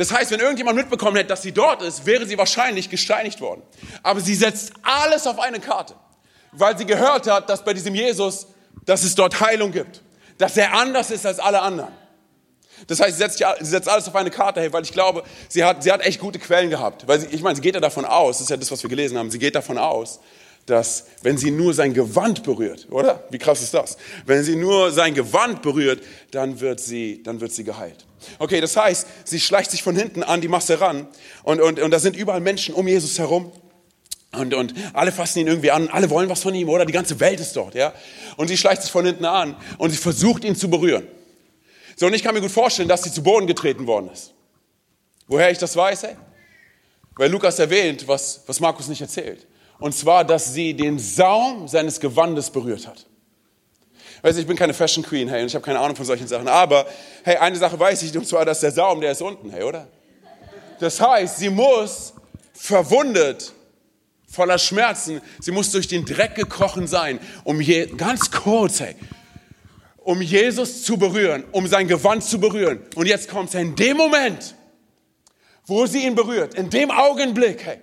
Das 0.00 0.10
heißt, 0.10 0.30
wenn 0.30 0.40
irgendjemand 0.40 0.78
mitbekommen 0.78 1.14
hätte, 1.16 1.28
dass 1.28 1.42
sie 1.42 1.52
dort 1.52 1.82
ist, 1.82 2.06
wäre 2.06 2.24
sie 2.24 2.38
wahrscheinlich 2.38 2.88
gesteinigt 2.88 3.42
worden. 3.42 3.60
Aber 4.02 4.22
sie 4.22 4.34
setzt 4.34 4.72
alles 4.80 5.26
auf 5.26 5.38
eine 5.38 5.60
Karte, 5.60 5.94
weil 6.52 6.78
sie 6.78 6.86
gehört 6.86 7.26
hat, 7.26 7.50
dass 7.50 7.62
bei 7.62 7.74
diesem 7.74 7.94
Jesus, 7.94 8.46
dass 8.86 9.04
es 9.04 9.14
dort 9.14 9.42
Heilung 9.42 9.72
gibt, 9.72 10.00
dass 10.38 10.56
er 10.56 10.72
anders 10.72 11.10
ist 11.10 11.26
als 11.26 11.38
alle 11.38 11.60
anderen. 11.60 11.92
Das 12.86 12.98
heißt, 12.98 13.18
sie 13.18 13.18
setzt, 13.18 13.44
sie 13.60 13.66
setzt 13.66 13.90
alles 13.90 14.08
auf 14.08 14.16
eine 14.16 14.30
Karte, 14.30 14.72
weil 14.72 14.84
ich 14.84 14.92
glaube, 14.92 15.22
sie 15.50 15.64
hat, 15.64 15.82
sie 15.82 15.92
hat 15.92 16.00
echt 16.00 16.18
gute 16.18 16.38
Quellen 16.38 16.70
gehabt. 16.70 17.06
Weil 17.06 17.20
sie, 17.20 17.26
ich 17.26 17.42
meine, 17.42 17.56
sie 17.56 17.60
geht 17.60 17.74
ja 17.74 17.80
davon 17.82 18.06
aus, 18.06 18.38
das 18.38 18.44
ist 18.44 18.48
ja 18.48 18.56
das, 18.56 18.70
was 18.70 18.82
wir 18.82 18.88
gelesen 18.88 19.18
haben, 19.18 19.30
sie 19.30 19.38
geht 19.38 19.54
davon 19.54 19.76
aus, 19.76 20.20
dass 20.66 21.06
wenn 21.22 21.36
sie 21.36 21.50
nur 21.50 21.74
sein 21.74 21.94
Gewand 21.94 22.42
berührt, 22.42 22.86
oder? 22.90 23.24
Wie 23.30 23.38
krass 23.38 23.62
ist 23.62 23.74
das? 23.74 23.96
Wenn 24.26 24.44
sie 24.44 24.56
nur 24.56 24.92
sein 24.92 25.14
Gewand 25.14 25.62
berührt, 25.62 26.02
dann 26.30 26.60
wird 26.60 26.80
sie, 26.80 27.22
dann 27.22 27.40
wird 27.40 27.52
sie 27.52 27.64
geheilt. 27.64 28.06
Okay, 28.38 28.60
das 28.60 28.76
heißt, 28.76 29.06
sie 29.24 29.40
schleicht 29.40 29.70
sich 29.70 29.82
von 29.82 29.96
hinten 29.96 30.22
an 30.22 30.40
die 30.40 30.48
Masse 30.48 30.80
ran 30.80 31.08
und, 31.42 31.60
und, 31.60 31.80
und 31.80 31.90
da 31.90 31.98
sind 31.98 32.16
überall 32.16 32.40
Menschen 32.40 32.74
um 32.74 32.86
Jesus 32.86 33.18
herum. 33.18 33.52
Und, 34.32 34.54
und 34.54 34.74
alle 34.92 35.10
fassen 35.10 35.40
ihn 35.40 35.48
irgendwie 35.48 35.72
an, 35.72 35.88
alle 35.88 36.08
wollen 36.08 36.28
was 36.28 36.42
von 36.42 36.54
ihm, 36.54 36.68
oder? 36.68 36.86
Die 36.86 36.92
ganze 36.92 37.18
Welt 37.18 37.40
ist 37.40 37.56
dort, 37.56 37.74
ja? 37.74 37.92
Und 38.36 38.46
sie 38.46 38.56
schleicht 38.56 38.82
sich 38.82 38.92
von 38.92 39.04
hinten 39.04 39.24
an 39.24 39.56
und 39.78 39.90
sie 39.90 39.96
versucht 39.96 40.44
ihn 40.44 40.54
zu 40.54 40.70
berühren. 40.70 41.06
So, 41.96 42.06
und 42.06 42.14
ich 42.14 42.22
kann 42.22 42.34
mir 42.34 42.40
gut 42.40 42.52
vorstellen, 42.52 42.88
dass 42.88 43.02
sie 43.02 43.10
zu 43.10 43.22
Boden 43.22 43.48
getreten 43.48 43.88
worden 43.88 44.08
ist. 44.12 44.32
Woher 45.26 45.50
ich 45.50 45.58
das 45.58 45.74
weiß, 45.74 46.04
ey? 46.04 46.16
Weil 47.16 47.30
Lukas 47.30 47.58
erwähnt, 47.58 48.06
was, 48.06 48.42
was 48.46 48.60
Markus 48.60 48.88
nicht 48.88 49.00
erzählt. 49.00 49.46
Und 49.80 49.94
zwar, 49.94 50.24
dass 50.24 50.52
sie 50.52 50.74
den 50.74 50.98
Saum 50.98 51.66
seines 51.66 51.98
Gewandes 51.98 52.50
berührt 52.50 52.86
hat. 52.86 53.06
Weißt 54.22 54.36
du, 54.36 54.42
ich 54.42 54.46
bin 54.46 54.56
keine 54.56 54.74
Fashion 54.74 55.02
Queen, 55.02 55.28
hey, 55.28 55.40
und 55.40 55.46
ich 55.48 55.54
habe 55.54 55.64
keine 55.64 55.80
Ahnung 55.80 55.96
von 55.96 56.04
solchen 56.04 56.26
Sachen. 56.26 56.46
Aber, 56.46 56.86
hey, 57.24 57.36
eine 57.36 57.56
Sache 57.56 57.78
weiß 57.78 58.02
ich, 58.02 58.16
und 58.16 58.26
zwar, 58.26 58.44
dass 58.44 58.60
der 58.60 58.70
Saum, 58.70 59.00
der 59.00 59.12
ist 59.12 59.22
unten, 59.22 59.50
hey, 59.50 59.62
oder? 59.62 59.88
Das 60.78 61.00
heißt, 61.00 61.38
sie 61.38 61.48
muss 61.48 62.12
verwundet, 62.52 63.54
voller 64.28 64.58
Schmerzen, 64.58 65.22
sie 65.40 65.50
muss 65.50 65.72
durch 65.72 65.88
den 65.88 66.04
Dreck 66.04 66.34
gekrochen 66.34 66.86
sein, 66.86 67.18
um 67.44 67.60
je, 67.60 67.86
ganz 67.86 68.30
kurz, 68.30 68.80
hey, 68.80 68.94
um 69.96 70.20
Jesus 70.20 70.82
zu 70.82 70.98
berühren, 70.98 71.44
um 71.52 71.66
sein 71.66 71.88
Gewand 71.88 72.22
zu 72.22 72.38
berühren. 72.38 72.80
Und 72.96 73.06
jetzt 73.06 73.28
kommt 73.28 73.48
es 73.48 73.54
in 73.54 73.74
dem 73.74 73.96
Moment, 73.96 74.54
wo 75.64 75.86
sie 75.86 76.04
ihn 76.04 76.14
berührt, 76.14 76.54
in 76.54 76.68
dem 76.68 76.90
Augenblick, 76.90 77.64
hey, 77.64 77.78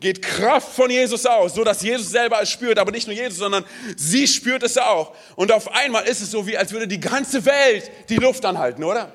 geht 0.00 0.22
Kraft 0.22 0.72
von 0.72 0.90
Jesus 0.90 1.26
aus, 1.26 1.54
so 1.54 1.62
dass 1.62 1.82
Jesus 1.82 2.10
selber 2.10 2.40
es 2.42 2.50
spürt, 2.50 2.78
aber 2.78 2.90
nicht 2.90 3.06
nur 3.06 3.14
Jesus, 3.14 3.38
sondern 3.38 3.64
sie 3.96 4.26
spürt 4.26 4.62
es 4.62 4.78
auch. 4.78 5.14
Und 5.36 5.52
auf 5.52 5.72
einmal 5.72 6.06
ist 6.06 6.22
es 6.22 6.30
so, 6.30 6.46
wie 6.46 6.56
als 6.56 6.72
würde 6.72 6.88
die 6.88 7.00
ganze 7.00 7.44
Welt 7.44 7.90
die 8.08 8.16
Luft 8.16 8.44
anhalten, 8.44 8.82
oder? 8.82 9.12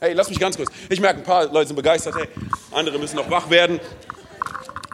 Hey, 0.00 0.12
lass 0.12 0.28
mich 0.28 0.38
ganz 0.38 0.56
kurz. 0.56 0.70
Ich 0.90 1.00
merke, 1.00 1.20
ein 1.20 1.24
paar 1.24 1.46
Leute 1.46 1.68
sind 1.68 1.76
begeistert. 1.76 2.14
Hey, 2.14 2.28
andere 2.72 2.98
müssen 2.98 3.16
noch 3.16 3.30
wach 3.30 3.48
werden. 3.48 3.80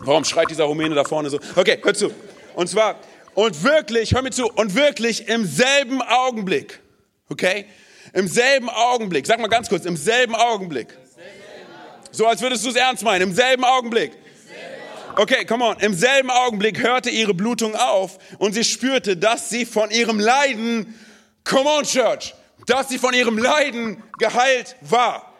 Warum 0.02 0.24
schreit 0.24 0.50
dieser 0.50 0.64
Rumäne 0.64 0.94
da 0.94 1.04
vorne 1.04 1.30
so? 1.30 1.38
Okay, 1.56 1.78
hör 1.82 1.94
zu. 1.94 2.12
Und 2.54 2.68
zwar, 2.68 2.96
und 3.34 3.64
wirklich, 3.64 4.14
hör 4.14 4.22
mir 4.22 4.30
zu, 4.30 4.46
und 4.46 4.74
wirklich 4.74 5.28
im 5.28 5.44
selben 5.44 6.00
Augenblick, 6.02 6.80
okay? 7.28 7.66
Im 8.12 8.28
selben 8.28 8.68
Augenblick, 8.70 9.26
sag 9.26 9.40
mal 9.40 9.48
ganz 9.48 9.68
kurz, 9.68 9.84
im 9.84 9.96
selben 9.96 10.36
Augenblick. 10.36 10.96
So 12.12 12.26
als 12.26 12.40
würdest 12.42 12.64
du 12.64 12.68
es 12.68 12.76
ernst 12.76 13.02
meinen, 13.02 13.22
im 13.22 13.34
selben 13.34 13.64
Augenblick 13.64 14.12
Okay, 15.16 15.44
come 15.44 15.64
on. 15.64 15.78
Im 15.78 15.94
selben 15.94 16.28
Augenblick 16.28 16.82
hörte 16.82 17.08
ihre 17.08 17.34
Blutung 17.34 17.76
auf 17.76 18.18
und 18.38 18.52
sie 18.52 18.64
spürte, 18.64 19.16
dass 19.16 19.48
sie 19.48 19.64
von 19.64 19.92
ihrem 19.92 20.18
Leiden, 20.18 20.98
come 21.44 21.70
on 21.70 21.84
Church, 21.84 22.34
dass 22.66 22.88
sie 22.88 22.98
von 22.98 23.14
ihrem 23.14 23.38
Leiden 23.38 24.02
geheilt 24.18 24.74
war. 24.80 25.32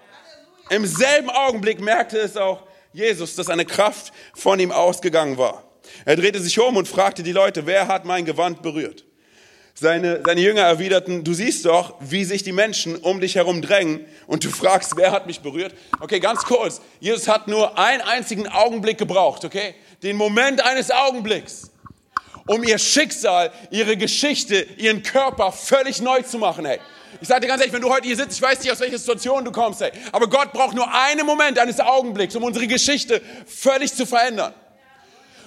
Im 0.70 0.86
selben 0.86 1.28
Augenblick 1.28 1.80
merkte 1.80 2.18
es 2.18 2.36
auch 2.36 2.62
Jesus, 2.92 3.34
dass 3.34 3.50
eine 3.50 3.64
Kraft 3.64 4.12
von 4.34 4.60
ihm 4.60 4.70
ausgegangen 4.70 5.38
war. 5.38 5.64
Er 6.04 6.16
drehte 6.16 6.40
sich 6.40 6.58
um 6.60 6.76
und 6.76 6.86
fragte 6.86 7.24
die 7.24 7.32
Leute, 7.32 7.66
wer 7.66 7.88
hat 7.88 8.04
mein 8.04 8.24
Gewand 8.24 8.62
berührt? 8.62 9.04
Seine, 9.76 10.22
seine 10.24 10.40
Jünger 10.40 10.62
erwiderten, 10.62 11.24
du 11.24 11.34
siehst 11.34 11.64
doch, 11.64 11.96
wie 11.98 12.24
sich 12.24 12.44
die 12.44 12.52
Menschen 12.52 12.94
um 12.94 13.20
dich 13.20 13.34
herum 13.34 13.60
drängen 13.60 14.06
und 14.28 14.44
du 14.44 14.50
fragst, 14.50 14.96
wer 14.96 15.10
hat 15.10 15.26
mich 15.26 15.40
berührt? 15.40 15.74
Okay, 15.98 16.20
ganz 16.20 16.44
kurz. 16.44 16.80
Jesus 17.00 17.26
hat 17.26 17.48
nur 17.48 17.76
einen 17.76 18.00
einzigen 18.00 18.46
Augenblick 18.46 18.98
gebraucht, 18.98 19.44
okay? 19.44 19.74
Den 20.04 20.16
Moment 20.16 20.64
eines 20.64 20.92
Augenblicks, 20.92 21.72
um 22.46 22.62
ihr 22.62 22.78
Schicksal, 22.78 23.50
ihre 23.72 23.96
Geschichte, 23.96 24.64
ihren 24.76 25.02
Körper 25.02 25.50
völlig 25.50 26.00
neu 26.00 26.22
zu 26.22 26.38
machen, 26.38 26.66
hey. 26.66 26.78
Ich 27.20 27.26
sage 27.26 27.40
dir 27.40 27.48
ganz 27.48 27.60
ehrlich, 27.60 27.74
wenn 27.74 27.82
du 27.82 27.92
heute 27.92 28.06
hier 28.06 28.16
sitzt, 28.16 28.36
ich 28.36 28.42
weiß 28.42 28.60
nicht, 28.60 28.70
aus 28.70 28.78
welcher 28.78 28.98
Situation 28.98 29.44
du 29.44 29.50
kommst, 29.50 29.80
hey, 29.80 29.90
aber 30.12 30.28
Gott 30.28 30.52
braucht 30.52 30.76
nur 30.76 30.86
einen 30.94 31.26
Moment 31.26 31.58
eines 31.58 31.80
Augenblicks, 31.80 32.36
um 32.36 32.44
unsere 32.44 32.68
Geschichte 32.68 33.20
völlig 33.44 33.92
zu 33.92 34.06
verändern. 34.06 34.54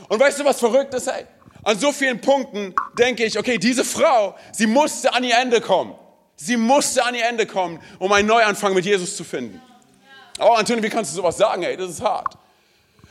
Und 0.10 0.20
weißt 0.20 0.38
du, 0.38 0.44
was 0.44 0.60
verrückt 0.60 0.94
ist, 0.94 1.10
hey? 1.10 1.26
An 1.68 1.78
so 1.78 1.92
vielen 1.92 2.22
Punkten 2.22 2.74
denke 2.98 3.26
ich, 3.26 3.38
okay, 3.38 3.58
diese 3.58 3.84
Frau, 3.84 4.38
sie 4.54 4.66
musste 4.66 5.14
an 5.14 5.22
ihr 5.26 5.38
Ende 5.38 5.60
kommen. 5.60 5.96
Sie 6.38 6.56
musste 6.56 7.04
an 7.04 7.14
ihr 7.14 7.28
Ende 7.28 7.46
kommen, 7.46 7.82
um 8.00 8.10
einen 8.14 8.26
Neuanfang 8.26 8.74
mit 8.74 8.86
Jesus 8.86 9.18
zu 9.18 9.26
finden. 9.26 9.62
Oh, 10.40 10.54
Antonio, 10.54 10.82
wie 10.82 10.88
kannst 10.88 11.12
du 11.12 11.18
sowas 11.18 11.36
sagen? 11.36 11.64
Hey, 11.64 11.76
das 11.76 11.90
ist 11.90 12.02
hart. 12.02 12.38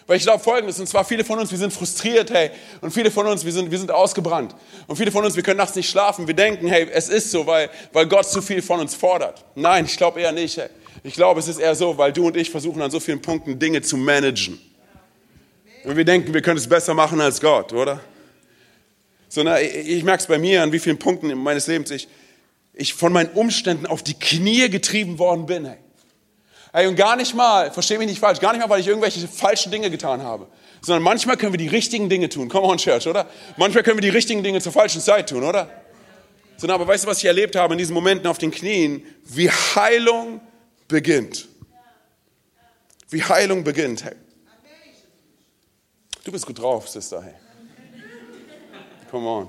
Weil 0.07 0.17
ich 0.17 0.23
glaube 0.23 0.43
folgendes, 0.43 0.81
und 0.81 0.87
zwar 0.87 1.05
viele 1.05 1.23
von 1.23 1.39
uns, 1.39 1.51
wir 1.51 1.59
sind 1.59 1.71
frustriert, 1.71 2.31
hey, 2.31 2.51
und 2.81 2.93
viele 2.93 3.11
von 3.11 3.27
uns, 3.27 3.45
wir 3.45 3.53
sind, 3.53 3.71
wir 3.71 3.79
sind 3.79 3.91
ausgebrannt. 3.91 4.55
Und 4.87 4.97
viele 4.97 5.13
von 5.13 5.23
uns, 5.23 5.37
wir 5.37 5.43
können 5.43 5.59
nachts 5.59 5.77
nicht 5.77 5.91
schlafen. 5.91 6.27
Wir 6.27 6.33
denken, 6.33 6.67
hey, 6.67 6.89
es 6.91 7.11
ist 7.11 7.31
so, 7.31 7.47
weil, 7.47 7.69
weil 7.93 8.07
Gott 8.07 8.27
zu 8.27 8.41
viel 8.41 8.63
von 8.63 8.81
uns 8.81 8.95
fordert. 8.95 9.45
Nein, 9.55 9.85
ich 9.85 9.99
glaube 9.99 10.19
eher 10.19 10.33
nicht, 10.33 10.57
hey. 10.57 10.71
Ich 11.03 11.13
glaube, 11.13 11.41
es 11.41 11.49
ist 11.49 11.59
eher 11.59 11.75
so, 11.75 11.99
weil 11.99 12.11
du 12.11 12.27
und 12.29 12.39
ich 12.39 12.51
versuchen 12.51 12.81
an 12.81 12.91
so 12.91 13.01
vielen 13.01 13.21
Punkten 13.21 13.59
Dinge 13.59 13.83
zu 13.83 13.99
managen. 13.99 14.59
Und 15.85 15.95
wir 15.95 16.07
denken, 16.07 16.33
wir 16.33 16.41
können 16.41 16.57
es 16.57 16.67
besser 16.67 16.95
machen 16.95 17.21
als 17.21 17.39
Gott, 17.39 17.75
oder? 17.75 18.01
Sondern 19.29 19.59
ich 19.63 20.05
merke 20.05 20.23
es 20.23 20.27
bei 20.27 20.39
mir, 20.39 20.63
an 20.63 20.73
wie 20.73 20.79
vielen 20.79 20.99
Punkten 20.99 21.35
meines 21.39 21.67
Lebens 21.67 21.91
ich, 21.91 22.09
ich 22.73 22.95
von 22.95 23.13
meinen 23.13 23.31
Umständen 23.31 23.87
auf 23.87 24.03
die 24.03 24.15
Knie 24.15 24.69
getrieben 24.69 25.19
worden 25.19 25.47
bin. 25.47 25.65
Hey. 25.65 25.79
Hey, 26.73 26.87
und 26.87 26.97
gar 26.97 27.17
nicht 27.17 27.35
mal, 27.35 27.71
verstehe 27.71 27.99
mich 27.99 28.09
nicht 28.09 28.21
falsch, 28.21 28.39
gar 28.39 28.53
nicht 28.53 28.61
mal, 28.61 28.69
weil 28.69 28.81
ich 28.81 28.87
irgendwelche 28.87 29.27
falschen 29.27 29.73
Dinge 29.73 29.91
getan 29.91 30.23
habe, 30.23 30.47
sondern 30.83 31.03
manchmal 31.03 31.37
können 31.37 31.53
wir 31.53 31.59
die 31.59 31.69
richtigen 31.69 32.11
Dinge 32.11 32.29
tun. 32.29 32.49
Come 32.49 32.67
on, 32.67 32.77
Church, 32.77 33.07
oder? 33.07 33.27
Manchmal 33.57 33.83
können 33.83 33.97
wir 33.97 34.03
die 34.03 34.11
richtigen 34.11 34.43
Dinge 34.43 34.61
zur 34.61 34.73
falschen 34.73 35.01
Zeit 35.01 35.29
tun, 35.29 35.43
oder? 35.43 35.71
Sondern 36.59 36.81
aber 36.81 36.87
weißt 36.87 37.05
du, 37.05 37.09
was 37.09 37.19
ich 37.19 37.25
erlebt 37.25 37.57
habe 37.57 37.75
in 37.75 37.79
diesen 37.79 37.95
Momenten 37.95 38.27
auf 38.27 38.39
den 38.39 38.51
Knien? 38.51 39.05
Wie 39.25 39.51
Heilung 39.51 40.41
beginnt. 40.87 41.49
Wie 43.09 43.23
Heilung 43.23 43.65
beginnt, 43.65 44.05
hey. 44.05 44.15
Du 46.25 46.33
bist 46.33 46.45
gut 46.45 46.59
drauf, 46.59 46.89
Sister, 46.89 47.23
hey. 47.23 47.35
Come 49.11 49.29
on. 49.29 49.49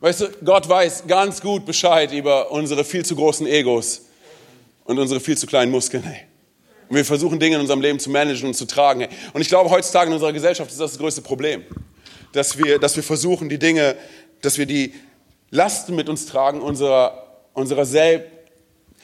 Weißt 0.00 0.20
du, 0.20 0.28
Gott 0.44 0.68
weiß 0.68 1.04
ganz 1.06 1.40
gut 1.40 1.66
Bescheid 1.66 2.12
über 2.12 2.50
unsere 2.50 2.84
viel 2.84 3.04
zu 3.04 3.16
großen 3.16 3.46
Egos 3.46 4.02
und 4.84 4.98
unsere 4.98 5.20
viel 5.20 5.36
zu 5.36 5.46
kleinen 5.46 5.72
Muskeln. 5.72 6.04
Hey. 6.04 6.20
Und 6.88 6.96
wir 6.96 7.04
versuchen 7.04 7.40
Dinge 7.40 7.56
in 7.56 7.60
unserem 7.60 7.80
Leben 7.80 7.98
zu 7.98 8.08
managen 8.08 8.48
und 8.48 8.54
zu 8.54 8.64
tragen. 8.64 9.00
Hey. 9.00 9.08
Und 9.32 9.40
ich 9.40 9.48
glaube, 9.48 9.70
heutzutage 9.70 10.08
in 10.08 10.14
unserer 10.14 10.32
Gesellschaft 10.32 10.70
ist 10.70 10.80
das 10.80 10.92
das 10.92 10.98
größte 10.98 11.22
Problem. 11.22 11.64
Dass 12.32 12.58
wir, 12.58 12.78
dass 12.78 12.94
wir 12.94 13.02
versuchen, 13.02 13.48
die 13.48 13.58
Dinge, 13.58 13.96
dass 14.40 14.56
wir 14.56 14.66
die 14.66 14.94
Lasten 15.50 15.96
mit 15.96 16.08
uns 16.08 16.26
tragen, 16.26 16.60
unserer, 16.60 17.40
unserer, 17.54 17.84
Sel 17.84 18.24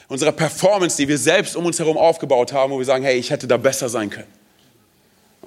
unserer 0.09 0.33
Performance, 0.33 0.97
die 0.97 1.09
wir 1.09 1.19
selbst 1.19 1.57
um 1.57 1.67
uns 1.67 1.79
herum 1.79 1.97
aufgebaut 1.97 2.53
haben, 2.53 2.73
wo 2.73 2.79
wir 2.79 2.85
sagen, 2.85 3.05
hey, 3.05 3.17
ich 3.17 3.31
hätte 3.31 3.49
da 3.49 3.57
besser 3.57 3.89
sein 3.89 4.11
können. 4.11 4.29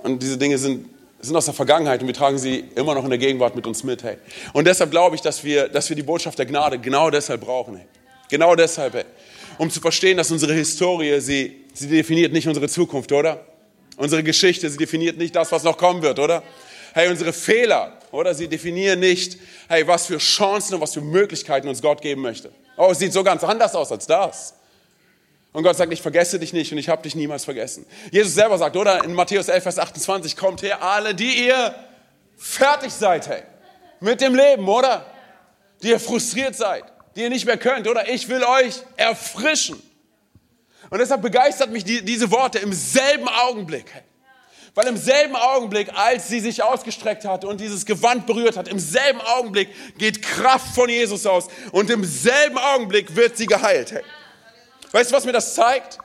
Und 0.04 0.22
diese 0.22 0.38
Dinge 0.38 0.58
sind 0.58 0.88
sind 1.20 1.36
aus 1.36 1.46
der 1.46 1.54
Vergangenheit 1.54 2.02
und 2.02 2.08
wir 2.08 2.14
tragen 2.14 2.38
sie 2.38 2.66
immer 2.76 2.94
noch 2.94 3.04
in 3.04 3.10
der 3.10 3.20
Gegenwart 3.20 3.56
mit 3.56 3.66
uns 3.66 3.84
mit. 3.84 4.04
Hey. 4.04 4.18
Und 4.54 4.66
deshalb 4.66 4.92
glaube 4.92 5.16
ich, 5.16 5.22
dass 5.22 5.44
wir, 5.44 5.68
dass 5.68 5.90
wir 5.90 5.96
die 5.96 6.04
Botschaft 6.04 6.38
der 6.38 6.46
Gnade 6.46 6.80
genau 6.80 7.10
deshalb 7.10 7.42
brauchen. 7.42 7.78
Hey. 7.78 7.86
Genau 8.30 8.56
deshalb, 8.56 8.94
hey. 8.94 9.06
um 9.58 9.70
zu 9.70 9.80
verstehen, 9.80 10.18
dass 10.18 10.32
unsere 10.32 10.54
Historie, 10.54 11.20
sie, 11.20 11.66
sie 11.74 11.88
definiert 11.88 12.34
nicht 12.34 12.48
unsere 12.48 12.68
Zukunft, 12.68 13.12
oder? 13.12 13.46
Unsere 13.98 14.22
Geschichte, 14.22 14.70
sie 14.70 14.78
definiert 14.78 15.18
nicht 15.18 15.36
das, 15.36 15.52
was 15.52 15.64
noch 15.64 15.78
kommen 15.78 16.04
wird, 16.04 16.20
oder? 16.20 16.44
Hey, 16.94 17.10
unsere 17.10 17.34
Fehler, 17.34 17.98
oder? 18.12 18.34
Sie 18.36 18.48
definieren 18.48 19.00
nicht, 19.00 19.38
hey, 19.70 19.88
was 19.88 20.06
für 20.06 20.18
Chancen 20.18 20.76
und 20.76 20.82
was 20.82 20.94
für 20.94 21.02
Möglichkeiten 21.02 21.68
uns 21.68 21.82
Gott 21.82 22.02
geben 22.02 22.22
möchte. 22.22 22.52
Oh, 22.76 22.90
es 22.92 23.00
sieht 23.00 23.14
so 23.14 23.24
ganz 23.24 23.44
anders 23.44 23.74
aus 23.74 23.92
als 23.92 24.06
das. 24.06 24.54
Und 25.54 25.64
Gott 25.64 25.78
sagt, 25.78 25.92
ich 25.92 26.02
vergesse 26.02 26.40
dich 26.40 26.54
nicht 26.54 26.72
und 26.72 26.78
ich 26.78 26.90
habe 26.90 27.02
dich 27.02 27.16
niemals 27.16 27.46
vergessen. 27.46 27.86
Jesus 28.12 28.34
selber 28.34 28.58
sagt, 28.58 28.76
oder 28.76 29.04
in 29.04 29.14
Matthäus 29.14 29.48
11, 29.48 29.64
Vers 29.64 29.80
28, 29.80 30.36
kommt 30.36 30.62
her, 30.62 30.84
alle, 30.84 31.16
die 31.16 31.48
ihr 31.48 31.74
fertig 32.38 32.92
seid, 32.92 33.28
hey, 33.28 33.44
mit 34.00 34.22
dem 34.22 34.36
Leben, 34.36 34.68
oder? 34.68 35.06
Die 35.82 35.90
ihr 35.90 36.00
frustriert 36.00 36.56
seid, 36.56 36.84
die 37.16 37.22
ihr 37.22 37.30
nicht 37.30 37.46
mehr 37.46 37.58
könnt, 37.58 37.88
oder? 37.88 38.10
Ich 38.10 38.30
will 38.30 38.44
euch 38.44 38.76
erfrischen. 38.96 39.82
Und 40.90 41.00
deshalb 41.00 41.22
begeistert 41.22 41.72
mich 41.72 41.84
die, 41.84 42.04
diese 42.04 42.30
Worte 42.32 42.60
im 42.60 42.74
selben 42.74 43.28
Augenblick, 43.28 43.86
hey. 43.94 44.04
Weil 44.78 44.90
im 44.90 44.98
selben 44.98 45.36
Augenblick, 45.36 45.90
als 45.96 46.28
sie 46.28 46.40
sich 46.40 46.62
ausgestreckt 46.62 47.26
hat 47.26 47.44
und 47.44 47.60
dieses 47.60 47.84
Gewand 47.84 48.28
berührt 48.28 48.58
hat, 48.58 48.68
im 48.68 48.78
selben 48.78 49.20
Augenblick 49.22 49.70
geht 49.98 50.22
Kraft 50.22 50.76
von 50.76 50.88
Jesus 50.88 51.26
aus 51.26 51.48
und 51.72 51.90
im 51.90 52.04
selben 52.04 52.60
Augenblick 52.60 53.16
wird 53.16 53.38
sie 53.38 53.48
geheilt. 53.48 53.92
Hey. 53.92 54.04
Weißt 54.92 55.12
du, 55.12 55.16
was 55.16 55.26
mir 55.26 55.34
das 55.34 55.56
zeigt? 55.56 55.98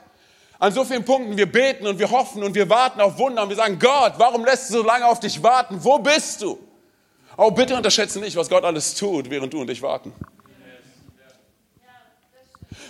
An 0.59 0.71
so 0.71 0.85
vielen 0.85 1.03
Punkten, 1.03 1.35
wir 1.35 1.51
beten 1.51 1.87
und 1.87 1.99
wir 1.99 2.09
hoffen 2.09 2.43
und 2.43 2.55
wir 2.55 2.69
warten 2.69 3.01
auf 3.01 3.17
Wunder 3.17 3.43
und 3.43 3.49
wir 3.49 3.55
sagen, 3.55 3.77
Gott, 3.79 4.13
warum 4.17 4.45
lässt 4.45 4.69
du 4.69 4.75
so 4.75 4.83
lange 4.83 5.05
auf 5.05 5.19
dich 5.19 5.41
warten? 5.43 5.83
Wo 5.83 5.99
bist 5.99 6.41
du? 6.41 6.57
Oh, 7.35 7.51
bitte 7.51 7.75
unterschätze 7.75 8.19
nicht, 8.19 8.35
was 8.35 8.49
Gott 8.49 8.63
alles 8.63 8.95
tut, 8.95 9.29
während 9.29 9.53
du 9.53 9.61
und 9.61 9.69
ich 9.69 9.81
warten. 9.81 10.13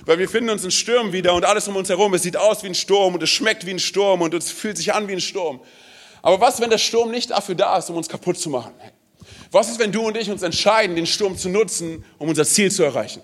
Weil 0.06 0.20
wir 0.20 0.28
finden 0.28 0.50
uns 0.50 0.64
in 0.66 0.72
Stürmen 0.72 1.14
wieder 1.14 1.34
und 1.34 1.46
alles 1.46 1.68
um 1.68 1.76
uns 1.76 1.88
herum, 1.88 2.14
es 2.14 2.24
sieht 2.24 2.36
aus 2.36 2.62
wie 2.64 2.68
ein 2.68 2.76
Sturm 2.76 3.14
und 3.16 3.24
es 3.24 3.30
schmeckt 3.30 3.66
wie 3.66 3.72
ein 3.72 3.80
Sturm 3.80 4.22
und 4.22 4.34
es 4.34 4.52
fühlt 4.52 4.78
sich 4.78 4.94
an 4.94 5.08
wie 5.08 5.14
ein 5.14 5.22
Sturm. 5.22 5.62
Aber 6.22 6.42
was, 6.42 6.60
wenn 6.60 6.70
der 6.70 6.78
Sturm 6.78 7.10
nicht 7.10 7.32
dafür 7.32 7.56
da 7.56 7.78
ist, 7.78 7.90
um 7.90 7.96
uns 7.96 8.10
kaputt 8.10 8.38
zu 8.38 8.50
machen? 8.50 8.74
Was 9.52 9.70
ist, 9.70 9.80
wenn 9.80 9.92
du 9.92 10.06
und 10.06 10.18
ich 10.18 10.30
uns 10.30 10.42
entscheiden, 10.42 10.96
den 10.96 11.06
Sturm 11.06 11.38
zu 11.38 11.50
nutzen, 11.50 12.04
um 12.18 12.28
unser 12.28 12.44
Ziel 12.46 12.72
zu 12.72 12.84
erreichen? 12.84 13.22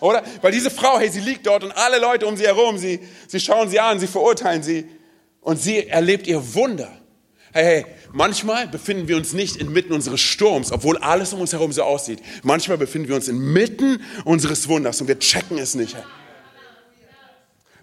Oder? 0.00 0.22
Weil 0.42 0.52
diese 0.52 0.70
Frau, 0.70 0.98
hey, 0.98 1.08
sie 1.10 1.20
liegt 1.20 1.46
dort 1.46 1.64
und 1.64 1.72
alle 1.72 1.98
Leute 1.98 2.26
um 2.26 2.36
sie 2.36 2.46
herum, 2.46 2.78
sie, 2.78 3.00
sie 3.26 3.40
schauen 3.40 3.68
sie 3.68 3.80
an, 3.80 3.98
sie 3.98 4.06
verurteilen 4.06 4.62
sie 4.62 4.86
und 5.40 5.60
sie 5.60 5.88
erlebt 5.88 6.26
ihr 6.26 6.54
Wunder. 6.54 6.90
Hey, 7.52 7.64
hey, 7.64 7.86
manchmal 8.12 8.68
befinden 8.68 9.08
wir 9.08 9.16
uns 9.16 9.32
nicht 9.32 9.56
inmitten 9.56 9.92
unseres 9.92 10.20
Sturms, 10.20 10.70
obwohl 10.70 10.98
alles 10.98 11.32
um 11.32 11.40
uns 11.40 11.52
herum 11.52 11.72
so 11.72 11.82
aussieht. 11.82 12.20
Manchmal 12.42 12.78
befinden 12.78 13.08
wir 13.08 13.16
uns 13.16 13.28
inmitten 13.28 14.04
unseres 14.24 14.68
Wunders 14.68 15.00
und 15.00 15.08
wir 15.08 15.18
checken 15.18 15.58
es 15.58 15.74
nicht. 15.74 15.96
Hey. 15.96 16.04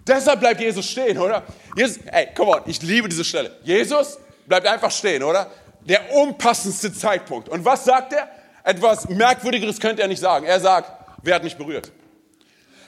Deshalb 0.06 0.38
bleibt 0.38 0.60
Jesus 0.60 0.88
stehen, 0.88 1.18
oder? 1.18 1.42
Jesus, 1.76 1.98
hey, 2.06 2.28
come 2.34 2.52
on, 2.52 2.60
ich 2.66 2.80
liebe 2.82 3.08
diese 3.08 3.24
Stelle. 3.24 3.56
Jesus 3.64 4.18
bleibt 4.46 4.66
einfach 4.66 4.90
stehen, 4.90 5.22
oder? 5.22 5.50
Der 5.84 6.14
unpassendste 6.14 6.92
Zeitpunkt. 6.92 7.48
Und 7.48 7.64
was 7.64 7.84
sagt 7.84 8.12
er? 8.12 8.28
Etwas 8.62 9.08
Merkwürdigeres 9.08 9.80
könnte 9.80 10.02
er 10.02 10.08
nicht 10.08 10.20
sagen. 10.20 10.46
Er 10.46 10.60
sagt, 10.60 10.90
wer 11.22 11.34
hat 11.34 11.44
mich 11.44 11.56
berührt? 11.56 11.90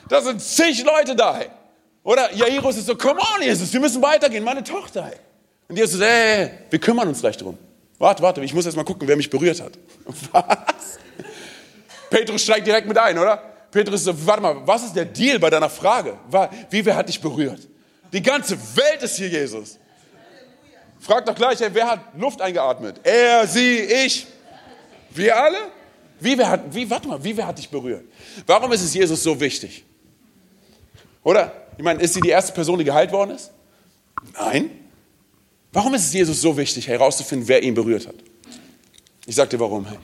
Da 0.08 0.20
sind 0.22 0.40
zig 0.42 0.84
Leute 0.84 1.14
da. 1.14 1.40
Oder 2.02 2.32
Jairus 2.34 2.76
ist 2.76 2.86
so, 2.86 2.96
come 2.96 3.20
on, 3.20 3.42
Jesus, 3.42 3.72
wir 3.72 3.80
müssen 3.80 4.00
weitergehen, 4.00 4.42
meine 4.42 4.64
Tochter. 4.64 5.10
Und 5.68 5.76
Jesus, 5.76 6.00
hey, 6.00 6.50
wir 6.70 6.78
kümmern 6.78 7.08
uns 7.08 7.20
gleich 7.20 7.36
drum. 7.36 7.58
Warte, 7.98 8.22
warte, 8.22 8.40
ich 8.42 8.54
muss 8.54 8.64
erst 8.64 8.76
mal 8.76 8.84
gucken, 8.84 9.06
wer 9.06 9.16
mich 9.16 9.28
berührt 9.28 9.60
hat. 9.60 9.72
Was? 10.32 10.98
Petrus 12.08 12.42
steigt 12.42 12.66
direkt 12.66 12.86
mit 12.86 12.96
ein, 12.96 13.18
oder? 13.18 13.36
Petrus 13.70 14.04
so, 14.04 14.26
warte 14.26 14.42
mal, 14.42 14.66
was 14.66 14.84
ist 14.84 14.96
der 14.96 15.04
Deal 15.04 15.38
bei 15.38 15.50
deiner 15.50 15.68
Frage? 15.68 16.16
Wie, 16.70 16.84
wer 16.84 16.96
hat 16.96 17.08
dich 17.08 17.20
berührt? 17.20 17.68
Die 18.10 18.22
ganze 18.22 18.58
Welt 18.76 19.02
ist 19.02 19.16
hier, 19.16 19.28
Jesus. 19.28 19.78
Frag 21.00 21.26
doch 21.26 21.34
gleich, 21.34 21.60
hey, 21.60 21.68
wer 21.72 21.86
hat 21.86 22.00
Luft 22.16 22.40
eingeatmet? 22.40 23.00
Er, 23.02 23.46
sie, 23.46 23.80
ich. 23.80 24.26
Wir 25.10 25.36
alle? 25.36 25.58
Wie, 26.20 26.36
wer 26.36 26.48
hat, 26.48 26.74
wie, 26.74 26.88
warte 26.88 27.08
mal, 27.08 27.22
wie, 27.22 27.36
wer 27.36 27.46
hat 27.46 27.58
dich 27.58 27.68
berührt? 27.68 28.04
Warum 28.46 28.72
ist 28.72 28.82
es 28.82 28.94
Jesus 28.94 29.22
so 29.22 29.38
wichtig? 29.38 29.84
Oder? 31.22 31.52
Ich 31.76 31.84
meine, 31.84 32.02
ist 32.02 32.14
sie 32.14 32.20
die 32.20 32.30
erste 32.30 32.52
Person, 32.52 32.78
die 32.78 32.84
geheilt 32.84 33.12
worden 33.12 33.32
ist? 33.32 33.50
Nein. 34.34 34.70
Warum 35.72 35.94
ist 35.94 36.06
es 36.06 36.12
Jesus 36.12 36.40
so 36.40 36.56
wichtig, 36.56 36.88
herauszufinden, 36.88 37.46
wer 37.46 37.62
ihn 37.62 37.74
berührt 37.74 38.06
hat? 38.06 38.16
Ich 39.26 39.34
sag 39.34 39.50
dir 39.50 39.60
warum. 39.60 39.86
Hey. 39.86 39.98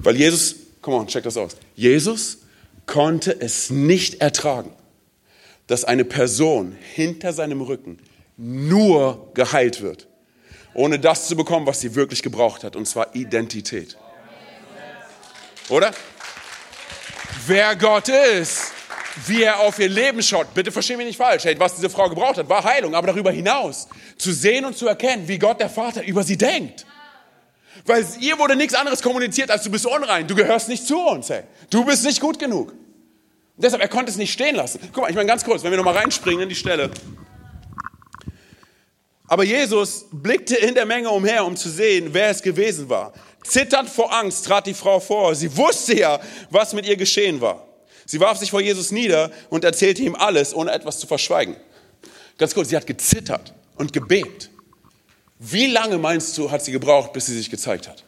Weil 0.00 0.16
Jesus, 0.16 0.54
komm 0.80 0.94
on, 0.94 1.06
check 1.06 1.24
das 1.24 1.36
aus. 1.36 1.56
Jesus 1.74 2.38
konnte 2.86 3.38
es 3.40 3.70
nicht 3.70 4.20
ertragen, 4.20 4.70
dass 5.66 5.84
eine 5.84 6.04
Person 6.04 6.76
hinter 6.94 7.32
seinem 7.32 7.60
Rücken 7.60 7.98
nur 8.36 9.30
geheilt 9.34 9.82
wird, 9.82 10.06
ohne 10.74 10.98
das 11.00 11.26
zu 11.26 11.36
bekommen, 11.36 11.66
was 11.66 11.80
sie 11.80 11.94
wirklich 11.94 12.22
gebraucht 12.22 12.62
hat, 12.62 12.76
und 12.76 12.86
zwar 12.86 13.14
Identität. 13.16 13.96
Oder? 15.68 15.90
Wer 17.46 17.74
Gott 17.74 18.08
ist 18.08 18.75
wie 19.26 19.42
er 19.42 19.60
auf 19.60 19.78
ihr 19.78 19.88
Leben 19.88 20.22
schaut. 20.22 20.52
Bitte 20.54 20.70
versteh 20.70 20.96
mich 20.96 21.06
nicht 21.06 21.16
falsch. 21.16 21.44
Hey, 21.44 21.58
was 21.58 21.74
diese 21.74 21.88
Frau 21.88 22.08
gebraucht 22.08 22.38
hat, 22.38 22.48
war 22.48 22.62
Heilung. 22.62 22.94
Aber 22.94 23.06
darüber 23.06 23.30
hinaus 23.30 23.88
zu 24.18 24.32
sehen 24.32 24.64
und 24.64 24.76
zu 24.76 24.86
erkennen, 24.86 25.26
wie 25.26 25.38
Gott 25.38 25.60
der 25.60 25.70
Vater 25.70 26.04
über 26.04 26.22
sie 26.22 26.36
denkt. 26.36 26.86
Weil 27.84 28.04
ihr 28.20 28.38
wurde 28.38 28.56
nichts 28.56 28.74
anderes 28.74 29.02
kommuniziert, 29.02 29.50
als 29.50 29.62
du 29.62 29.70
bist 29.70 29.86
unrein. 29.86 30.26
Du 30.26 30.34
gehörst 30.34 30.68
nicht 30.68 30.86
zu 30.86 30.98
uns. 30.98 31.30
Hey. 31.30 31.42
Du 31.70 31.84
bist 31.84 32.04
nicht 32.04 32.20
gut 32.20 32.38
genug. 32.38 32.70
Und 32.70 33.64
deshalb, 33.64 33.80
er 33.80 33.88
konnte 33.88 34.10
es 34.10 34.16
nicht 34.16 34.32
stehen 34.32 34.56
lassen. 34.56 34.80
Guck 34.92 35.02
mal, 35.02 35.08
ich 35.08 35.16
meine 35.16 35.28
ganz 35.28 35.44
kurz, 35.44 35.62
wenn 35.62 35.70
wir 35.70 35.78
nochmal 35.78 35.96
reinspringen 35.96 36.42
in 36.42 36.48
die 36.48 36.54
Stelle. 36.54 36.90
Aber 39.28 39.44
Jesus 39.44 40.06
blickte 40.12 40.56
in 40.56 40.74
der 40.74 40.86
Menge 40.86 41.10
umher, 41.10 41.44
um 41.44 41.56
zu 41.56 41.68
sehen, 41.68 42.10
wer 42.12 42.30
es 42.30 42.42
gewesen 42.42 42.88
war. 42.88 43.12
Zitternd 43.44 43.88
vor 43.88 44.12
Angst 44.12 44.46
trat 44.46 44.66
die 44.66 44.74
Frau 44.74 45.00
vor. 45.00 45.34
Sie 45.34 45.56
wusste 45.56 45.96
ja, 45.96 46.20
was 46.50 46.72
mit 46.72 46.86
ihr 46.86 46.96
geschehen 46.96 47.40
war. 47.40 47.65
Sie 48.06 48.20
warf 48.20 48.38
sich 48.38 48.50
vor 48.50 48.60
Jesus 48.60 48.92
nieder 48.92 49.30
und 49.50 49.64
erzählte 49.64 50.02
ihm 50.02 50.14
alles, 50.14 50.54
ohne 50.54 50.70
etwas 50.70 50.98
zu 50.98 51.06
verschweigen. 51.06 51.56
Ganz 52.38 52.54
kurz, 52.54 52.68
sie 52.68 52.76
hat 52.76 52.86
gezittert 52.86 53.52
und 53.76 53.92
gebebt. 53.92 54.50
Wie 55.38 55.66
lange 55.66 55.98
meinst 55.98 56.38
du, 56.38 56.50
hat 56.50 56.64
sie 56.64 56.72
gebraucht, 56.72 57.12
bis 57.12 57.26
sie 57.26 57.36
sich 57.36 57.50
gezeigt 57.50 57.88
hat? 57.88 58.04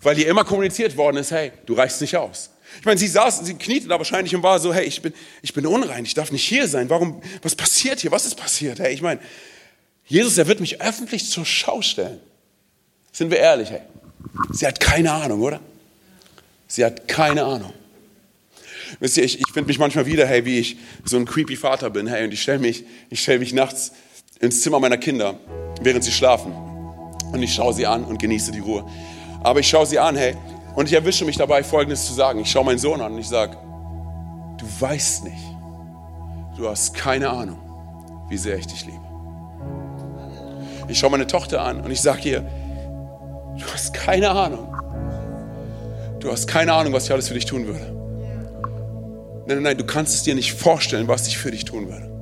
Weil 0.00 0.18
ihr 0.18 0.26
immer 0.26 0.44
kommuniziert 0.44 0.96
worden 0.96 1.16
ist, 1.18 1.30
hey, 1.30 1.52
du 1.64 1.74
reichst 1.74 2.00
nicht 2.00 2.16
aus. 2.16 2.50
Ich 2.80 2.84
meine, 2.84 2.98
sie 2.98 3.06
saß, 3.06 3.40
sie 3.40 3.54
kniete 3.54 3.86
da 3.86 3.98
wahrscheinlich 3.98 4.34
und 4.34 4.42
war 4.42 4.58
so, 4.58 4.74
hey, 4.74 4.84
ich 4.84 5.00
bin, 5.00 5.12
ich 5.42 5.52
bin 5.52 5.66
unrein, 5.66 6.04
ich 6.04 6.14
darf 6.14 6.32
nicht 6.32 6.44
hier 6.44 6.66
sein. 6.66 6.90
Warum, 6.90 7.22
was 7.42 7.54
passiert 7.54 8.00
hier? 8.00 8.10
Was 8.10 8.26
ist 8.26 8.34
passiert? 8.34 8.80
Hey, 8.80 8.92
ich 8.92 9.02
meine, 9.02 9.20
Jesus, 10.06 10.36
er 10.36 10.46
wird 10.46 10.60
mich 10.60 10.80
öffentlich 10.80 11.30
zur 11.30 11.44
Schau 11.44 11.80
stellen. 11.80 12.20
Sind 13.12 13.30
wir 13.30 13.38
ehrlich, 13.38 13.70
hey? 13.70 13.82
Sie 14.50 14.66
hat 14.66 14.80
keine 14.80 15.12
Ahnung, 15.12 15.42
oder? 15.42 15.60
Sie 16.66 16.84
hat 16.84 17.06
keine 17.06 17.44
Ahnung. 17.44 17.72
Wisst 19.00 19.16
ihr, 19.16 19.24
ich, 19.24 19.40
ich 19.40 19.50
finde 19.52 19.68
mich 19.68 19.78
manchmal 19.78 20.06
wieder, 20.06 20.26
hey, 20.26 20.44
wie 20.44 20.58
ich 20.58 20.76
so 21.04 21.16
ein 21.16 21.24
creepy 21.24 21.56
Vater 21.56 21.90
bin, 21.90 22.06
hey, 22.06 22.24
und 22.24 22.32
ich 22.32 22.42
stelle 22.42 22.58
mich, 22.58 22.84
ich 23.10 23.20
stell 23.22 23.38
mich 23.38 23.52
nachts 23.52 23.92
ins 24.40 24.62
Zimmer 24.62 24.80
meiner 24.80 24.98
Kinder, 24.98 25.38
während 25.80 26.04
sie 26.04 26.12
schlafen. 26.12 26.52
Und 27.32 27.42
ich 27.42 27.54
schaue 27.54 27.72
sie 27.72 27.86
an 27.86 28.04
und 28.04 28.18
genieße 28.18 28.52
die 28.52 28.58
Ruhe. 28.58 28.84
Aber 29.42 29.60
ich 29.60 29.68
schaue 29.68 29.86
sie 29.86 29.98
an, 29.98 30.16
hey, 30.16 30.36
und 30.74 30.86
ich 30.86 30.92
erwische 30.92 31.24
mich 31.24 31.36
dabei, 31.36 31.62
Folgendes 31.62 32.06
zu 32.06 32.12
sagen. 32.12 32.40
Ich 32.40 32.50
schaue 32.50 32.64
meinen 32.64 32.78
Sohn 32.78 33.00
an 33.00 33.12
und 33.12 33.18
ich 33.18 33.28
sage, 33.28 33.56
du 34.58 34.66
weißt 34.80 35.24
nicht, 35.24 35.44
du 36.56 36.68
hast 36.68 36.94
keine 36.94 37.30
Ahnung, 37.30 37.58
wie 38.28 38.38
sehr 38.38 38.56
ich 38.56 38.66
dich 38.66 38.84
liebe. 38.86 39.00
Ich 40.88 40.98
schaue 40.98 41.10
meine 41.10 41.26
Tochter 41.26 41.62
an 41.62 41.80
und 41.80 41.90
ich 41.90 42.00
sage 42.00 42.28
ihr, 42.28 42.40
du 42.40 43.64
hast 43.72 43.94
keine 43.94 44.30
Ahnung. 44.30 44.76
Du 46.20 46.30
hast 46.30 46.46
keine 46.46 46.72
Ahnung, 46.72 46.92
was 46.92 47.04
ich 47.06 47.12
alles 47.12 47.28
für 47.28 47.34
dich 47.34 47.46
tun 47.46 47.66
würde. 47.66 48.01
Nein, 49.46 49.56
nein, 49.56 49.62
nein, 49.62 49.78
du 49.78 49.84
kannst 49.84 50.14
es 50.14 50.22
dir 50.22 50.34
nicht 50.34 50.52
vorstellen, 50.52 51.08
was 51.08 51.26
ich 51.26 51.38
für 51.38 51.50
dich 51.50 51.64
tun 51.64 51.88
würde. 51.88 52.12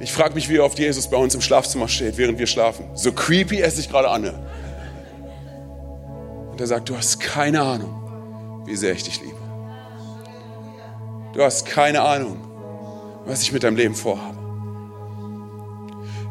Ich 0.00 0.12
frage 0.12 0.34
mich, 0.34 0.48
wie 0.48 0.58
oft 0.58 0.78
Jesus 0.78 1.08
bei 1.08 1.16
uns 1.16 1.34
im 1.34 1.40
Schlafzimmer 1.40 1.86
steht, 1.88 2.16
während 2.16 2.38
wir 2.38 2.46
schlafen. 2.46 2.86
So 2.94 3.12
creepy 3.12 3.60
es 3.60 3.76
sich 3.76 3.88
gerade 3.88 4.08
anhört. 4.08 4.40
Und 6.50 6.60
er 6.60 6.66
sagt, 6.66 6.88
du 6.88 6.96
hast 6.96 7.20
keine 7.20 7.60
Ahnung, 7.60 8.62
wie 8.66 8.74
sehr 8.74 8.92
ich 8.94 9.04
dich 9.04 9.20
liebe. 9.20 9.36
Du 11.34 11.42
hast 11.42 11.66
keine 11.66 12.02
Ahnung, 12.02 12.36
was 13.26 13.42
ich 13.42 13.52
mit 13.52 13.62
deinem 13.62 13.76
Leben 13.76 13.94
vorhabe. 13.94 14.38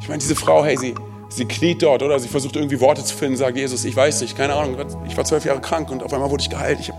Ich 0.02 0.10
meine, 0.10 0.20
diese 0.20 0.36
Frau, 0.36 0.66
hey, 0.66 0.78
sie, 0.78 0.96
sie 1.30 1.46
kniet 1.46 1.82
dort 1.82 2.04
oder 2.04 2.20
sie 2.20 2.28
versucht 2.28 2.56
irgendwie 2.56 2.80
Worte 2.82 3.04
zu 3.04 3.16
finden, 3.16 3.38
sagt 3.38 3.56
Jesus, 3.56 3.86
ich 3.86 3.96
weiß 3.96 4.22
nicht, 4.22 4.36
keine 4.36 4.56
Ahnung, 4.56 4.78
ich 5.08 5.16
war 5.16 5.24
zwölf 5.24 5.46
Jahre 5.46 5.62
krank 5.62 5.90
und 5.92 6.04
auf 6.04 6.12
einmal 6.12 6.30
wurde 6.30 6.42
ich 6.42 6.50
geheilt. 6.50 6.80
Ich 6.82 6.92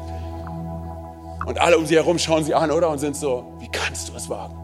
und 1.53 1.61
alle 1.61 1.77
um 1.77 1.85
sie 1.85 1.97
herum 1.97 2.19
schauen 2.19 2.45
sie 2.45 2.55
an, 2.55 2.71
oder? 2.71 2.89
Und 2.89 2.99
sind 2.99 3.15
so, 3.15 3.53
wie 3.61 3.69
kannst 3.69 4.09
du 4.09 4.17
es 4.17 4.27
wagen? 4.31 4.55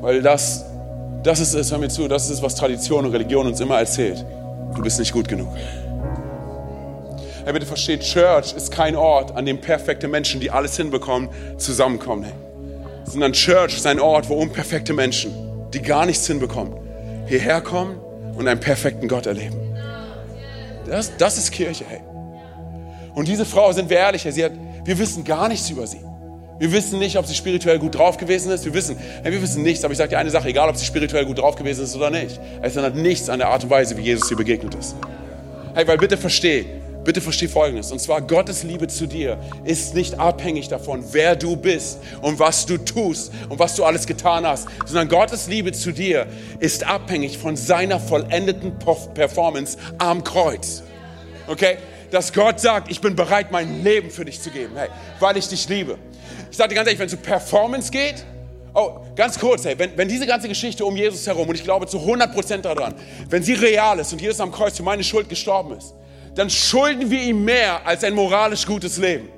Weil 0.00 0.22
das, 0.22 0.64
das 1.22 1.40
ist 1.40 1.52
es, 1.52 1.70
hör 1.70 1.76
mir 1.76 1.90
zu, 1.90 2.08
das 2.08 2.24
ist 2.24 2.30
es, 2.30 2.42
was 2.42 2.54
Tradition 2.54 3.04
und 3.04 3.12
Religion 3.12 3.46
uns 3.46 3.60
immer 3.60 3.78
erzählt. 3.78 4.24
Du 4.74 4.80
bist 4.80 4.98
nicht 4.98 5.12
gut 5.12 5.28
genug. 5.28 5.48
Hey, 7.44 7.52
bitte 7.52 7.66
versteht, 7.66 8.00
Church 8.00 8.54
ist 8.54 8.70
kein 8.70 8.96
Ort, 8.96 9.36
an 9.36 9.44
dem 9.44 9.60
perfekte 9.60 10.08
Menschen, 10.08 10.40
die 10.40 10.50
alles 10.50 10.74
hinbekommen, 10.74 11.28
zusammenkommen. 11.58 12.24
Hey. 12.24 12.32
Sondern 13.04 13.34
Church 13.34 13.76
ist 13.76 13.86
ein 13.86 14.00
Ort, 14.00 14.30
wo 14.30 14.36
unperfekte 14.36 14.94
Menschen, 14.94 15.34
die 15.74 15.82
gar 15.82 16.06
nichts 16.06 16.26
hinbekommen, 16.26 16.72
hierher 17.26 17.60
kommen 17.60 17.98
und 18.38 18.48
einen 18.48 18.60
perfekten 18.60 19.06
Gott 19.06 19.26
erleben. 19.26 19.56
Das, 20.86 21.14
das 21.18 21.36
ist 21.36 21.50
Kirche, 21.50 21.84
hey. 21.86 22.00
Und 23.14 23.28
diese 23.28 23.44
Frau, 23.44 23.72
sind 23.72 23.90
wir 23.90 23.98
ehrlich, 23.98 24.26
sie 24.28 24.44
hat, 24.44 24.52
wir 24.84 24.98
wissen 24.98 25.24
gar 25.24 25.48
nichts 25.48 25.68
über 25.70 25.86
sie. 25.86 26.00
Wir 26.60 26.72
wissen 26.72 26.98
nicht, 26.98 27.16
ob 27.16 27.24
sie 27.24 27.34
spirituell 27.34 27.78
gut 27.78 27.94
drauf 27.94 28.18
gewesen 28.18 28.52
ist. 28.52 28.66
Wir 28.66 28.74
wissen, 28.74 28.96
wir 29.22 29.42
wissen 29.42 29.62
nichts, 29.62 29.82
aber 29.82 29.92
ich 29.92 29.98
sage 29.98 30.10
dir 30.10 30.18
eine 30.18 30.28
Sache, 30.28 30.48
egal 30.48 30.68
ob 30.68 30.76
sie 30.76 30.84
spirituell 30.84 31.24
gut 31.24 31.38
drauf 31.38 31.56
gewesen 31.56 31.84
ist 31.84 31.96
oder 31.96 32.10
nicht. 32.10 32.38
Es 32.60 32.76
ändert 32.76 32.96
nichts 32.96 33.30
an 33.30 33.38
der 33.38 33.48
Art 33.48 33.64
und 33.64 33.70
Weise, 33.70 33.96
wie 33.96 34.02
Jesus 34.02 34.30
ihr 34.30 34.36
begegnet 34.36 34.74
ist. 34.74 34.94
Hey, 35.74 35.88
weil 35.88 35.96
bitte 35.96 36.18
versteh, 36.18 36.66
bitte 37.02 37.22
versteh 37.22 37.48
Folgendes. 37.48 37.90
Und 37.92 37.98
zwar, 37.98 38.20
Gottes 38.20 38.62
Liebe 38.62 38.88
zu 38.88 39.06
dir 39.06 39.38
ist 39.64 39.94
nicht 39.94 40.20
abhängig 40.20 40.68
davon, 40.68 41.02
wer 41.12 41.34
du 41.34 41.56
bist 41.56 42.00
und 42.20 42.38
was 42.38 42.66
du 42.66 42.76
tust 42.76 43.32
und 43.48 43.58
was 43.58 43.74
du 43.76 43.84
alles 43.84 44.06
getan 44.06 44.46
hast, 44.46 44.68
sondern 44.84 45.08
Gottes 45.08 45.48
Liebe 45.48 45.72
zu 45.72 45.92
dir 45.92 46.26
ist 46.58 46.86
abhängig 46.86 47.38
von 47.38 47.56
seiner 47.56 47.98
vollendeten 47.98 48.74
Performance 49.14 49.78
am 49.96 50.22
Kreuz. 50.24 50.82
Okay? 51.46 51.78
Dass 52.10 52.32
Gott 52.32 52.60
sagt, 52.60 52.90
ich 52.90 53.00
bin 53.00 53.14
bereit, 53.14 53.50
mein 53.50 53.84
Leben 53.84 54.10
für 54.10 54.24
dich 54.24 54.40
zu 54.40 54.50
geben, 54.50 54.74
hey, 54.76 54.88
weil 55.18 55.36
ich 55.36 55.48
dich 55.48 55.68
liebe. 55.68 55.98
Ich 56.50 56.56
sage 56.56 56.70
dir 56.70 56.74
ganz 56.76 56.88
ehrlich, 56.88 56.98
wenn 56.98 57.06
es 57.06 57.14
um 57.14 57.20
Performance 57.20 57.90
geht, 57.90 58.24
oh, 58.74 59.00
ganz 59.14 59.38
kurz, 59.38 59.64
hey, 59.64 59.78
wenn, 59.78 59.96
wenn 59.96 60.08
diese 60.08 60.26
ganze 60.26 60.48
Geschichte 60.48 60.84
um 60.84 60.96
Jesus 60.96 61.26
herum, 61.26 61.48
und 61.48 61.54
ich 61.54 61.64
glaube 61.64 61.86
zu 61.86 61.98
100% 61.98 62.58
daran, 62.58 62.94
wenn 63.28 63.42
sie 63.42 63.54
real 63.54 63.98
ist 63.98 64.12
und 64.12 64.20
Jesus 64.20 64.40
am 64.40 64.50
Kreuz 64.50 64.76
für 64.76 64.82
meine 64.82 65.04
Schuld 65.04 65.28
gestorben 65.28 65.76
ist, 65.76 65.94
dann 66.34 66.50
schulden 66.50 67.10
wir 67.10 67.22
ihm 67.22 67.44
mehr 67.44 67.86
als 67.86 68.04
ein 68.04 68.14
moralisch 68.14 68.66
gutes 68.66 68.96
Leben. 68.96 69.28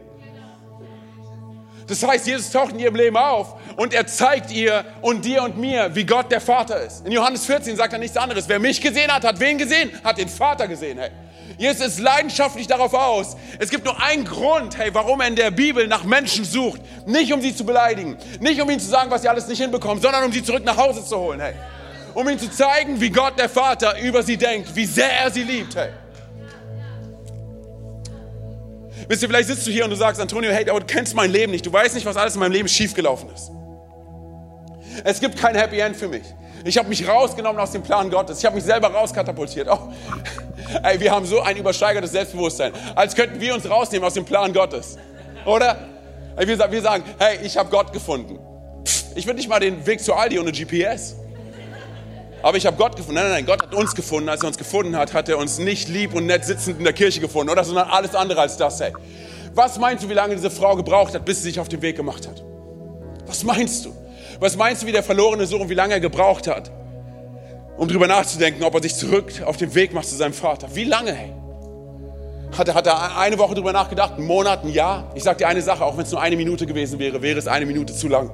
Das 1.87 2.03
heißt, 2.07 2.27
Jesus 2.27 2.51
taucht 2.51 2.73
in 2.73 2.79
ihrem 2.79 2.95
Leben 2.95 3.17
auf 3.17 3.57
und 3.77 3.93
er 3.93 4.07
zeigt 4.07 4.51
ihr 4.51 4.85
und 5.01 5.25
dir 5.25 5.43
und 5.43 5.59
mir, 5.59 5.95
wie 5.95 6.05
Gott 6.05 6.31
der 6.31 6.41
Vater 6.41 6.81
ist. 6.81 7.07
In 7.07 7.13
Johannes 7.13 7.45
14 7.45 7.77
sagt 7.77 7.93
er 7.93 7.99
nichts 7.99 8.17
anderes. 8.17 8.49
Wer 8.49 8.59
mich 8.59 8.81
gesehen 8.81 9.13
hat, 9.13 9.25
hat 9.25 9.39
wen 9.41 9.59
gesehen? 9.59 9.91
Hat 10.03 10.17
den 10.17 10.29
Vater 10.29 10.69
gesehen. 10.69 10.99
Hey. 10.99 11.11
Jesus 11.59 11.87
ist 11.87 11.99
leidenschaftlich 12.01 12.67
darauf 12.67 12.95
aus. 12.95 13.37
Es 13.59 13.71
gibt 13.71 13.85
nur 13.85 14.01
einen 14.03 14.25
Grund, 14.25 14.79
hey, 14.79 14.93
warum 14.93 15.21
er 15.21 15.29
in 15.29 15.37
der 15.37 15.51
Bibel 15.51 15.87
nach 15.87 16.05
Menschen 16.05 16.45
sucht. 16.45 16.81
Nicht 17.07 17.33
um 17.33 17.41
sie 17.41 17.55
zu 17.55 17.65
beleidigen, 17.65 18.17
nicht 18.41 18.61
um 18.61 18.71
ihnen 18.71 18.81
zu 18.81 18.89
sagen, 18.89 19.11
was 19.11 19.23
sie 19.23 19.29
alles 19.29 19.47
nicht 19.49 19.61
hinbekommen, 19.61 20.03
sondern 20.03 20.25
um 20.25 20.33
sie 20.33 20.43
zurück 20.43 20.65
nach 20.65 20.77
Hause 20.77 21.05
zu 21.05 21.17
holen, 21.17 21.41
hey. 21.41 21.55
Um 22.15 22.29
ihnen 22.29 22.39
zu 22.39 22.51
zeigen, 22.51 23.01
wie 23.01 23.11
Gott 23.11 23.39
der 23.39 23.49
Vater 23.49 23.99
über 24.01 24.23
sie 24.23 24.37
denkt, 24.37 24.75
wie 24.75 24.87
sehr 24.87 25.11
er 25.11 25.31
sie 25.31 25.43
liebt, 25.43 25.75
hey. 25.75 25.91
Wisst 29.09 29.23
ihr, 29.23 29.29
vielleicht 29.29 29.49
sitzt 29.49 29.67
du 29.67 29.71
hier 29.71 29.85
und 29.85 29.91
du 29.91 29.97
sagst, 29.97 30.21
Antonio, 30.21 30.51
hey, 30.51 30.69
aber 30.69 30.81
du 30.81 30.87
kennst 30.87 31.15
mein 31.15 31.31
Leben 31.31 31.53
nicht. 31.53 31.67
Du 31.67 31.73
weißt 31.73 31.95
nicht, 31.95 32.07
was 32.07 32.17
alles 32.17 32.35
in 32.35 32.41
meinem 32.41 32.53
Leben 32.53 32.69
schiefgelaufen 32.69 33.29
ist. 33.35 33.51
Es 35.05 35.21
gibt 35.21 35.37
kein 35.37 35.55
Happy 35.55 35.79
End 35.81 35.97
für 35.97 36.09
mich. 36.09 36.23
Ich 36.65 36.79
habe 36.79 36.89
mich 36.89 37.07
rausgenommen 37.07 37.61
aus 37.61 37.73
dem 37.73 37.83
Plan 37.83 38.11
Gottes. 38.11 38.39
Ich 38.39 38.45
habe 38.45 38.57
mich 38.57 38.65
selber 38.65 38.89
rauskatapultiert. 38.89 39.69
Oh. 39.71 39.93
Ey, 40.83 41.01
wir 41.01 41.11
haben 41.11 41.27
so 41.27 41.41
ein 41.41 41.57
übersteigertes 41.57 42.13
Selbstbewusstsein, 42.13 42.73
als 42.95 43.15
könnten 43.15 43.41
wir 43.41 43.55
uns 43.55 43.69
rausnehmen 43.69 44.07
aus 44.07 44.15
dem 44.15 44.25
Plan 44.25 44.53
Gottes. 44.53 44.97
Oder? 45.45 45.89
Wir, 46.37 46.59
wir, 46.71 46.83
sagen, 46.83 47.05
hey, 47.19 47.39
ich 47.43 47.57
habe 47.57 47.69
Gott 47.69 47.93
gefunden. 47.93 48.39
Pff, 48.87 49.05
ich 49.15 49.27
will 49.27 49.35
nicht 49.35 49.49
mal 49.49 49.61
den 49.61 49.85
Weg 49.87 50.01
zu 50.01 50.15
Aldi 50.15 50.39
ohne 50.39 50.53
GPS. 50.53 51.17
Aber 52.43 52.57
ich 52.57 52.67
habe 52.67 52.77
Gott 52.77 52.97
gefunden. 52.97 53.15
Nein, 53.15 53.25
nein, 53.25 53.33
nein, 53.33 53.47
Gott 53.47 53.63
hat 53.63 53.75
uns 53.75 53.95
gefunden. 53.95 54.29
Als 54.29 54.43
er 54.43 54.49
uns 54.49 54.59
gefunden 54.59 54.97
hat, 54.97 55.15
hat 55.15 55.29
er 55.29 55.39
uns 55.39 55.59
nicht 55.59 55.89
lieb 55.89 56.15
und 56.15 56.27
nett 56.27 56.45
sitzend 56.45 56.79
in 56.79 56.85
der 56.85 56.93
Kirche 56.93 57.21
gefunden, 57.21 57.51
oder? 57.51 57.65
Sondern 57.65 57.89
alles 57.89 58.15
andere 58.15 58.41
als 58.41 58.57
das, 58.57 58.81
hey. 58.81 58.93
Was 59.55 59.79
meinst 59.79 60.03
du, 60.05 60.09
wie 60.09 60.15
lange 60.15 60.35
diese 60.35 60.51
Frau 60.51 60.75
gebraucht 60.77 61.15
hat, 61.15 61.25
bis 61.25 61.39
sie 61.39 61.51
sich 61.51 61.61
auf 61.61 61.69
den 61.69 61.83
Weg 61.83 61.97
gemacht 61.97 62.27
hat? 62.27 62.43
Was 63.27 63.45
meinst 63.45 63.85
du? 63.85 63.95
Was 64.43 64.57
meinst 64.57 64.83
du, 64.83 64.89
wie 64.89 64.93
der 64.93 65.05
verlorene 65.05 65.47
Sohn, 65.47 65.69
wie 65.69 65.75
lange 65.75 65.95
er 65.95 66.01
gebraucht 66.01 66.49
hat, 66.49 66.73
um 67.77 67.87
darüber 67.87 68.09
nachzudenken, 68.09 68.65
ob 68.65 68.75
er 68.75 68.83
sich 68.83 68.97
zurück 68.97 69.41
auf 69.47 69.57
den 69.57 69.73
Weg 69.77 69.95
macht 69.95 70.09
zu 70.09 70.17
seinem 70.17 70.33
Vater? 70.33 70.67
Wie 70.75 70.83
lange? 70.83 71.17
Hat 72.59 72.67
er, 72.67 72.75
hat 72.75 72.89
er 72.89 73.19
eine 73.19 73.39
Woche 73.39 73.55
darüber 73.55 73.73
nachgedacht, 73.73 74.15
einen 74.15 74.27
Monat, 74.27 74.65
ein 74.65 74.71
Jahr? 74.71 75.13
Ich 75.15 75.23
sage 75.23 75.39
dir 75.39 75.47
eine 75.47 75.63
Sache, 75.63 75.85
auch 75.85 75.97
wenn 75.97 76.03
es 76.03 76.11
nur 76.11 76.21
eine 76.21 76.35
Minute 76.35 76.67
gewesen 76.67 76.99
wäre, 76.99 77.23
wäre 77.23 77.39
es 77.39 77.47
eine 77.47 77.67
Minute 77.67 77.95
zu 77.95 78.09
lang. 78.09 78.33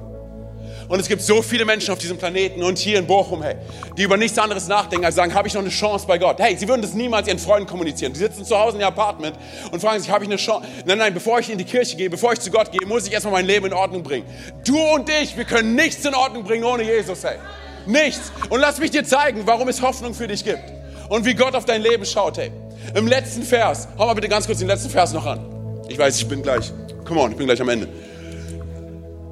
Und 0.89 0.99
es 0.99 1.07
gibt 1.07 1.21
so 1.21 1.43
viele 1.43 1.65
Menschen 1.65 1.91
auf 1.91 1.99
diesem 1.99 2.17
Planeten 2.17 2.63
und 2.63 2.79
hier 2.79 2.97
in 2.97 3.05
Bochum, 3.05 3.43
hey, 3.43 3.57
die 3.95 4.01
über 4.01 4.17
nichts 4.17 4.39
anderes 4.39 4.67
nachdenken, 4.67 5.05
als 5.05 5.13
sagen, 5.13 5.35
habe 5.35 5.47
ich 5.47 5.53
noch 5.53 5.61
eine 5.61 5.69
Chance 5.69 6.07
bei 6.07 6.17
Gott? 6.17 6.39
Hey, 6.39 6.57
sie 6.57 6.67
würden 6.67 6.81
das 6.81 6.95
niemals 6.95 7.27
ihren 7.27 7.37
Freunden 7.37 7.69
kommunizieren. 7.69 8.11
Die 8.11 8.17
sitzen 8.17 8.43
zu 8.43 8.57
Hause 8.57 8.77
in 8.77 8.81
ihr 8.81 8.87
Apartment 8.87 9.35
und 9.71 9.79
fragen 9.79 10.01
sich, 10.01 10.09
habe 10.09 10.23
ich 10.23 10.29
eine 10.29 10.37
Chance? 10.37 10.67
Nein, 10.85 10.97
nein, 10.97 11.13
bevor 11.13 11.39
ich 11.39 11.51
in 11.51 11.59
die 11.59 11.63
Kirche 11.63 11.95
gehe, 11.95 12.09
bevor 12.09 12.33
ich 12.33 12.39
zu 12.39 12.49
Gott 12.49 12.71
gehe, 12.71 12.87
muss 12.87 13.05
ich 13.05 13.13
erstmal 13.13 13.33
mein 13.33 13.45
Leben 13.45 13.67
in 13.67 13.73
Ordnung 13.73 14.01
bringen. 14.01 14.25
Du 14.65 14.79
und 14.79 15.07
ich, 15.09 15.37
wir 15.37 15.45
können 15.45 15.75
nichts 15.75 16.03
in 16.03 16.15
Ordnung 16.15 16.43
bringen 16.43 16.63
ohne 16.63 16.81
Jesus, 16.81 17.23
hey. 17.23 17.37
Nichts. 17.85 18.31
Und 18.49 18.59
lass 18.59 18.79
mich 18.79 18.89
dir 18.89 19.03
zeigen, 19.03 19.43
warum 19.45 19.67
es 19.67 19.83
Hoffnung 19.83 20.15
für 20.15 20.27
dich 20.27 20.43
gibt. 20.43 20.63
Und 21.07 21.23
wie 21.23 21.35
Gott 21.35 21.53
auf 21.53 21.65
dein 21.65 21.83
Leben 21.83 22.03
schaut, 22.03 22.39
hey. 22.39 22.51
Im 22.95 23.05
letzten 23.05 23.43
Vers, 23.43 23.87
hau 23.95 24.07
mal 24.07 24.15
bitte 24.15 24.27
ganz 24.27 24.47
kurz 24.47 24.57
den 24.57 24.67
letzten 24.67 24.89
Vers 24.89 25.13
noch 25.13 25.27
an. 25.27 25.39
Ich 25.87 25.99
weiß, 25.99 26.17
ich 26.17 26.27
bin 26.27 26.41
gleich, 26.41 26.71
come 27.05 27.21
on, 27.21 27.29
ich 27.29 27.37
bin 27.37 27.45
gleich 27.45 27.61
am 27.61 27.69
Ende. 27.69 27.87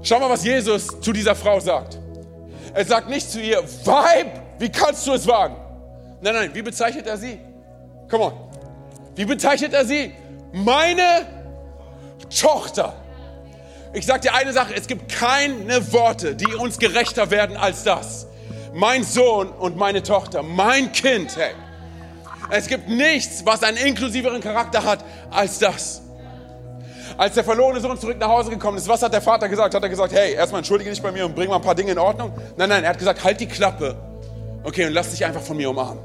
Schau 0.08 0.22
mal, 0.22 0.30
was 0.30 0.46
Jesus 0.46 1.02
zu 1.02 1.12
dieser 1.12 1.36
Frau 1.36 1.60
sagt. 1.60 2.00
Er 2.74 2.86
sagt 2.86 3.10
nicht 3.10 3.30
zu 3.30 3.42
ihr, 3.42 3.62
Weib, 3.84 4.40
wie 4.58 4.70
kannst 4.70 5.06
du 5.06 5.12
es 5.12 5.28
wagen? 5.28 5.58
Nein, 6.22 6.34
nein, 6.34 6.52
wie 6.54 6.62
bezeichnet 6.62 7.08
er 7.08 7.18
sie? 7.18 7.38
Come 8.10 8.24
on. 8.24 8.34
Wie 9.16 9.26
bezeichnet 9.26 9.74
er 9.74 9.84
sie? 9.84 10.14
Meine 10.54 11.28
Tochter. 12.30 12.96
Ich 13.92 14.06
sage 14.06 14.22
dir 14.22 14.34
eine 14.34 14.54
Sache, 14.54 14.74
es 14.76 14.88
gibt 14.88 15.12
keine 15.12 15.92
Worte, 15.92 16.36
die 16.36 16.56
uns 16.56 16.80
gerechter 16.80 17.30
werden 17.30 17.58
als 17.58 17.84
das. 17.84 18.28
Mein 18.74 19.04
Sohn 19.04 19.50
und 19.50 19.76
meine 19.76 20.04
Tochter, 20.04 20.42
mein 20.42 20.94
Kind, 20.94 21.36
hey. 21.36 21.52
Es 22.50 22.68
gibt 22.68 22.88
nichts, 22.88 23.46
was 23.46 23.62
einen 23.62 23.76
inklusiveren 23.76 24.40
Charakter 24.40 24.86
hat 24.86 25.04
als 25.32 25.60
das. 25.60 26.02
Als 27.18 27.34
der 27.34 27.44
verlorene 27.44 27.80
Sohn 27.80 28.00
zurück 28.00 28.18
nach 28.20 28.28
Hause 28.28 28.52
gekommen 28.52 28.78
ist, 28.78 28.88
was 28.88 29.02
hat 29.02 29.12
der 29.12 29.24
Vater 29.24 29.50
gesagt? 29.50 29.74
Hat 29.74 29.82
er 29.82 29.90
gesagt, 29.90 30.14
hey, 30.14 30.34
erstmal 30.34 30.60
entschuldige 30.60 30.92
dich 30.92 31.02
bei 31.02 31.12
mir 31.12 31.26
und 31.26 31.36
bring 31.36 31.50
mal 31.50 31.56
ein 31.56 31.62
paar 31.64 31.74
Dinge 31.74 31.92
in 31.92 31.98
Ordnung? 31.98 32.32
Nein, 32.56 32.70
nein, 32.70 32.84
er 32.84 32.92
hat 32.92 33.00
gesagt, 33.00 33.24
halt 33.24 33.40
die 33.40 33.48
Klappe. 33.48 33.96
Okay, 34.64 34.86
und 34.86 34.94
lass 34.94 35.10
dich 35.10 35.26
einfach 35.26 35.42
von 35.42 35.58
mir 35.58 35.70
umarmen. 35.70 36.04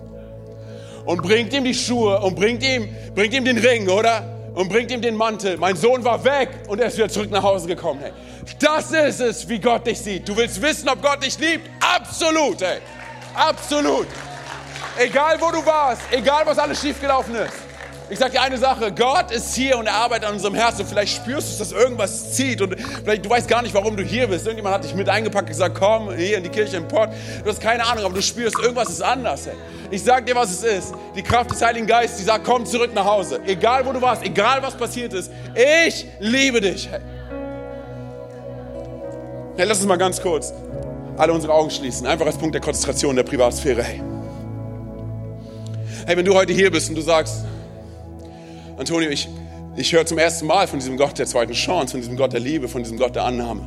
Und 1.05 1.23
bringt 1.23 1.53
ihm 1.53 1.65
die 1.65 1.75
Schuhe 1.75 2.19
und 2.21 2.35
bringt 2.35 2.63
ihm, 2.63 2.89
bringt 3.15 3.35
ihm 3.35 3.45
den 3.45 3.59
Ring, 3.59 3.89
oder? 3.91 4.23
Und 4.55 4.71
bringt 4.71 4.91
ihm 4.91 5.03
den 5.03 5.17
Mantel. 5.17 5.59
Mein 5.59 5.77
Sohn 5.77 6.03
war 6.03 6.25
weg 6.25 6.49
und 6.69 6.81
er 6.81 6.87
ist 6.87 6.97
wieder 6.97 7.09
zurück 7.11 7.31
nach 7.31 7.43
Hause 7.43 7.67
gekommen. 7.67 8.01
Hey. 8.03 8.13
Das 8.59 8.91
ist 8.91 9.21
es, 9.21 9.49
wie 9.49 9.59
Gott 9.59 9.87
dich 9.87 10.01
sieht. 10.01 10.27
Du 10.27 10.37
willst 10.37 10.63
wissen, 10.63 10.89
ob 10.89 11.03
Gott 11.03 11.23
dich 11.23 11.39
liebt? 11.39 11.69
Absolut, 11.81 12.63
hey. 12.63 12.79
Absolut. 13.35 14.07
Egal 14.99 15.39
wo 15.41 15.51
du 15.51 15.65
warst, 15.65 16.03
egal 16.11 16.43
was 16.47 16.59
alles 16.59 16.81
schiefgelaufen 16.81 17.35
ist. 17.35 17.72
Ich 18.13 18.19
sage 18.19 18.33
dir 18.33 18.43
eine 18.43 18.59
Sache, 18.59 18.93
Gott 18.93 19.31
ist 19.31 19.55
hier 19.55 19.79
und 19.79 19.87
er 19.87 19.95
arbeitet 19.95 20.29
an 20.29 20.35
unserem 20.35 20.55
Herzen. 20.55 20.87
Vielleicht 20.87 21.17
spürst 21.17 21.55
du, 21.55 21.59
dass 21.61 21.73
irgendwas 21.73 22.35
zieht 22.35 22.61
und 22.61 22.77
vielleicht 22.79 23.25
du 23.25 23.31
weißt 23.31 23.49
gar 23.49 23.63
nicht, 23.63 23.73
warum 23.73 23.97
du 23.97 24.03
hier 24.03 24.27
bist. 24.27 24.45
Irgendjemand 24.45 24.75
hat 24.75 24.85
dich 24.85 24.95
mit 24.95 25.09
eingepackt 25.09 25.45
und 25.45 25.55
gesagt, 25.55 25.79
komm 25.79 26.15
hier 26.15 26.37
in 26.37 26.43
die 26.43 26.51
Kirche 26.51 26.77
im 26.77 26.87
Port. 26.87 27.09
Du 27.43 27.49
hast 27.49 27.63
keine 27.63 27.87
Ahnung, 27.87 28.05
aber 28.05 28.13
du 28.13 28.21
spürst, 28.21 28.59
irgendwas 28.59 28.91
ist 28.91 29.01
anders. 29.01 29.47
Ey. 29.47 29.55
Ich 29.91 30.03
sage 30.03 30.27
dir, 30.27 30.35
was 30.35 30.51
es 30.51 30.63
ist. 30.63 30.95
Die 31.17 31.23
Kraft 31.23 31.53
des 31.53 31.63
Heiligen 31.63 31.87
Geistes, 31.87 32.19
die 32.19 32.25
sagt, 32.25 32.45
komm 32.45 32.67
zurück 32.67 32.91
nach 32.95 33.07
Hause. 33.07 33.41
Egal 33.47 33.87
wo 33.87 33.93
du 33.93 34.03
warst, 34.03 34.23
egal 34.23 34.63
was 34.63 34.77
passiert 34.77 35.15
ist. 35.15 35.33
Ich 35.87 36.05
liebe 36.21 36.61
dich. 36.61 36.91
Hey, 36.91 37.01
hey 39.57 39.67
lass 39.67 39.79
uns 39.79 39.87
mal 39.87 39.97
ganz 39.97 40.21
kurz 40.21 40.53
alle 41.17 41.33
unsere 41.33 41.55
Augen 41.55 41.71
schließen. 41.71 42.07
Einfach 42.07 42.27
als 42.27 42.37
Punkt 42.37 42.55
der 42.55 42.61
Konzentration 42.61 43.17
der 43.17 43.23
Privatsphäre. 43.23 43.83
Hey. 43.83 44.03
hey, 46.07 46.15
wenn 46.15 46.27
du 46.27 46.35
heute 46.35 46.53
hier 46.53 46.71
bist 46.71 46.91
und 46.91 46.97
du 46.97 47.01
sagst, 47.01 47.47
Antonio, 48.83 49.11
ich, 49.11 49.29
ich 49.77 49.93
höre 49.93 50.05
zum 50.05 50.19
ersten 50.19 50.45
Mal 50.45 50.67
von 50.67 50.81
diesem 50.81 50.97
Gott 50.97 51.17
der 51.17 51.27
zweiten 51.27 51.53
Chance, 51.53 51.93
von 51.93 52.01
diesem 52.01 52.17
Gott 52.17 52.33
der 52.33 52.41
Liebe, 52.41 52.67
von 52.67 52.83
diesem 52.83 52.99
Gott 52.99 53.15
der 53.15 53.23
Annahme. 53.23 53.61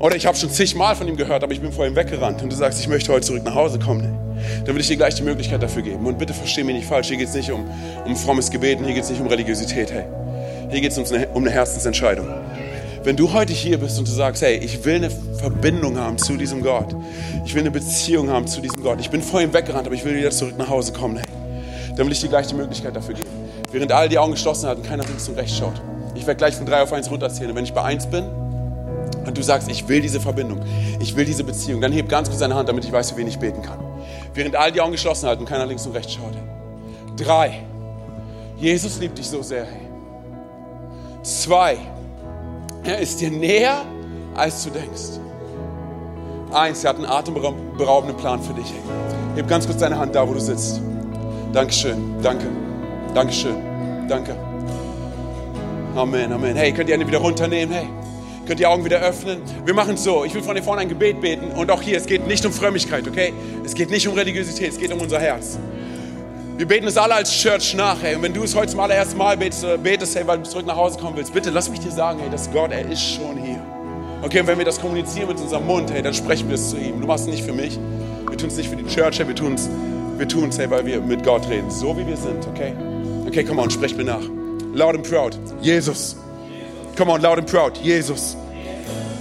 Oder 0.00 0.16
ich 0.16 0.26
habe 0.26 0.36
schon 0.36 0.50
zigmal 0.50 0.96
von 0.96 1.06
ihm 1.06 1.16
gehört, 1.16 1.44
aber 1.44 1.52
ich 1.52 1.60
bin 1.60 1.70
vor 1.70 1.86
ihm 1.86 1.94
weggerannt 1.94 2.42
und 2.42 2.50
du 2.50 2.56
sagst, 2.56 2.80
ich 2.80 2.88
möchte 2.88 3.12
heute 3.12 3.24
zurück 3.24 3.44
nach 3.44 3.54
Hause 3.54 3.78
kommen. 3.78 4.18
Dann 4.64 4.74
will 4.74 4.80
ich 4.80 4.88
dir 4.88 4.96
gleich 4.96 5.14
die 5.14 5.22
Möglichkeit 5.22 5.62
dafür 5.62 5.82
geben. 5.82 6.04
Und 6.04 6.18
bitte 6.18 6.34
versteh 6.34 6.64
mich 6.64 6.74
nicht 6.74 6.88
falsch, 6.88 7.06
hier 7.06 7.18
geht 7.18 7.28
es 7.28 7.34
nicht 7.34 7.52
um, 7.52 7.64
um 8.04 8.16
frommes 8.16 8.50
Gebeten, 8.50 8.84
hier 8.84 8.94
geht 8.94 9.04
es 9.04 9.10
nicht 9.10 9.20
um 9.20 9.28
Religiosität. 9.28 9.92
Hey. 9.92 10.06
Hier 10.70 10.80
geht 10.80 10.90
es 10.90 10.98
um 10.98 11.04
um 11.32 11.44
eine 11.44 11.52
Herzensentscheidung. 11.52 12.26
Wenn 13.04 13.14
du 13.14 13.32
heute 13.32 13.52
hier 13.52 13.78
bist 13.78 13.96
und 13.96 14.08
du 14.08 14.12
sagst, 14.12 14.42
hey, 14.42 14.56
ich 14.56 14.84
will 14.84 14.96
eine 14.96 15.10
Verbindung 15.38 15.98
haben 15.98 16.18
zu 16.18 16.36
diesem 16.36 16.64
Gott. 16.64 16.96
Ich 17.44 17.54
will 17.54 17.60
eine 17.60 17.70
Beziehung 17.70 18.28
haben 18.28 18.48
zu 18.48 18.60
diesem 18.60 18.82
Gott. 18.82 18.98
Ich 18.98 19.10
bin 19.10 19.22
vor 19.22 19.40
ihm 19.40 19.52
weggerannt, 19.52 19.86
aber 19.86 19.94
ich 19.94 20.04
will 20.04 20.16
wieder 20.16 20.32
zurück 20.32 20.58
nach 20.58 20.68
Hause 20.68 20.92
kommen. 20.92 21.18
Hey. 21.18 21.26
Dann 21.96 22.06
will 22.06 22.12
ich 22.12 22.20
dir 22.20 22.28
gleich 22.28 22.48
die 22.48 22.54
Möglichkeit 22.54 22.96
dafür 22.96 23.14
geben. 23.14 23.41
Während 23.72 23.90
alle 23.90 24.08
die 24.08 24.18
Augen 24.18 24.32
geschlossen 24.32 24.68
hatten, 24.68 24.82
keiner 24.82 25.04
links 25.04 25.28
und 25.28 25.36
rechts 25.36 25.56
schaut. 25.56 25.80
Ich 26.14 26.26
werde 26.26 26.36
gleich 26.36 26.54
von 26.54 26.66
drei 26.66 26.82
auf 26.82 26.92
eins 26.92 27.10
runterzählen. 27.10 27.50
Und 27.50 27.56
wenn 27.56 27.64
ich 27.64 27.72
bei 27.72 27.82
eins 27.82 28.06
bin, 28.06 28.24
und 29.26 29.38
du 29.38 29.42
sagst, 29.42 29.70
ich 29.70 29.88
will 29.88 30.00
diese 30.00 30.20
Verbindung, 30.20 30.60
ich 31.00 31.16
will 31.16 31.24
diese 31.24 31.44
Beziehung, 31.44 31.80
dann 31.80 31.92
heb 31.92 32.08
ganz 32.08 32.28
kurz 32.28 32.40
deine 32.40 32.54
Hand, 32.54 32.68
damit 32.68 32.84
ich 32.84 32.92
weiß, 32.92 33.12
für 33.12 33.16
wen 33.16 33.28
ich 33.28 33.38
beten 33.38 33.62
kann. 33.62 33.78
Während 34.34 34.56
all 34.56 34.72
die 34.72 34.80
Augen 34.80 34.92
geschlossen 34.92 35.28
halten 35.28 35.42
und 35.42 35.48
keiner 35.48 35.66
links 35.66 35.86
und 35.86 35.92
rechts 35.92 36.12
schaut. 36.14 36.34
Drei. 37.16 37.62
Jesus 38.58 38.98
liebt 38.98 39.18
dich 39.18 39.28
so 39.28 39.42
sehr. 39.42 39.66
Zwei. 41.22 41.78
Er 42.84 42.98
ist 42.98 43.20
dir 43.20 43.30
näher, 43.30 43.82
als 44.34 44.64
du 44.64 44.70
denkst. 44.70 45.20
Eins, 46.52 46.84
er 46.84 46.90
hat 46.90 46.96
einen 46.96 47.06
atemberaubenden 47.06 48.16
Plan 48.16 48.42
für 48.42 48.52
dich. 48.54 48.72
Heb 49.36 49.48
ganz 49.48 49.66
kurz 49.66 49.78
deine 49.78 49.98
Hand 49.98 50.14
da, 50.14 50.28
wo 50.28 50.34
du 50.34 50.40
sitzt. 50.40 50.80
Dankeschön, 51.52 52.14
danke, 52.22 52.46
Dankeschön, 53.14 53.56
danke. 54.08 54.34
Amen, 55.94 56.32
Amen. 56.32 56.56
Hey, 56.56 56.72
könnt 56.72 56.88
ihr 56.88 56.94
eine 56.94 57.06
wieder 57.06 57.18
runternehmen? 57.18 57.74
Hey 57.74 57.86
könnt 58.46 58.60
die 58.60 58.66
Augen 58.66 58.84
wieder 58.84 59.00
öffnen. 59.00 59.40
Wir 59.64 59.74
machen 59.74 59.94
es 59.94 60.04
so. 60.04 60.24
Ich 60.24 60.34
will 60.34 60.42
von 60.42 60.54
dir 60.54 60.62
vorne 60.62 60.82
ein 60.82 60.88
Gebet 60.88 61.20
beten. 61.20 61.52
Und 61.52 61.70
auch 61.70 61.82
hier, 61.82 61.96
es 61.96 62.06
geht 62.06 62.26
nicht 62.26 62.44
um 62.44 62.52
Frömmigkeit, 62.52 63.06
okay? 63.06 63.32
Es 63.64 63.74
geht 63.74 63.90
nicht 63.90 64.06
um 64.08 64.14
Religiosität, 64.14 64.72
es 64.72 64.78
geht 64.78 64.92
um 64.92 65.00
unser 65.00 65.18
Herz. 65.18 65.58
Wir 66.56 66.66
beten 66.66 66.86
es 66.86 66.96
alle 66.96 67.14
als 67.14 67.32
Church 67.32 67.74
nach, 67.74 68.02
hey. 68.02 68.14
Und 68.14 68.22
wenn 68.22 68.34
du 68.34 68.42
es 68.42 68.54
heute 68.54 68.72
zum 68.72 68.80
allerersten 68.80 69.16
Mal 69.16 69.36
betest, 69.36 69.64
äh, 69.64 69.78
betest, 69.78 70.14
hey, 70.16 70.26
weil 70.26 70.38
du 70.38 70.44
zurück 70.44 70.66
nach 70.66 70.76
Hause 70.76 70.98
kommen 70.98 71.16
willst, 71.16 71.32
bitte 71.32 71.50
lass 71.50 71.70
mich 71.70 71.80
dir 71.80 71.90
sagen, 71.90 72.18
hey, 72.20 72.30
dass 72.30 72.50
Gott, 72.52 72.72
er 72.72 72.88
ist 72.90 73.02
schon 73.02 73.38
hier. 73.42 73.60
Okay, 74.22 74.40
und 74.40 74.46
wenn 74.46 74.58
wir 74.58 74.64
das 74.64 74.80
kommunizieren 74.80 75.28
mit 75.28 75.40
unserem 75.40 75.66
Mund, 75.66 75.90
hey, 75.90 76.02
dann 76.02 76.14
sprechen 76.14 76.48
wir 76.48 76.54
es 76.54 76.70
zu 76.70 76.76
ihm. 76.76 77.00
Du 77.00 77.06
machst 77.06 77.24
es 77.26 77.30
nicht 77.30 77.44
für 77.44 77.52
mich. 77.52 77.78
Wir 78.28 78.36
tun 78.36 78.48
es 78.48 78.56
nicht 78.56 78.68
für 78.68 78.76
die 78.76 78.86
Church, 78.86 79.18
hey, 79.18 79.26
wir 79.26 79.34
tun 79.34 79.54
es, 79.54 79.68
wir 80.16 80.28
tun's, 80.28 80.58
hey, 80.58 80.70
weil 80.70 80.84
wir 80.84 81.00
mit 81.00 81.24
Gott 81.24 81.48
reden. 81.48 81.70
So 81.70 81.96
wie 81.96 82.06
wir 82.06 82.16
sind, 82.16 82.46
okay? 82.46 82.74
Okay, 83.32 83.44
komm 83.44 83.58
on, 83.60 83.70
sprech 83.70 83.96
mir 83.96 84.04
nach. 84.04 84.20
Loud 84.74 84.94
and 84.94 85.08
proud. 85.08 85.34
Jesus. 85.62 86.16
Come 86.96 87.10
on, 87.10 87.22
loud 87.22 87.38
and 87.38 87.48
proud. 87.50 87.78
Jesus. 87.78 88.36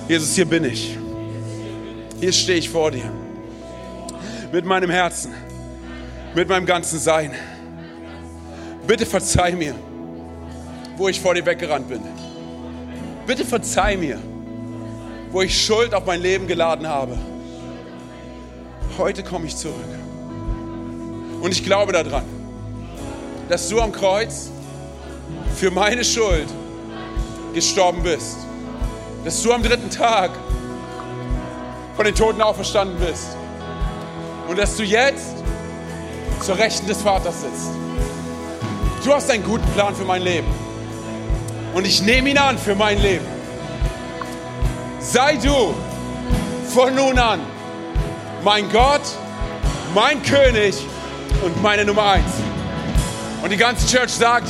Jesus, 0.09 0.35
hier 0.35 0.43
bin 0.43 0.65
ich. 0.65 0.97
Hier 2.19 2.33
stehe 2.33 2.57
ich 2.57 2.69
vor 2.69 2.91
dir. 2.91 3.09
Mit 4.51 4.65
meinem 4.65 4.89
Herzen. 4.89 5.33
Mit 6.35 6.49
meinem 6.49 6.65
ganzen 6.65 6.99
Sein. 6.99 7.31
Bitte 8.85 9.05
verzeih 9.05 9.53
mir, 9.53 9.75
wo 10.97 11.07
ich 11.07 11.21
vor 11.21 11.33
dir 11.33 11.45
weggerannt 11.45 11.87
bin. 11.87 12.01
Bitte 13.25 13.45
verzeih 13.45 13.95
mir, 13.95 14.19
wo 15.31 15.41
ich 15.41 15.65
Schuld 15.65 15.93
auf 15.93 16.05
mein 16.05 16.19
Leben 16.19 16.47
geladen 16.47 16.85
habe. 16.85 17.17
Heute 18.97 19.23
komme 19.23 19.45
ich 19.45 19.55
zurück. 19.55 19.77
Und 21.41 21.53
ich 21.53 21.63
glaube 21.63 21.93
daran, 21.93 22.40
dass 23.51 23.67
du 23.67 23.81
am 23.81 23.91
Kreuz 23.91 24.49
für 25.57 25.71
meine 25.71 26.05
Schuld 26.05 26.47
gestorben 27.53 28.01
bist. 28.01 28.37
Dass 29.25 29.43
du 29.43 29.51
am 29.51 29.61
dritten 29.61 29.89
Tag 29.89 30.31
von 31.97 32.05
den 32.05 32.15
Toten 32.15 32.41
auferstanden 32.41 32.97
bist. 32.97 33.35
Und 34.47 34.57
dass 34.57 34.77
du 34.77 34.83
jetzt 34.83 35.35
zur 36.39 36.57
Rechten 36.57 36.87
des 36.87 37.01
Vaters 37.01 37.41
sitzt. 37.41 37.71
Du 39.03 39.13
hast 39.13 39.29
einen 39.29 39.43
guten 39.43 39.69
Plan 39.73 39.93
für 39.95 40.05
mein 40.05 40.21
Leben. 40.21 40.47
Und 41.73 41.85
ich 41.85 42.01
nehme 42.01 42.29
ihn 42.29 42.37
an 42.37 42.57
für 42.57 42.73
mein 42.73 43.01
Leben. 43.01 43.25
Sei 45.01 45.35
du 45.35 45.73
von 46.73 46.95
nun 46.95 47.19
an 47.19 47.41
mein 48.45 48.71
Gott, 48.71 49.01
mein 49.93 50.23
König 50.23 50.73
und 51.43 51.61
meine 51.61 51.83
Nummer 51.83 52.11
eins. 52.11 52.40
Und 53.41 53.49
die 53.49 53.57
ganze 53.57 53.87
Church 53.87 54.11
sagt, 54.11 54.47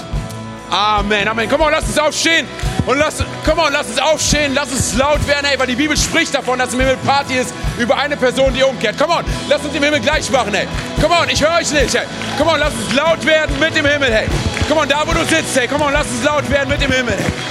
Amen, 0.72 1.28
Amen. 1.28 1.50
Komm 1.50 1.60
mal, 1.60 1.70
lass 1.70 1.84
uns 1.84 2.00
aufstehen 2.00 2.48
und 2.86 2.98
lass, 2.98 3.22
komm 3.46 3.58
mal, 3.58 3.70
lass 3.72 3.88
uns 3.88 4.00
aufstehen, 4.00 4.54
lass 4.56 4.72
uns 4.72 4.96
laut 4.96 5.26
werden, 5.28 5.46
ey, 5.52 5.60
weil 5.60 5.68
die 5.68 5.76
Bibel 5.76 5.98
spricht 5.98 6.34
davon, 6.34 6.58
dass 6.60 6.74
im 6.74 6.80
Himmel 6.80 6.96
Party 7.06 7.36
ist 7.36 7.54
über 7.78 7.98
eine 7.98 8.16
Person, 8.16 8.54
die 8.54 8.64
umkehrt. 8.64 8.96
Komm 8.98 9.12
on, 9.12 9.26
lass 9.50 9.62
uns 9.66 9.76
im 9.76 9.84
Himmel 9.84 10.00
gleich 10.00 10.30
machen, 10.32 10.54
ey. 10.54 10.68
Komm 11.02 11.12
on, 11.12 11.28
ich 11.28 11.42
höre 11.44 11.58
euch 11.58 11.72
nicht, 11.72 11.94
ey. 11.94 12.06
Komm 12.38 12.48
on, 12.48 12.60
lass 12.60 12.74
uns 12.74 12.94
laut 12.94 13.26
werden 13.26 13.60
mit 13.60 13.76
dem 13.76 13.86
Himmel, 13.86 14.14
hey. 14.14 14.28
Komm 14.70 14.78
on, 14.78 14.88
da 14.88 15.04
wo 15.06 15.12
du 15.12 15.26
sitzt, 15.26 15.58
hey. 15.58 15.68
Komm 15.68 15.82
on, 15.82 15.92
lass 15.92 16.08
uns 16.08 16.24
laut 16.24 16.50
werden 16.50 16.70
mit 16.70 16.82
dem 16.82 16.92
Himmel, 16.92 17.16
hey. 17.18 17.51